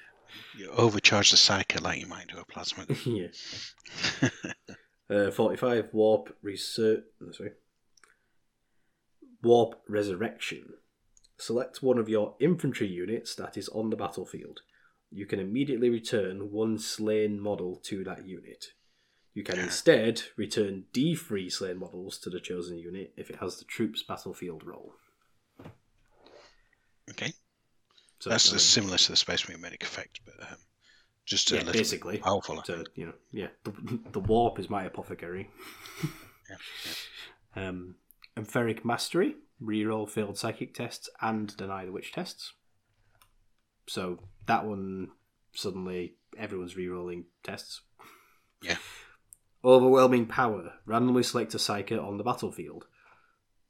[0.57, 2.85] You overcharge the psyche like you might do a plasma.
[3.05, 3.27] yeah.
[5.09, 7.03] Uh, 45 warp research
[7.33, 7.51] sorry
[9.43, 10.73] warp resurrection
[11.37, 14.61] select one of your infantry units that is on the battlefield
[15.11, 18.67] you can immediately return one slain model to that unit
[19.33, 19.63] you can Yeah.
[19.65, 24.63] instead return d3 slain models to the chosen unit if it has the troops battlefield
[24.65, 24.93] role
[27.11, 27.33] okay,
[28.23, 30.57] so that's I mean, similar to the Space Marine medic effect, but um,
[31.25, 32.61] just a yeah, little basically bit powerful.
[32.61, 33.73] To you know yeah the,
[34.13, 35.49] the warp is my apothecary
[36.49, 37.95] Yeah, um
[38.37, 42.53] Empheric Mastery, reroll failed psychic tests and deny the witch tests.
[43.89, 45.09] So that one
[45.53, 47.81] suddenly everyone's rerolling tests.
[48.61, 48.77] Yeah.
[49.65, 50.75] Overwhelming power.
[50.85, 52.85] Randomly select a psyker on the battlefield.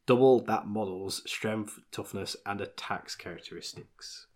[0.06, 4.28] Double that model's strength, toughness, and attacks characteristics.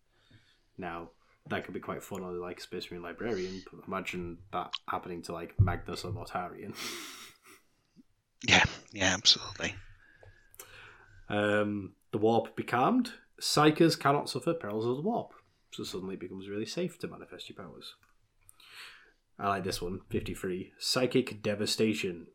[0.78, 1.10] Now,
[1.50, 5.34] that could be quite fun on like Space Marine Librarian, but imagine that happening to
[5.34, 6.76] like Magnus or Mortarion.
[8.44, 9.74] Yeah, yeah, absolutely.
[11.30, 13.14] Um, the warp be calmed.
[13.42, 15.34] Psykers cannot suffer perils of the warp,
[15.72, 17.96] so suddenly it becomes really safe to manifest your powers.
[19.40, 20.74] I like this one, 53.
[20.80, 22.28] Psychic Devastation.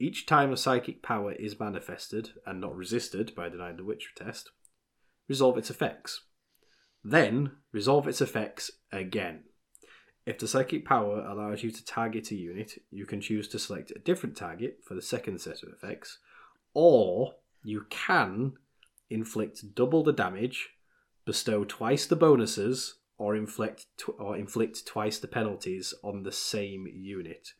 [0.00, 4.50] Each time a psychic power is manifested and not resisted by denying the witch test,
[5.28, 6.22] resolve its effects.
[7.04, 9.44] Then resolve its effects again.
[10.26, 13.92] If the psychic power allows you to target a unit, you can choose to select
[13.92, 16.18] a different target for the second set of effects,
[16.74, 18.52] or you can
[19.08, 20.70] inflict double the damage,
[21.24, 26.86] bestow twice the bonuses, or inflict tw- or inflict twice the penalties on the same
[26.86, 27.52] unit.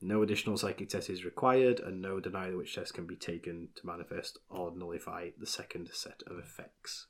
[0.00, 3.68] No additional psychic test is required, and no deny the witch test can be taken
[3.76, 7.06] to manifest or nullify the second set of effects.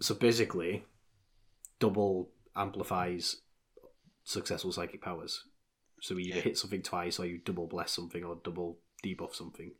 [0.00, 0.84] So basically,
[1.78, 3.36] double amplifies
[4.24, 5.44] successful psychic powers.
[6.00, 6.40] So you Yeah.
[6.42, 9.74] hit something twice, or you double bless something, or double debuff something,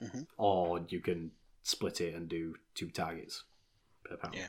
[0.00, 0.26] Mhm.
[0.36, 1.32] or you can
[1.62, 3.44] split it and do two targets
[4.04, 4.32] per power.
[4.34, 4.48] Yeah.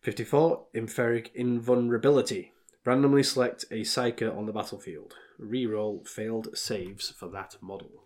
[0.00, 0.66] 54.
[0.74, 2.52] Inferic Invulnerability.
[2.84, 5.14] Randomly select a Psyker on the battlefield.
[5.40, 8.04] Reroll failed saves for that model.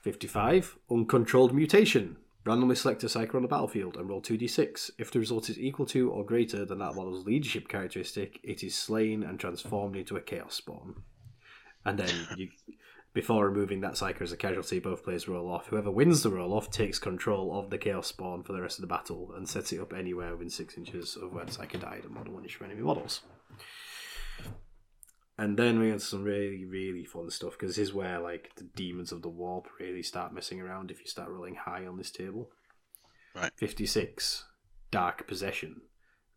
[0.00, 0.78] 55.
[0.90, 2.16] Uncontrolled Mutation.
[2.46, 4.92] Randomly select a Psyker on the battlefield and roll 2d6.
[4.98, 8.74] If the result is equal to or greater than that model's leadership characteristic, it is
[8.74, 11.02] slain and transformed into a Chaos Spawn.
[11.84, 12.48] And then you,
[13.12, 15.66] before removing that Psyker as a casualty, both players roll off.
[15.66, 18.82] Whoever wins the roll off takes control of the Chaos Spawn for the rest of
[18.82, 22.04] the battle and sets it up anywhere within six inches of where the Psyker died
[22.04, 23.20] and model one from enemy models.
[25.40, 28.64] And then we had some really, really fun stuff because this is where like the
[28.64, 32.10] demons of the warp really start messing around if you start rolling high on this
[32.10, 32.50] table.
[33.34, 33.50] Right.
[33.56, 34.44] 56.
[34.90, 35.80] Dark Possession.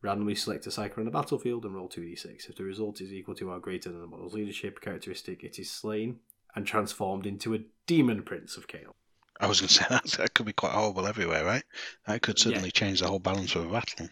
[0.02, 2.48] Randomly select a psyker on the battlefield and roll 2d6.
[2.48, 5.70] If the result is equal to or greater than the model's leadership characteristic, it is
[5.70, 6.20] slain
[6.56, 8.94] and transformed into a demon prince of chaos.
[9.38, 11.64] I was going to say that, that could be quite horrible everywhere, right?
[12.08, 14.08] That could suddenly change the whole balance of a battle.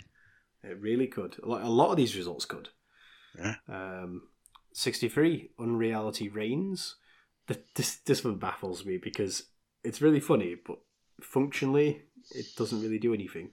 [0.65, 1.37] It really could.
[1.41, 2.67] A lot, a lot of these results could.
[3.39, 3.55] Yeah.
[3.69, 4.23] Um,
[4.73, 6.95] 63, Unreality Reigns.
[7.75, 9.43] This, this one baffles me because
[9.83, 10.77] it's really funny, but
[11.21, 12.03] functionally,
[12.33, 13.49] it doesn't really do anything.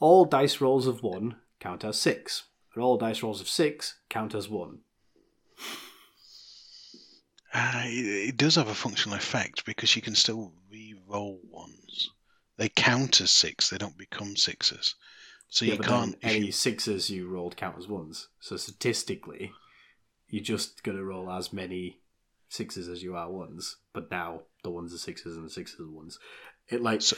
[0.00, 4.34] All dice rolls of 1 count as 6, and all dice rolls of 6 count
[4.34, 4.78] as 1.
[7.54, 12.10] Uh, it, it does have a functional effect because you can still re-roll ones.
[12.56, 14.96] They count as six; they don't become sixes.
[15.48, 16.16] So Yeah, you can't.
[16.22, 18.28] any you- sixes you rolled count as ones.
[18.40, 19.52] So statistically,
[20.28, 22.00] you're just going to roll as many
[22.48, 25.90] sixes as you are ones, but now the ones are sixes and the sixes are
[25.90, 26.18] ones.
[26.68, 27.16] It like So,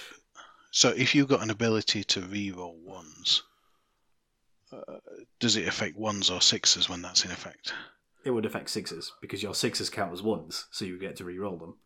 [0.70, 3.42] so if you've got an ability to re-roll ones,
[4.72, 4.98] uh,
[5.38, 7.72] does it affect ones or sixes when that's in effect?
[8.24, 11.56] it would affect sixes because your sixes count as ones, so you get to re-roll
[11.56, 11.76] them.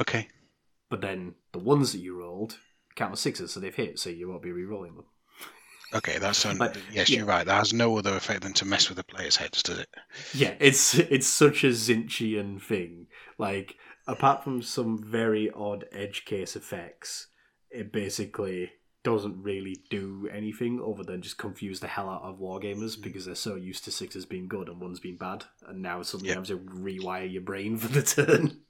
[0.00, 0.28] Okay.
[0.88, 2.58] But then the ones that you rolled
[2.96, 5.04] count as sixes, so they've hit, so you won't be re-rolling them.
[5.92, 7.18] Okay, that's un- But- yes, yeah.
[7.18, 7.44] you're right.
[7.46, 9.88] That has no other effect than to mess with the players' heads, does it?
[10.34, 13.06] Yeah, it's it's such a Tzeentchian thing.
[13.38, 13.76] Like
[14.06, 17.28] apart from some very odd edge case effects,
[17.70, 18.72] it basically
[19.02, 23.02] doesn't really do anything other than just confuse the hell out of wargamers mm.
[23.02, 26.28] because they're so used to sixes being good and ones being bad, and now suddenly
[26.30, 26.36] Yeah.
[26.36, 28.60] have to rewire your brain for the turn.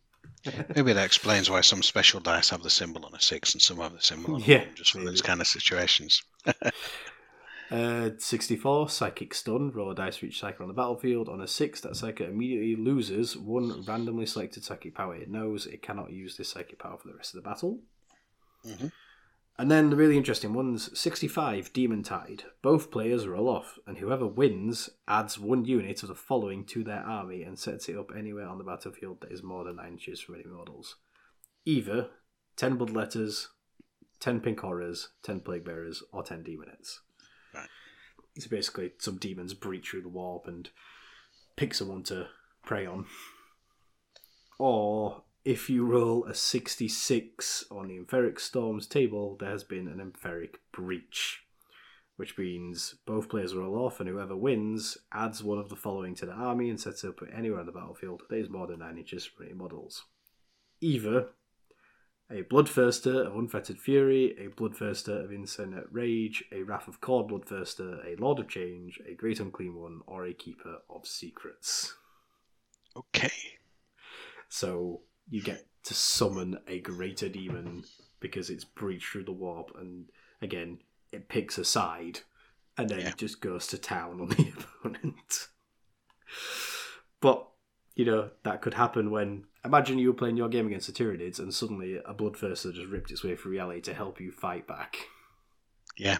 [0.76, 3.78] Maybe that explains why some special dice have the symbol on a six and some
[3.78, 6.22] have the symbol on a Yeah, one, just for those kind of situations.
[7.70, 9.70] Uh, 64, Psychic Stun.
[9.70, 11.28] Roll a dice for each psychic on the battlefield.
[11.28, 15.66] On a 6, that psychic immediately loses one randomly selected psychic power it knows.
[15.66, 17.80] It cannot use this psychic power for the rest of the battle.
[18.64, 18.92] Mhm.
[19.56, 22.44] And then the really interesting ones 65, Demon Tide.
[22.62, 27.02] Both players roll off, and whoever wins adds one unit of the following to their
[27.02, 30.18] army and sets it up anywhere on the battlefield that is more than 9 inches
[30.18, 30.96] from any models.
[31.66, 32.10] Either
[32.56, 33.48] 10 Bloodletters,
[34.18, 37.00] 10 Pink Horrors, 10 Plague Bearers, or 10 Daemonettes.
[38.38, 40.70] So basically, some demons breach through the warp and
[41.56, 42.28] pick someone to
[42.64, 43.06] prey on.
[44.58, 50.00] Or if you roll a 66 on the Empheric Storms table, there has been an
[50.00, 51.40] Empheric breach.
[52.20, 56.26] which means both players roll off, and whoever wins adds one of the following to
[56.26, 58.20] the army and sets it up anywhere on the battlefield.
[58.28, 60.04] That is more than 9 inches from any models.
[60.82, 61.28] Either
[62.30, 68.04] a Bloodthirster of Unfettered Fury, a Bloodthirster of Insensate Rage, a Wrath of Khorne Bloodthirster,
[68.06, 71.94] a Lord of Change, a Great Unclean One, or a Keeper of Secrets.
[72.96, 73.32] Okay.
[74.48, 77.84] So you get to summon a greater demon
[78.20, 80.06] because it's breached through the warp, and
[80.42, 80.78] again,
[81.12, 82.20] it picks a side
[82.78, 83.12] and then Yeah.
[83.16, 84.52] just goes to town on the
[84.84, 85.48] opponent.
[87.20, 87.48] But
[87.94, 91.38] you know that could happen when imagine you were playing your game against the Tyranids
[91.38, 94.96] and suddenly a Bloodthirster just ripped its way through reality to help you fight back.
[95.96, 96.18] Yeah.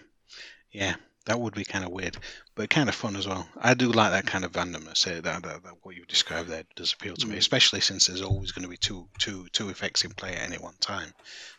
[0.72, 0.96] Yeah.
[1.26, 2.16] That would be kind of weird,
[2.54, 3.46] but kind of fun as well.
[3.58, 5.06] I do like that kind of randomness.
[5.06, 7.38] eh, That, that, that what you described there does appeal to me, Mm.
[7.38, 10.56] especially since there's always going to be two, two, two effects in play at any
[10.56, 11.12] one time.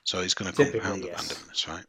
[0.04, 1.86] So it's going to compound the randomness, right?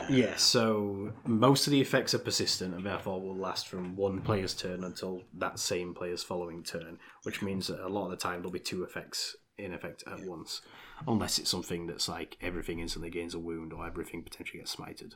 [0.00, 4.20] Uh, Yeah, so most of the effects are persistent and therefore will last from one
[4.22, 8.16] player's turn until that same player's following turn, which means that a lot of the
[8.16, 10.62] time there'll be two effects in effect at once,
[11.06, 15.12] unless it's something that's like everything instantly gains a wound or everything potentially gets smited.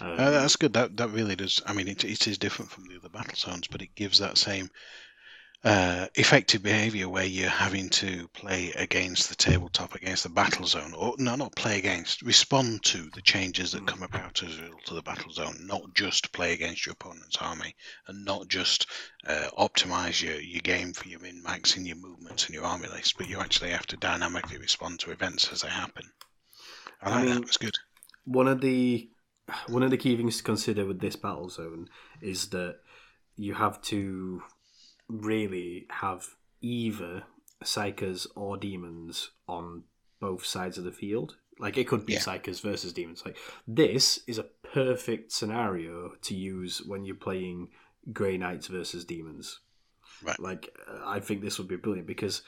[0.00, 0.72] Um, Uh, that's good.
[0.74, 1.62] That that really does.
[1.66, 4.38] I mean, it, it is different from the other battle zones, but it gives that
[4.38, 4.70] same
[5.64, 10.94] uh, effective behavior where you're having to play against the tabletop, against the battle zone,
[10.94, 13.86] or no, not play against, respond to the changes that Mm.
[13.88, 17.36] come about as a result of the battle zone, not just play against your opponent's
[17.38, 17.74] army,
[18.06, 18.86] and not just
[19.26, 22.86] uh, optimize your, your game for your min max and your movements and your army
[22.88, 26.04] list, but you actually have to dynamically respond to events as they happen.
[27.02, 27.42] I I like mean- that.
[27.42, 27.74] It's good.
[28.24, 29.10] one of the
[29.66, 31.88] one of the key things to consider with this battle zone
[32.20, 32.76] is that
[33.36, 34.42] you have to
[35.08, 36.26] really have
[36.60, 37.24] either
[37.64, 39.84] psykers or demons on
[40.20, 41.36] both sides of the field.
[41.58, 42.20] Like it could be Yeah.
[42.20, 43.22] psykers versus demons.
[43.24, 43.36] Like
[43.66, 47.68] this is a perfect scenario to use when you're playing
[48.12, 49.60] Grey Knights versus demons.
[50.22, 50.38] Right.
[50.38, 52.42] Like uh, I think this would be brilliant because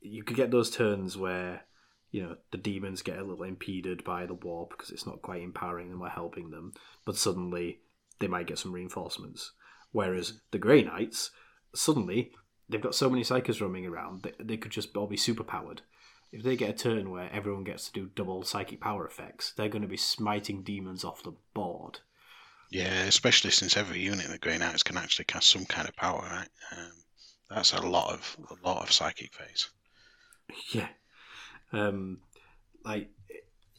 [0.00, 1.62] you could get those turns where
[2.10, 5.42] you know the demons get a little impeded by the warp because it's not quite
[5.42, 6.72] empowering them or helping them,
[7.04, 7.80] but suddenly
[8.18, 9.52] they might get some reinforcements.
[9.92, 11.30] Whereas the Grey Knights
[11.74, 12.32] suddenly
[12.68, 15.82] they've got so many psykers roaming around they, they could just all be super powered.
[16.30, 19.68] If they get a turn where everyone gets to do double psychic power effects, they're
[19.68, 22.00] going to be smiting demons off the board.
[22.70, 25.96] Yeah, especially since every unit in the Grey Knights can actually cast some kind of
[25.96, 26.48] power, right?
[26.76, 26.92] Um,
[27.48, 29.70] that's a lot of a lot of psychic phase.
[30.72, 30.88] Yeah.
[31.72, 32.18] Um,
[32.84, 33.10] like,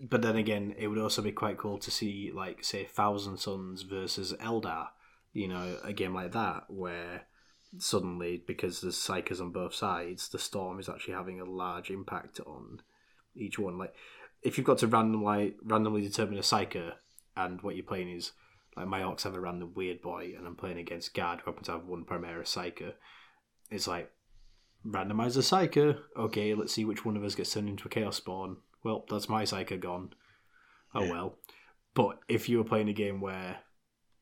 [0.01, 3.83] but then again, it would also be quite cool to see, like, say, Thousand Sons
[3.83, 4.87] versus Eldar.
[5.33, 7.23] You know, a game like that where
[7.77, 12.39] suddenly, because there's psykers on both sides, the storm is actually having a large impact
[12.45, 12.81] on
[13.35, 13.77] each one.
[13.77, 13.93] Like,
[14.41, 16.93] if you've got to randomly randomly determine a psyker,
[17.35, 18.31] and what you're playing is
[18.75, 21.73] like my Orks have a random Weirdboy, and I'm playing against guard who happens to
[21.73, 22.93] have one Primaris psyker.
[23.69, 24.11] It's like
[24.85, 25.99] randomize the psyker.
[26.17, 28.57] Okay, let's see which one of us gets turned into a chaos spawn.
[28.83, 30.13] Well, that's my psyker gone.
[30.93, 31.11] Oh Yeah.
[31.11, 31.37] well.
[31.93, 33.57] But if you were playing a game where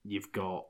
[0.04, 0.68] you've got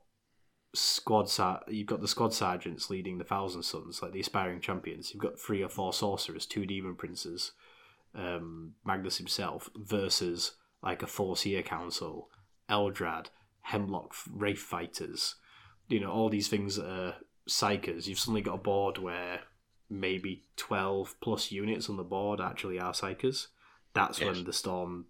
[0.78, 5.12] squad sa- you've got the squad sergeants leading the Thousand Sons, like the aspiring champions.
[5.12, 7.52] You've got three or four sorcerers, two demon princes,
[8.14, 10.52] um, Magnus himself, versus
[10.82, 12.28] like a Farseer council,
[12.68, 13.26] Eldrad,
[13.62, 15.34] Hemlock Wraith fighters.
[15.88, 17.14] You know all these things that are
[17.48, 18.06] psykers.
[18.06, 19.40] You've suddenly got a board where
[19.90, 23.46] maybe twelve plus units on the board actually are psykers.
[23.94, 24.26] That's Yes.
[24.36, 25.06] when the storm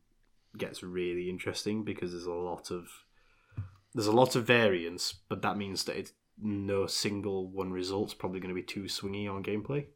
[0.56, 2.88] gets really interesting because there's a lot of
[3.94, 8.40] there's a lot of variance, but that means that it's no single one result's probably
[8.40, 9.86] going to be too swingy on gameplay.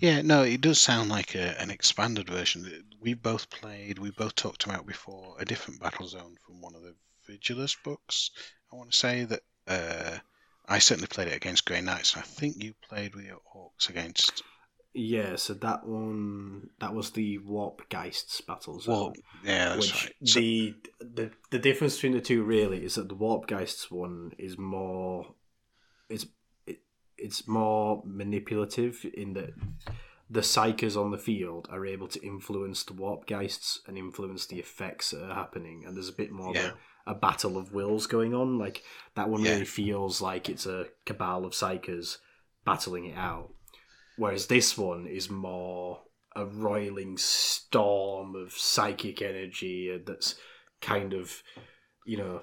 [0.00, 2.84] Yeah, no, it does sound like a, an expanded version.
[3.00, 6.82] We both played, we both talked about before a different battle zone from one of
[6.82, 6.94] the
[7.28, 8.30] Vigilus books.
[8.72, 10.18] I want to say that uh,
[10.68, 13.88] I certainly played it against Grey Knights, and I think you played with your Orks
[13.88, 14.42] against
[14.98, 18.94] Yeah, so that one that was the Warp Geists battle zone.
[18.94, 19.12] Well,
[19.44, 20.12] yeah, that's which right.
[20.28, 24.32] So- the, the the difference between the two really is that the Warp Geists one
[24.38, 25.34] is more
[26.08, 26.26] it's
[26.66, 26.78] it,
[27.18, 29.50] it's more manipulative in that
[30.30, 34.58] the psykers on the field are able to influence the Warp Geists and influence the
[34.58, 36.68] effects that are happening, and there's a bit more Yeah.
[36.68, 36.72] of
[37.06, 38.58] a, a battle of wills going on.
[38.58, 38.82] Like
[39.14, 39.52] that one Yeah.
[39.52, 42.16] really feels like it's a cabal of psykers
[42.64, 43.50] battling it out,
[44.16, 46.02] whereas this one is more
[46.34, 50.34] a roiling storm of psychic energy that's
[50.82, 51.42] kind of,
[52.04, 52.42] you know,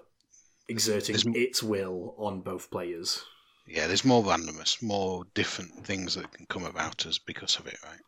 [0.67, 3.23] exerting There's its will on both players.
[3.67, 7.77] yeah, there's more randomness, more different things that can come about us because of it,
[7.83, 7.99] right?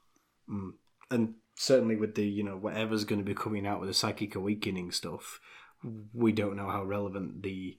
[0.49, 0.71] Mm.
[1.11, 4.35] And certainly with the, you know, whatever's going to be coming out with the psychic
[4.35, 5.39] awakening stuff,
[6.13, 7.77] we don't know how relevant the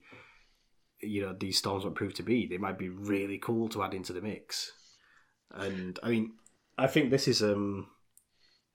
[1.01, 2.47] you know these storms will prove to be.
[2.47, 4.71] They might be really cool to add into the mix.
[5.53, 6.33] And I mean,
[6.77, 7.87] I think this is um,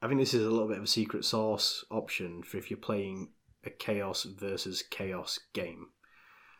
[0.00, 2.78] I think this is a little bit of a secret sauce option for if you're
[2.78, 3.30] playing
[3.64, 5.88] a chaos versus chaos game.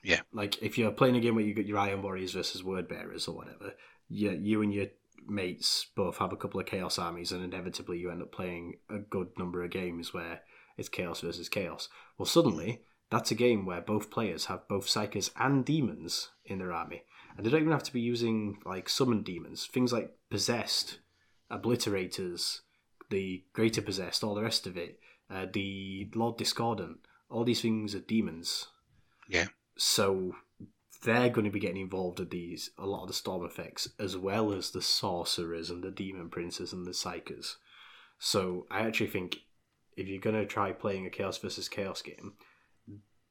[0.04, 0.20] Yeah.
[0.32, 3.28] Like if you're playing a game where you got your Iron Warriors versus Word Bearers
[3.28, 3.74] or whatever,
[4.08, 4.86] you, you and your
[5.26, 8.98] mates both have a couple of Chaos armies, and inevitably you end up playing a
[8.98, 10.42] good number of games where
[10.76, 11.88] it's Chaos versus Chaos.
[12.18, 16.72] Well, suddenly that's a game where both players have both Psykers and Demons in their
[16.72, 17.04] army,
[17.36, 19.66] and they don't even have to be using like summoned demons.
[19.66, 20.98] Things like Possessed,
[21.50, 22.60] Obliterators,
[23.10, 24.98] the Greater Possessed, all the rest of it,
[25.30, 26.98] uh, the Lord Discordant,
[27.30, 28.66] all these things are demons.
[29.28, 29.46] Yeah.
[29.76, 30.36] So
[31.02, 34.16] they're going to be getting involved with these a lot of the storm effects as
[34.16, 37.56] well as the sorcerers and the demon princes and the psykers.
[38.18, 39.38] So I actually think
[39.96, 42.34] if you're going to try playing a chaos versus chaos game,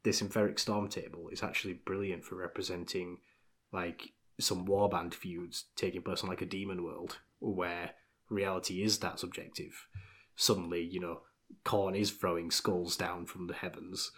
[0.03, 3.19] this Empyric Storm table is actually brilliant for representing
[3.71, 7.91] like some warband feuds taking place on like a demon world where
[8.29, 9.87] reality is that subjective.
[10.35, 11.21] Suddenly, you know,
[11.65, 14.11] Khorne is throwing skulls down from the heavens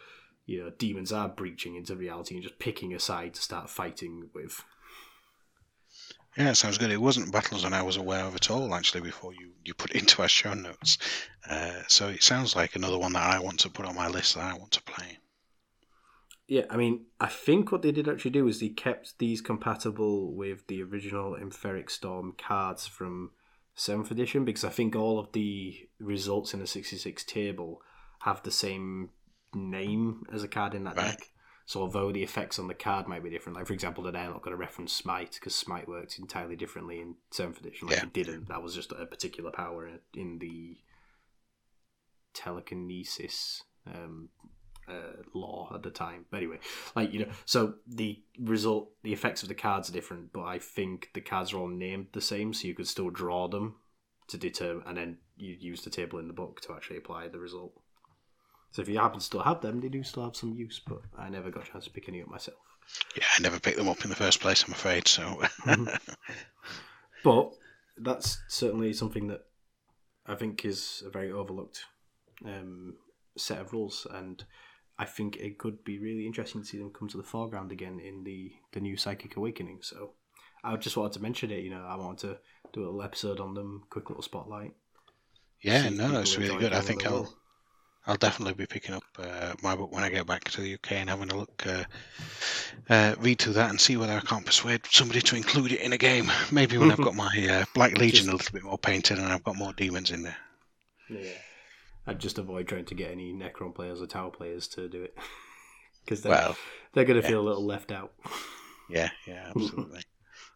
[0.45, 4.29] you know, demons are breaching into reality and just picking a side to start fighting
[4.33, 4.63] with.
[6.37, 6.91] Yeah, it sounds good.
[6.91, 9.91] It wasn't battles that I was aware of at all, actually, before you, you put
[9.91, 10.97] it into our show notes.
[11.47, 14.35] Uh, so it sounds like another one that I want to put on my list
[14.35, 15.19] that I want to play.
[16.47, 20.33] Yeah, I mean, I think what they did actually do is they kept these compatible
[20.33, 23.31] with the original Empyric Storm cards from
[23.77, 27.81] 7th edition because I think all of the results in the 66 table
[28.19, 29.09] have the same
[29.55, 31.17] name as a card in that Right.
[31.17, 31.29] deck.
[31.65, 34.41] So although the effects on the card might be different, like for example, they're not
[34.41, 37.87] going to reference Smite because Smite worked entirely differently in Seventh Edition.
[37.87, 38.03] Like Yeah.
[38.03, 38.49] it didn't.
[38.49, 40.77] That was just a particular power in- in the
[42.33, 44.29] telekinesis um,
[44.87, 46.25] uh, lore at the time.
[46.29, 46.59] But anyway,
[46.95, 50.59] like you know, so the result, the effects of the cards are different, but I
[50.59, 53.75] think the cards are all named the same, so you could still draw them
[54.27, 57.39] to determine, and then you use the table in the book to actually apply the
[57.39, 57.73] result.
[58.71, 61.01] So if you happen to still have them, they do still have some use, but
[61.17, 62.57] I never got a chance to pick any up myself.
[63.15, 65.07] Yeah, I never picked them up in the first place, I'm afraid.
[65.07, 65.41] So
[67.23, 67.51] But
[67.97, 69.45] that's certainly something that
[70.25, 71.85] I think is a very overlooked
[72.45, 72.95] um,
[73.37, 74.43] set of rules, and
[74.97, 77.99] I think it could be really interesting to see them come to the foreground again
[77.99, 79.79] in the the new Psychic Awakening.
[79.81, 80.11] So
[80.63, 81.63] I just wanted to mention it.
[81.63, 82.37] You know, I wanted to
[82.73, 84.73] do a little episode on them, quick little spotlight.
[85.61, 86.73] yeah, no, that's really good.
[86.73, 87.33] I think I'll.
[88.05, 90.91] I'll definitely be picking up uh, my book when I get back to the UK
[90.93, 91.85] and having a look, uh,
[92.89, 95.93] uh, read through that and see whether I can't persuade somebody to include it in
[95.93, 96.29] a game.
[96.51, 99.43] Maybe when I've got my uh, Black Legion a little bit more painted and I've
[99.45, 100.37] got more demons in there.
[101.09, 101.31] Yeah.
[102.05, 105.17] I'd just avoid trying to get any Necron players or Tau players to do it.
[106.05, 106.57] Because they're, Well,
[106.91, 107.29] they're going to yeah.
[107.29, 108.11] feel a little left out.
[108.89, 110.01] yeah, yeah, absolutely.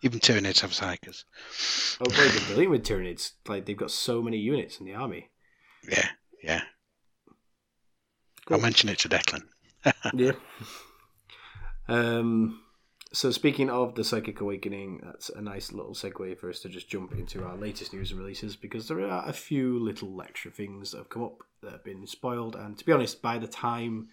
[0.01, 1.23] Even Tyranids have psykers.
[2.01, 3.31] Oh, boy, they're brilliant with Tyranids.
[3.47, 5.29] Like, they've got so many units in the army.
[5.89, 6.09] Yeah,
[6.43, 6.63] yeah.
[8.45, 8.57] Cool.
[8.57, 9.43] I'll mention it to Declan.
[10.13, 10.33] yeah.
[11.87, 12.61] Um.
[13.13, 16.89] So speaking of the Psychic Awakening, that's a nice little segue for us to just
[16.89, 20.91] jump into our latest news and releases because there are a few little extra things
[20.91, 24.09] that have come up that have been spoiled, and to be honest, by the time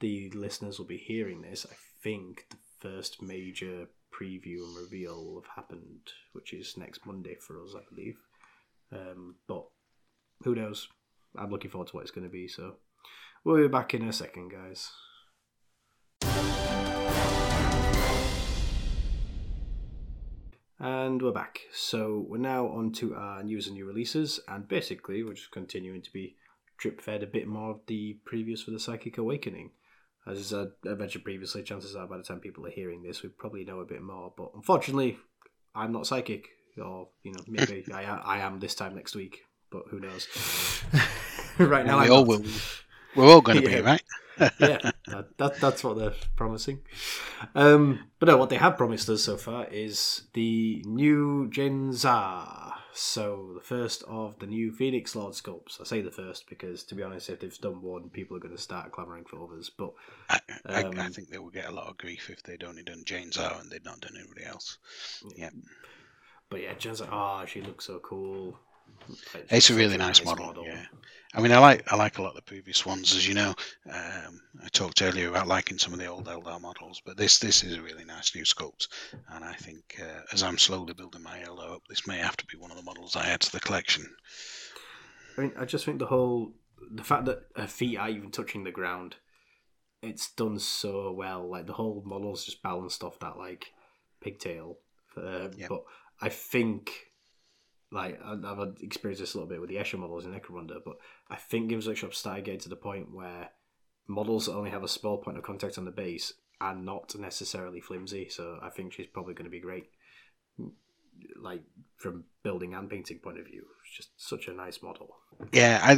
[0.00, 5.42] the listeners will be hearing this, I think the first major preview and reveal will
[5.42, 8.16] have happened, which is next Monday for us, I believe.
[8.92, 9.66] Um, but
[10.42, 10.88] who knows?
[11.36, 12.48] I'm looking forward to what it's going to be.
[12.48, 12.76] So
[13.44, 14.90] we'll be back in a second, guys.
[20.78, 21.60] And we're back.
[21.72, 26.02] So we're now on to our news and new releases, and basically we're just continuing
[26.02, 26.36] to be
[26.78, 29.70] drip fed a bit more of the previews for the Psychic Awakening.
[30.26, 33.30] As I I mentioned previously, chances are by the time people are hearing this, we
[33.30, 34.34] probably know a bit more.
[34.36, 35.16] But unfortunately,
[35.74, 36.48] I'm not psychic,
[36.82, 40.28] or you know, maybe I, I am this time next week, but who knows?
[41.58, 42.28] right now, we I'm all not.
[42.40, 42.44] will.
[43.14, 43.76] We're all going to Yeah.
[43.78, 44.02] be, right?
[44.58, 46.80] Yeah, that, that, that's what they're promising.
[47.54, 52.74] Um, but no, what they have promised us so far is the new Jain Zar.
[52.92, 55.80] So the first of the new Phoenix Lord sculpts.
[55.80, 58.56] I say the first because, to be honest, if they've done one, people are going
[58.56, 59.70] to start clamouring for others.
[59.70, 59.92] But
[60.30, 62.82] I, I, I Um, think they will get a lot of grief if they'd only
[62.82, 64.78] done Jain Zar and they'd not done anybody else.
[65.36, 65.50] Yeah.
[66.48, 67.08] but yeah, Jain Zar.
[67.10, 68.58] Oh, she looks so cool.
[69.34, 70.84] Like, It's a such really nice, model, Yeah,
[71.34, 73.54] I mean, I like I like a lot of the previous ones, as you know.
[73.90, 77.62] Um, I talked earlier about liking some of the old Eldar models, but this this
[77.62, 78.88] is a really nice new sculpt,
[79.30, 82.46] and I think uh, as I'm slowly building my Eldar up, this may have to
[82.46, 84.06] be one of the models I add to the collection.
[85.36, 86.52] I mean, I just think the whole
[86.90, 89.16] the fact that her feet are even touching the ground
[90.02, 91.48] it's done so well.
[91.48, 93.72] Like the whole model's just balanced off that like
[94.20, 94.78] pigtail.
[95.16, 95.66] Um, Yeah.
[95.68, 95.84] But
[96.20, 96.90] I think,
[97.92, 100.96] like I've experienced this a little bit with the Escher models in Necromunda, but
[101.30, 103.50] I think Games Workshop started getting to the point where
[104.08, 108.28] models only have a small point of contact on the base are not necessarily flimsy.
[108.28, 109.86] So I think she's probably going to be great.
[111.40, 111.62] Like
[111.96, 115.16] from building and painting point of view, it's just such a nice model.
[115.52, 115.92] Yeah, I,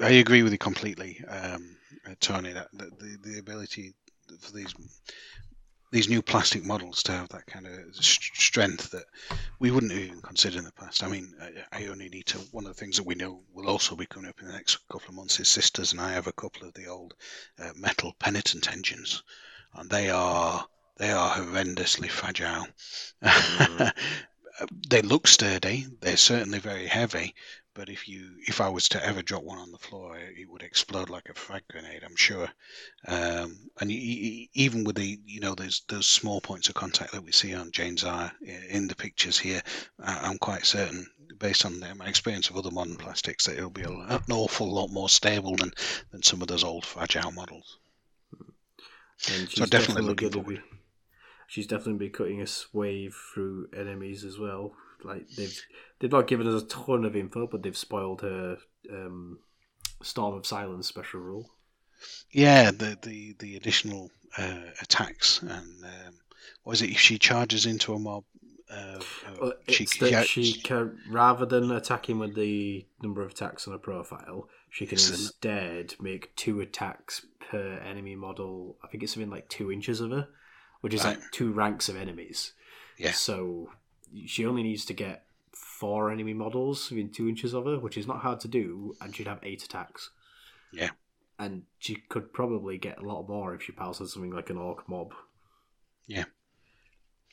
[0.00, 1.76] I, I- agree with you completely, um,
[2.20, 2.52] Tony.
[2.52, 3.94] That, that the the ability
[4.40, 4.74] for these
[5.92, 9.04] these new plastic models to have that kind of strength that
[9.58, 11.04] we wouldn't even consider in the past.
[11.04, 12.38] I mean, I, I only need to.
[12.50, 14.78] One of the things that we know will also be coming up in the next
[14.90, 17.14] couple of months is Sisters, and I have a couple of the old
[17.62, 19.22] uh, metal penitent engines,
[19.74, 20.66] and they are
[20.96, 22.66] they are horrendously fragile.
[24.88, 25.86] they look sturdy.
[26.00, 27.34] They're certainly very heavy,
[27.74, 30.62] but if you if I was to ever drop one on the floor, it would
[30.62, 32.02] explode like a frag grenade.
[32.04, 32.48] I'm sure.
[33.06, 37.12] Um, and you, you, even with the you know those those small points of contact
[37.12, 39.62] that we see on Jain Zar in the pictures here,
[39.98, 41.06] I, I'm quite certain,
[41.38, 44.88] based on my experience of other modern plastics, that it'll be a, an awful lot
[44.88, 45.72] more stable than
[46.10, 47.78] than some of those old fragile models.
[49.28, 50.56] And So definitely looking gonna forward.
[50.56, 50.60] Be,
[51.46, 54.74] she's definitely be cutting a swathe through enemies as well.
[55.04, 55.60] Like they've
[55.98, 58.58] they've not given us a ton of info, but they've spoiled her
[58.90, 59.38] um,
[60.02, 61.50] Storm of Silence special rule.
[62.30, 66.14] Yeah, the the the additional uh, attacks and um,
[66.64, 66.90] what is it?
[66.90, 68.24] If she charges into a mob,
[68.70, 68.98] uh,
[69.28, 73.32] uh, Well, she, it's that yeah, she can rather than attacking with the number of
[73.32, 78.76] attacks on a profile, she can instead make two attacks per enemy model.
[78.82, 80.28] I think it's something like two inches of her,
[80.80, 81.18] which is Right.
[81.18, 82.52] like two ranks of enemies.
[82.98, 83.12] Yeah.
[83.12, 83.70] So
[84.26, 88.06] she only needs to get four enemy models within two inches of her, which is
[88.06, 90.10] not hard to do, and she'd have eight attacks.
[90.72, 90.90] Yeah.
[91.38, 94.88] And she could probably get a lot more if she on something like an Ork
[94.88, 95.12] mob.
[96.06, 96.24] Yeah.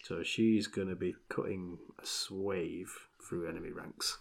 [0.04, 2.88] So she's going to be cutting a swathe
[3.28, 4.18] through enemy ranks.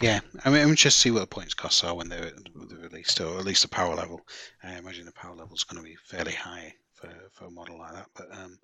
[0.00, 2.78] Yeah, I mean, I'm just see what the points costs are when they're, when they're
[2.78, 4.22] released, or at least the power level.
[4.62, 7.78] I imagine the power level is going to be fairly high for, for a model
[7.78, 8.06] like that.
[8.14, 8.58] But um,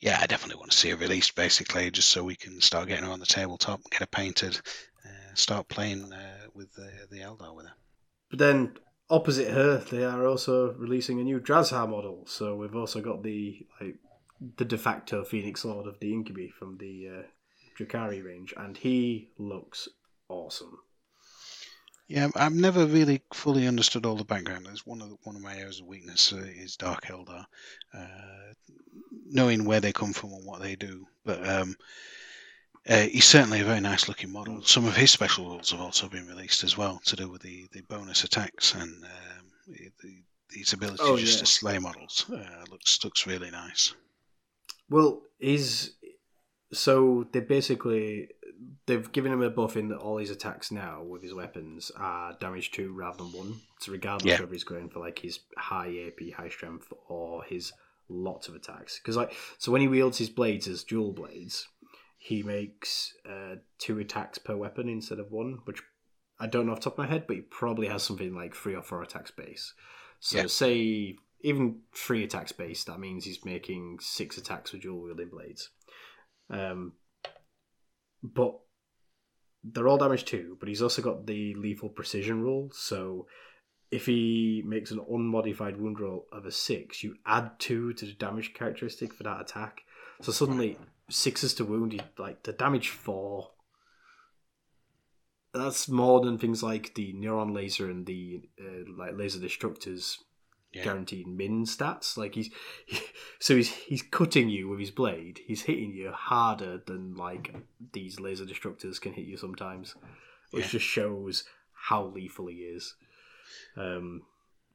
[0.00, 3.04] yeah, I definitely want to see it released, basically, just so we can start getting
[3.04, 4.60] her on the tabletop, get her painted,
[5.04, 7.74] uh, start playing uh, with the, the Eldar with her.
[8.28, 8.74] But then
[9.08, 12.24] opposite her, they are also releasing a new Drazhar model.
[12.26, 13.96] So we've also got the like
[14.56, 17.22] the de facto Phoenix Lord of the Incubi from the uh,
[17.78, 19.88] Drukhari range, and he looks
[20.28, 20.78] awesome.
[22.08, 24.66] Yeah, I've never really fully understood all the background.
[24.66, 27.44] There's one of the, one of my areas of weakness uh, is Dark Eldar,
[27.92, 28.52] uh,
[29.28, 31.06] knowing where they come from and what they do.
[31.24, 31.74] But um,
[32.88, 34.62] uh, he's certainly a very nice looking model.
[34.62, 37.66] Some of his special rules have also been released as well to do with the,
[37.72, 40.22] the bonus attacks and um, the,
[40.52, 41.40] his ability Oh, just yeah.
[41.40, 42.24] to slay models.
[42.32, 43.94] Uh, looks looks really nice.
[44.88, 45.94] Well, is
[46.72, 48.28] so they basically
[48.86, 52.34] they've given him a buff in that all his attacks now with his weapons are
[52.40, 53.60] damage two rather than one.
[53.80, 54.40] So regardless Yeah.
[54.40, 57.72] whether he's going for like his high AP, high strength, or his
[58.08, 61.68] lots of attacks, because like so when he wields his blades as dual blades,
[62.18, 65.82] he makes uh, two attacks per weapon instead of one, which
[66.38, 68.54] I don't know off the top of my head, but he probably has something like
[68.54, 69.74] three or four attacks base.
[70.20, 70.46] So Yeah.
[70.46, 75.70] say even three attacks base, that means he's making six attacks with dual wielding blades.
[76.50, 76.94] Um,
[78.22, 78.58] but
[79.64, 82.70] they're all damage two, but he's also got the lethal precision rule.
[82.72, 83.26] So
[83.90, 88.12] if he makes an unmodified wound roll of a six, you add two to the
[88.12, 89.82] damage characteristic for that attack.
[90.22, 90.78] So suddenly
[91.10, 93.50] sixes to wound, like the damage four.
[95.52, 100.18] That's more than things like the neutron laser and the uh, like laser destructors
[100.76, 100.84] Yeah.
[100.84, 102.16] guaranteed min stats.
[102.16, 102.50] Like he's
[103.38, 105.40] so he's he's cutting you with his blade.
[105.46, 107.54] He's hitting you harder than like
[107.92, 109.94] these laser destructors can hit you sometimes,
[110.50, 110.70] which Yeah.
[110.70, 112.94] just shows how lethal he is.
[113.76, 114.22] Um,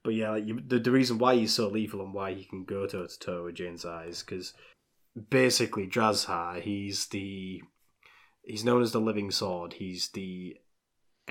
[0.03, 2.63] but yeah, like you, the the reason why he's so lethal and why he can
[2.63, 4.53] go toe to toe with Jain Zar's because
[5.29, 7.61] basically Drazhar, he's the
[8.43, 9.73] he's known as the living sword.
[9.73, 10.57] He's the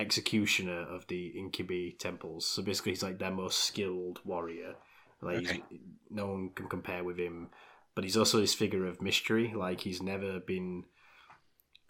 [0.00, 2.46] executioner of the Incubi temples.
[2.46, 4.74] So basically, he's like their most skilled warrior.
[5.22, 5.80] Like he's- Okay.
[6.10, 7.50] no one can compare with him.
[7.94, 9.52] But he's also this figure of mystery.
[9.54, 10.84] Like he's never been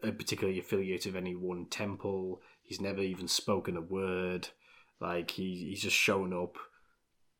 [0.02, 2.40] uh, particularly affiliated with any one temple.
[2.62, 4.48] He's never even spoken a word.
[5.00, 6.56] Like he, he's just shown up,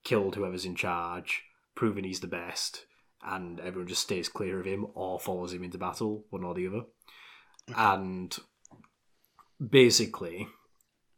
[0.05, 1.43] killed whoever's in charge,
[1.75, 2.87] proven he's the best,
[3.23, 6.67] and everyone just stays clear of him or follows him into battle, one or the
[6.69, 6.83] other.
[7.77, 8.37] And
[9.67, 10.49] basically,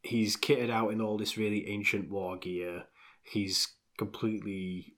[0.03, 2.85] he's kitted out in all this really ancient war gear.
[3.23, 4.97] He's completely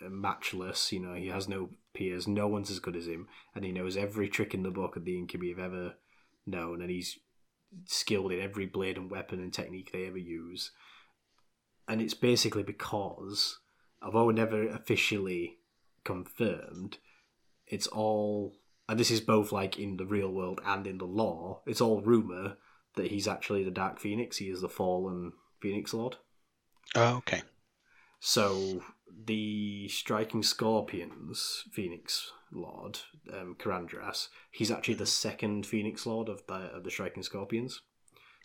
[0.00, 0.92] matchless.
[0.92, 2.26] You know, he has no peers.
[2.26, 5.04] No one's as good as him, and he knows every trick in the book of
[5.04, 5.94] the Incubi have ever
[6.46, 7.18] known, and he's
[7.84, 10.70] skilled in every blade and weapon and technique they ever use.
[11.88, 13.58] And it's basically because,
[14.02, 15.58] although never officially
[16.04, 16.98] confirmed,
[17.66, 18.56] it's all,
[18.88, 22.00] and this is both like in the real world and in the lore, it's all
[22.00, 22.56] rumor
[22.96, 24.38] that he's actually the Dark Phoenix.
[24.38, 26.16] He is the fallen Phoenix Lord.
[26.94, 27.42] Oh, okay.
[28.20, 28.82] So
[29.24, 32.98] the Striking Scorpions Phoenix Lord,
[33.32, 37.82] um, Karandras, he's actually the second Phoenix Lord of the of the Striking Scorpions.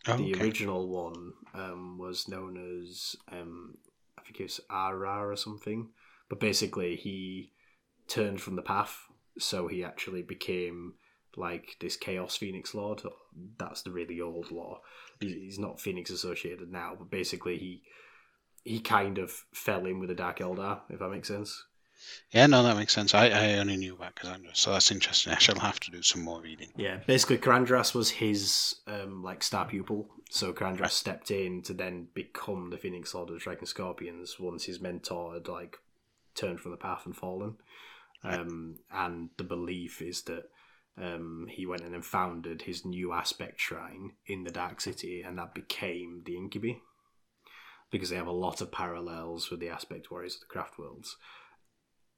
[0.08, 0.44] Oh, the okay.
[0.44, 3.78] original one um, was known as um,
[4.18, 5.90] I think it was Arhra or something,
[6.30, 7.52] but basically he
[8.08, 9.08] turned from the path,
[9.38, 10.96] so he actually became
[11.38, 13.02] like this Chaos Phoenix Lord.
[13.58, 14.48] That's the really old.
[15.20, 17.84] He- He's not Phoenix associated now, but basically he
[18.64, 21.66] he kind of fell in with the Dark Eldar, if that makes sense.
[22.32, 23.14] Yeah, no, that makes sense.
[23.14, 25.34] I, I only knew about Cassandra, so that's interesting.
[25.34, 26.70] I shall have to do some more reading.
[26.76, 30.10] Yeah, basically Karandras was his um, like star pupil.
[30.32, 30.92] So Karandras Right.
[30.92, 35.34] stepped in to then become the Phoenix Lord of the Dragon Scorpions once his mentor
[35.36, 35.78] had like
[36.36, 37.58] turned from the path and fallen.
[38.24, 40.44] Um, and the belief is that
[40.98, 45.38] um, he went in and founded his new aspect shrine in the Dark City, and
[45.38, 46.74] that became the Incubi.
[47.90, 51.18] Because they have a lot of parallels with the aspect warriors of the craft worlds.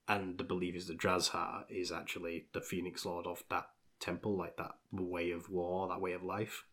[0.07, 3.69] And the belief is that Drazhar is actually the Phoenix Lord of that
[3.99, 6.65] temple, like that way of war, that way of life.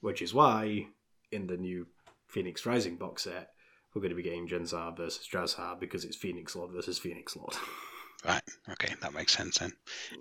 [0.00, 0.86] Which is why
[1.32, 1.88] in the new
[2.28, 3.50] Phoenix Rising box set,
[3.94, 7.36] we're going to be getting Jain Zar versus Drazhar because it's Phoenix Lord versus Phoenix
[7.36, 7.54] Lord.
[8.26, 8.42] Right.
[8.70, 9.72] Okay, that makes sense then.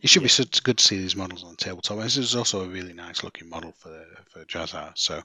[0.02, 2.00] It should be such good to see these models on the tabletop.
[2.00, 4.92] This is also a really nice looking model for for Jazar.
[4.96, 5.22] So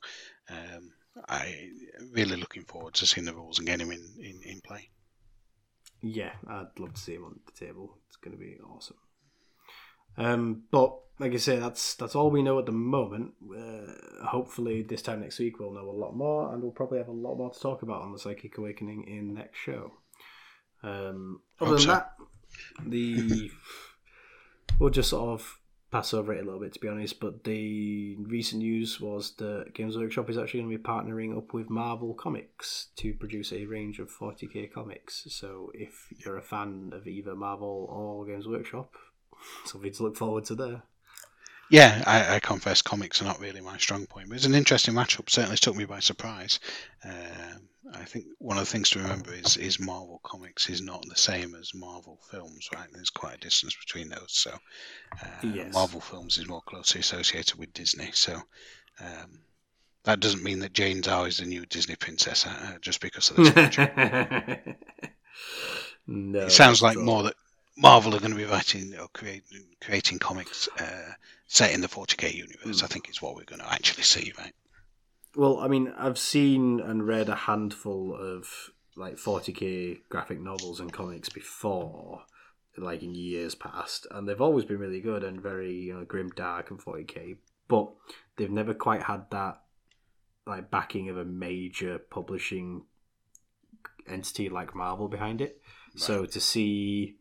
[0.49, 0.91] um,
[1.29, 1.69] I
[2.13, 4.89] really looking forward to seeing the rules and getting him in, in, in play.
[6.03, 7.99] yeah, I'd love to see him on the table.
[8.09, 8.97] It's going to be awesome.
[10.17, 13.35] Um, but like I say, that's that's all we know at the moment.
[13.45, 17.09] Uh, hopefully, this time next week we'll know a lot more, and we'll probably have
[17.09, 19.93] a lot more to talk about on the Psychic Awakening in next show.
[20.83, 21.87] Um, other Hope than so.
[21.89, 22.13] that,
[22.87, 23.51] the
[24.79, 25.59] we'll just sort of
[25.91, 27.21] pass over it a little bit to be honest.
[27.21, 31.53] But the recent news was that Games Workshop is actually going to be partnering up
[31.53, 35.27] with Marvel Comics to produce a range of 40k comics.
[35.31, 38.95] So if you're a fan of either Marvel or Games Workshop,
[39.65, 40.83] something to look forward to there.
[41.71, 44.95] Yeah, I, I confess comics are not really my strong point, but it's an interesting
[44.95, 45.31] matchup.
[45.31, 46.59] Certainly took me by surprise.
[47.05, 51.05] Um, I think one of the things to remember is is Marvel comics is not
[51.09, 52.89] the same as Marvel films, right?
[52.93, 54.27] There's quite a distance between those.
[54.29, 54.53] So
[55.23, 55.73] uh, Yes.
[55.75, 58.11] Marvel films is more closely associated with Disney.
[58.13, 58.35] So
[59.01, 59.41] um,
[60.05, 64.77] that doesn't mean that Jane's always the new Disney princess uh, just because of the
[66.07, 67.35] no, it sounds like more that
[67.81, 71.13] Marvel are going to be writing or creating creating comics uh,
[71.47, 72.83] set in the 40k universe.
[72.83, 74.53] I think is what we're going to actually see, right?
[75.35, 78.49] Well, I mean, I've seen and read a handful of
[78.97, 82.25] like 40k graphic novels and comics before,
[82.77, 86.31] like in years past, and they've always been really good and very you know grim,
[86.37, 87.39] dark, and 40k.
[87.67, 87.91] But
[88.37, 89.63] they've never quite had that
[90.47, 92.83] like backing of a major publishing
[94.07, 95.61] entity like Marvel behind it.
[95.97, 97.17] So to see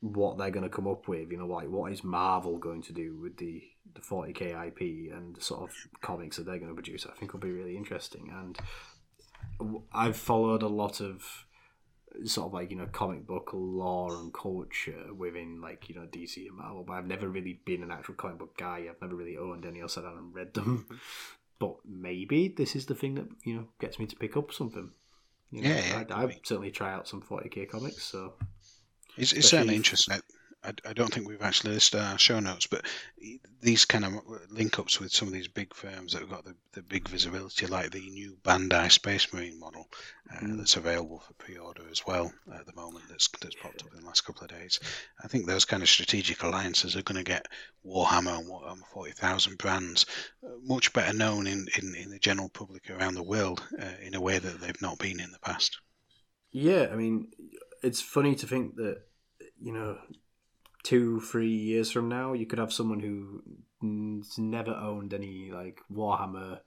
[0.00, 2.92] what they're going to come up with, you know, like what is Marvel going to
[2.92, 3.62] do with the
[3.94, 7.32] the 40k IP and the sort of comics that they're going to produce, I think
[7.32, 8.30] will be really interesting.
[8.32, 8.58] And
[9.92, 11.46] I've followed a lot of
[12.24, 16.46] sort of like you know comic book lore and culture within like you know DC
[16.46, 18.86] and Marvel, but I've never really been an actual comic book guy.
[18.88, 20.86] I've never really owned any or sat down and read them.
[21.58, 24.90] but maybe this is the thing that you know gets me to pick up something.
[25.50, 28.04] You know, Yeah, I'd, I'd certainly try out some 40k comics.
[28.04, 28.34] So
[29.20, 30.20] It's, it's certainly interesting.
[30.62, 32.84] I, I, don't think we've actually listed our show notes, but
[33.62, 34.12] these kind of
[34.50, 37.66] link ups with some of these big firms that have got the, the big visibility,
[37.66, 39.88] like the new Bandai Space Marine model
[40.30, 40.58] uh, Mm.
[40.58, 44.00] that's available for pre order as well at the moment, that's, that's popped up in
[44.00, 44.80] the last couple of days.
[45.22, 47.46] I think those kind of strategic alliances are going to get
[47.84, 50.06] Warhammer and Warhammer 40,000 brands
[50.44, 54.14] uh, much better known in, in, in the general public around the world uh, in
[54.14, 55.78] a way that they've not been in the past.
[56.52, 57.28] Yeah, I mean,
[57.82, 59.02] it's funny to think that
[59.60, 59.98] you know,
[60.82, 66.60] two, three years from now, you could have someone who's never owned any like Warhammer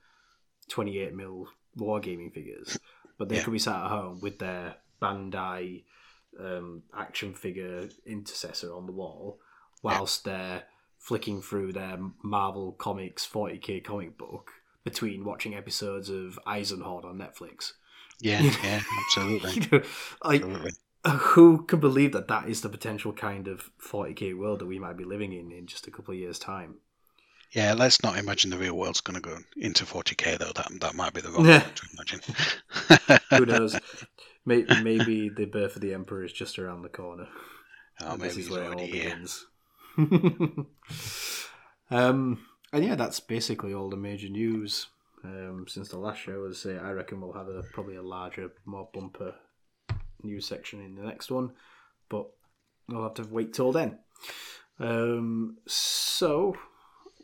[0.68, 1.48] twenty eight mil
[1.78, 2.78] wargaming figures,
[3.18, 3.42] but they Yeah.
[3.44, 5.84] could be sat at home with their Bandai
[6.38, 9.38] um, action figure intercessor on the wall,
[9.82, 10.64] whilst they're
[10.98, 14.52] flicking through their Marvel Comics forty k comic book
[14.84, 17.72] between watching episodes of Eisenhorn on Netflix.
[18.20, 19.52] Yeah, yeah, absolutely.
[19.52, 19.82] You know,
[20.24, 20.72] like absolutely.
[21.06, 24.96] Who can believe that that is the potential kind of 40k world that we might
[24.96, 26.76] be living in in just a couple of years' time?
[27.52, 30.52] Yeah, let's not imagine the real world's going to go into 40k though.
[30.54, 31.60] That that might be the wrong yeah.
[31.60, 32.20] to imagine.
[33.38, 33.78] Who knows?
[34.44, 37.28] Maybe, maybe the birth of the emperor is just around the corner.
[38.00, 39.46] Oh, maybe this is where it all begins.
[41.90, 44.88] um, and yeah, that's basically all the major news
[45.22, 46.44] um, since the last show.
[46.46, 49.36] As I say, I reckon we'll have a probably a larger, more bumper
[50.24, 51.52] news section in the next one,
[52.08, 52.26] but
[52.88, 53.98] we'll have to wait till then.
[54.78, 56.56] Um, so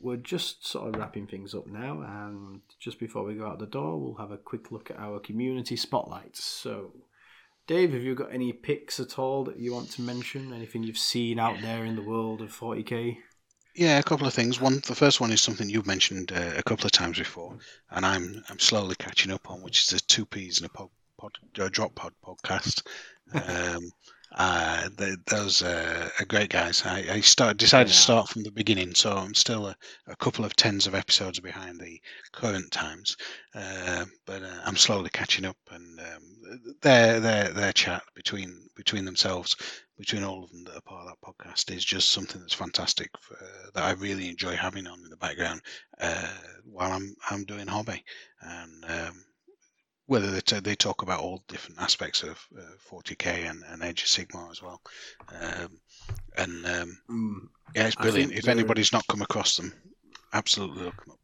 [0.01, 3.67] we're just sort of wrapping things up now, and just before we go out the
[3.67, 6.43] door, we'll have a quick look at our community spotlights.
[6.43, 6.93] So,
[7.67, 10.53] Dave, have you got any picks at all that you want to mention?
[10.53, 13.19] Anything you've seen out there in the world of 40k?
[13.75, 14.61] Yeah, a couple of things.
[14.61, 17.57] One, the first one is something you've mentioned uh, a couple of times before,
[17.91, 20.89] and I'm I'm slowly catching up on, which is the two peas in a pod,
[21.21, 22.83] pod uh, drop pod podcast.
[23.35, 23.91] Um,
[24.37, 26.83] uh, they, those uh, are great guys.
[26.87, 27.95] I, I start, decided yeah.
[27.95, 29.77] to start from the beginning, so I'm still a,
[30.07, 32.01] a, couple of tens of episodes behind the
[32.33, 33.17] current times,
[33.55, 35.57] uh, but uh, I'm slowly catching up.
[35.71, 39.57] And um, their their their chat between between themselves,
[39.99, 43.11] between all of them that are part of that podcast, is just something that's fantastic
[43.21, 43.37] for,
[43.75, 45.61] that I really enjoy having on in the background
[46.01, 46.29] uh,
[46.65, 48.05] while I'm I'm doing hobby,
[48.43, 49.25] and um,
[50.11, 54.03] whether they, t- they talk about all different aspects of uh, 40k and, and Age
[54.03, 54.81] of Sigmar as well.
[55.41, 55.79] Um,
[56.37, 57.37] and um, mm,
[57.77, 58.33] yeah, it's brilliant.
[58.33, 59.73] If anybody's not come across them,
[60.33, 61.21] absolutely look them up.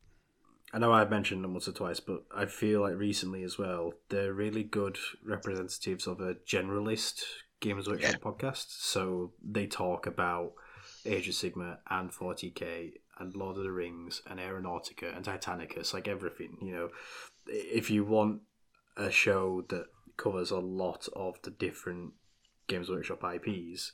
[0.72, 3.92] I know I've mentioned them once or twice, but I feel like recently as well,
[4.08, 7.22] they're really good representatives of a generalist
[7.58, 8.30] Games Workshop yeah.
[8.30, 8.66] podcast.
[8.68, 10.52] So they talk about
[11.04, 16.06] Age of Sigmar and 40k and Lord of the Rings and Aeronautica and Titanicus, like
[16.06, 16.56] everything.
[16.62, 16.88] You know,
[17.48, 18.42] if you want
[18.96, 19.86] a show that
[20.16, 22.12] covers a lot of the different
[22.66, 23.92] Games Workshop IPs,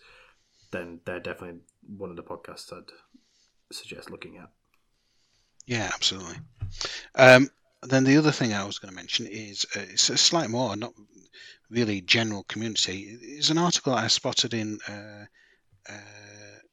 [0.71, 1.61] then they're definitely
[1.97, 2.91] one of the podcasts I'd
[3.71, 4.51] suggest looking at.
[5.67, 6.37] Yeah, absolutely.
[7.15, 7.51] Um,
[7.83, 10.77] then the other thing I was going to mention is uh, it's a slight more,
[10.77, 10.95] not
[11.71, 13.19] really general community.
[13.21, 15.25] Is an article I spotted in uh,
[15.89, 15.95] uh,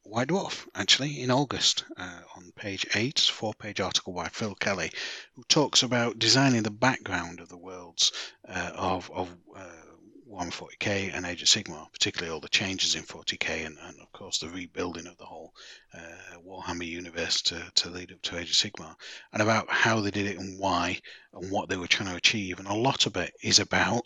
[0.09, 4.91] White Dwarf, actually, in August, uh, on page 8, four page article by Phil Kelly,
[5.35, 8.11] who talks about designing the background of the worlds
[8.47, 9.69] uh, of, of uh,
[10.27, 14.11] Warhammer 40k and Age of Sigmar, particularly all the changes in 40k and, and of
[14.11, 15.53] course the rebuilding of the whole
[15.93, 18.95] uh, Warhammer universe to, to lead up to Age of Sigmar,
[19.31, 20.99] and about how they did it and why
[21.33, 22.57] and what they were trying to achieve.
[22.57, 24.05] And a lot of it is about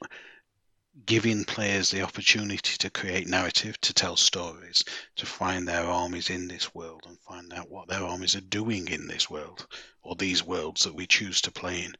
[1.06, 4.84] giving players the opportunity to create narrative, to tell stories,
[5.16, 8.88] to find their armies in this world and find out what their armies are doing
[8.88, 9.68] in this world
[10.04, 11.96] or these worlds that we choose to play in.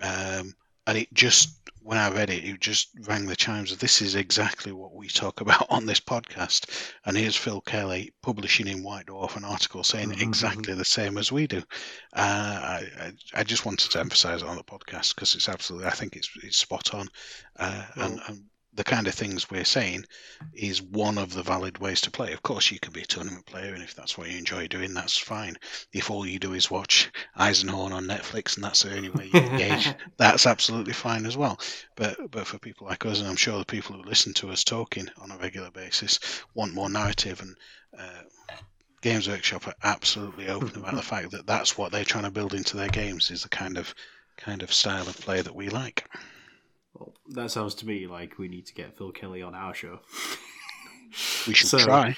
[0.00, 0.54] Um,
[0.86, 4.14] and it just, when I read it, it just rang the chimes of this is
[4.14, 6.92] exactly what we talk about on this podcast.
[7.04, 10.22] And here's Phil Kelly publishing in White Dwarf an article saying mm-hmm.
[10.22, 11.62] exactly the same as we do.
[12.14, 15.92] Uh, I, I, just wanted to emphasize it on the podcast because it's absolutely, I
[15.92, 17.08] think it's, it's spot on.
[17.58, 18.44] Uh, well, and, and
[18.76, 20.04] the kind of things we're saying
[20.52, 22.32] is one of the valid ways to play.
[22.32, 24.92] Of course, you can be a tournament player, and if that's what you enjoy doing,
[24.92, 25.56] that's fine.
[25.92, 29.40] If all you do is watch Eisenhorn on Netflix and that's the only way you
[29.40, 31.58] engage, that's absolutely fine as well.
[31.96, 34.62] But but for people like us, and I'm sure the people who listen to us
[34.62, 36.20] talking on a regular basis
[36.54, 37.56] want more narrative and.
[37.98, 38.22] Uh,
[39.02, 42.54] Games Workshop are absolutely open about the fact that that's what they're trying to build
[42.54, 43.94] into their games is the kind of
[44.36, 46.08] kind of style of play that we like.
[46.98, 50.00] Well, that sounds to me like we need to get Phil Kelly on our show.
[51.46, 52.16] We should so, try.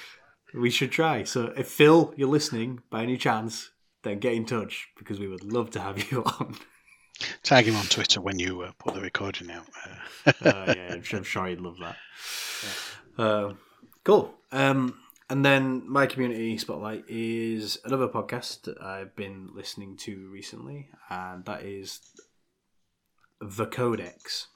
[0.53, 1.23] We should try.
[1.23, 3.71] So if Phil, you're listening by any chance,
[4.03, 6.55] then get in touch because we would love to have you on.
[7.43, 9.65] Tag him on Twitter when you uh, put the recording out.
[10.25, 10.31] uh,
[10.75, 11.97] yeah, I'm sure, I'm sure he'd love that.
[13.17, 13.23] Yeah.
[13.23, 13.53] Uh,
[14.03, 14.33] cool.
[14.51, 14.97] Um,
[15.29, 21.43] and then my community spotlight is another podcast that I've been listening to recently, and
[21.45, 21.99] that is
[23.41, 24.47] the Codex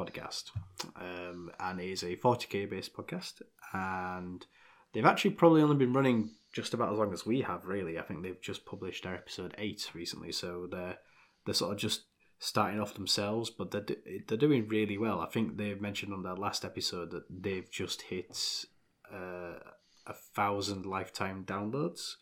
[0.00, 0.50] podcast,
[0.96, 4.46] um, and it is a 40k based podcast, and
[4.92, 7.66] they've actually probably only been running just about as long as we have.
[7.66, 10.98] Really, I think they've just published their episode eight recently, so they're
[11.44, 12.02] they're sort of just
[12.38, 13.86] starting off themselves, but they're
[14.26, 15.20] they're doing really well.
[15.20, 18.64] I think they mentioned on their last episode that they've just hit
[19.12, 19.58] uh,
[20.06, 22.14] a thousand lifetime downloads,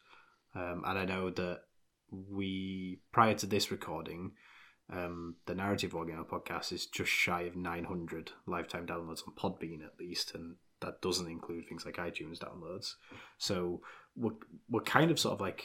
[0.54, 1.60] um, and I know that
[2.10, 4.32] we prior to this recording
[4.90, 9.98] um, the Narrative Wargamer podcast is just shy of 900 lifetime downloads on Podbean at
[9.98, 12.94] least, and that doesn't include things like iTunes downloads.
[13.36, 13.82] So
[14.16, 14.32] we're,
[14.70, 15.64] we're kind of sort of like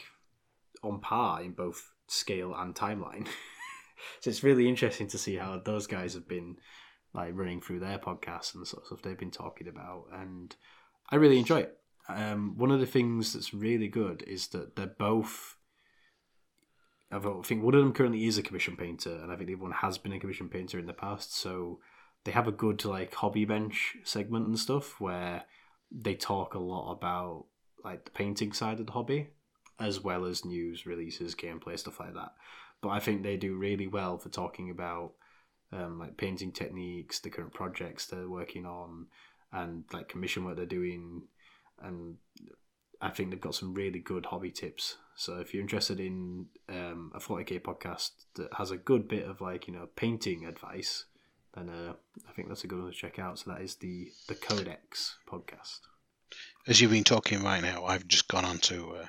[0.82, 3.26] on par in both scale and timeline.
[4.20, 6.56] so it's really interesting to see how those guys have been
[7.14, 10.54] like running through their podcasts and the sort of stuff they've been talking about, and
[11.10, 11.78] I really enjoy it.
[12.08, 15.56] Um, one of the things that's really good is that they're both.
[17.14, 19.62] I think one of them currently is a commission painter, and I think the other
[19.62, 21.36] one has been a commission painter in the past.
[21.36, 21.78] So
[22.24, 25.44] they have a good like hobby bench segment and stuff where
[25.92, 27.44] they talk a lot about
[27.84, 29.28] like the painting side of the hobby,
[29.78, 32.32] as well as news releases, gameplay, stuff like that.
[32.82, 35.12] But I think they do really well for talking about
[35.72, 39.06] um, like painting techniques, the current projects they're working on,
[39.52, 41.22] and like commission work they're doing.
[41.80, 42.16] And
[43.00, 44.96] I think they've got some really good hobby tips.
[45.16, 49.40] So if you're interested in um, a 40k podcast that has a good bit of
[49.40, 51.04] like you know painting advice,
[51.54, 51.92] then uh,
[52.28, 53.38] I think that's a good one to check out.
[53.38, 55.80] So that is the the Codex podcast.
[56.66, 59.06] As you've been talking right now, I've just gone on to uh,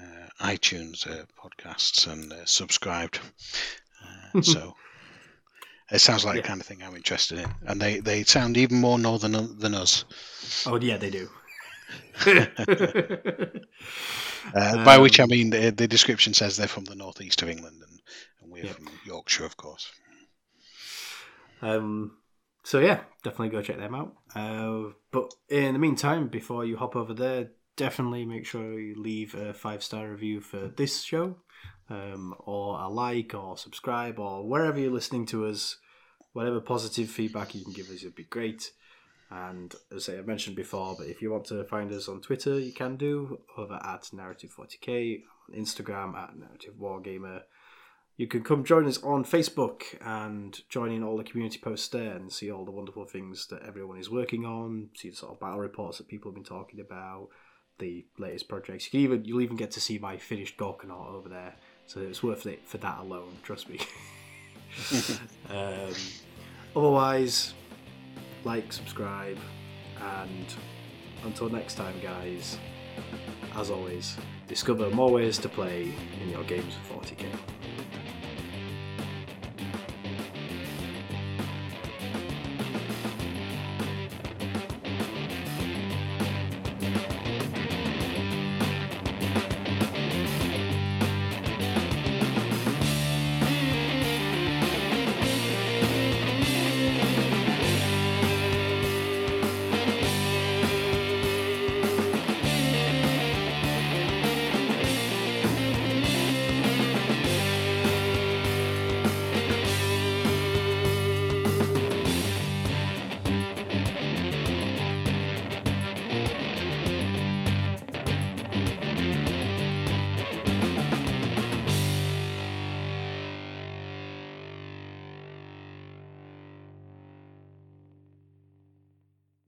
[0.00, 3.20] uh, iTunes uh, podcasts and uh, subscribed.
[4.34, 4.74] Uh, so
[5.90, 6.42] it sounds like yeah.
[6.42, 9.74] the kind of thing I'm interested in, and they, they sound even more northern than
[9.74, 10.04] us.
[10.66, 11.28] Oh yeah, they do.
[14.54, 17.48] Uh, by um, which I mean the, the, description says they're from the northeast of
[17.48, 18.00] England, and,
[18.42, 19.90] and we're from Yorkshire, of course.
[21.62, 22.18] Um.
[22.64, 24.14] So yeah, definitely go check them out.
[24.34, 29.34] Uh, but in the meantime, before you hop over there, definitely make sure you leave
[29.34, 31.36] a five star review for this show,
[31.88, 35.76] um, or a like, or subscribe, or wherever you're listening to us.
[36.32, 38.72] Whatever positive feedback you can give us would be great.
[39.30, 42.72] And as I mentioned before, but if you want to find us on Twitter, you
[42.72, 47.42] can do over at Narrative40k, on Instagram at Narrative Wargamer.
[48.16, 52.12] You can come join us on Facebook and join in all the community posts there
[52.12, 55.40] and see all the wonderful things that everyone is working on, see the sort of
[55.40, 57.28] battle reports that people have been talking about,
[57.78, 58.86] the latest projects.
[58.86, 62.22] You can even you'll even get to see my finished Gorkanaut over there, so it's
[62.22, 63.36] worth it for that alone.
[63.42, 63.80] Trust me.
[65.50, 65.92] um,
[66.74, 67.54] otherwise,
[68.46, 69.38] like, subscribe,
[70.00, 70.54] and
[71.24, 72.58] until next time, guys.
[73.54, 74.16] As always,
[74.46, 75.92] discover more ways to play
[76.22, 77.26] in your games of 40k.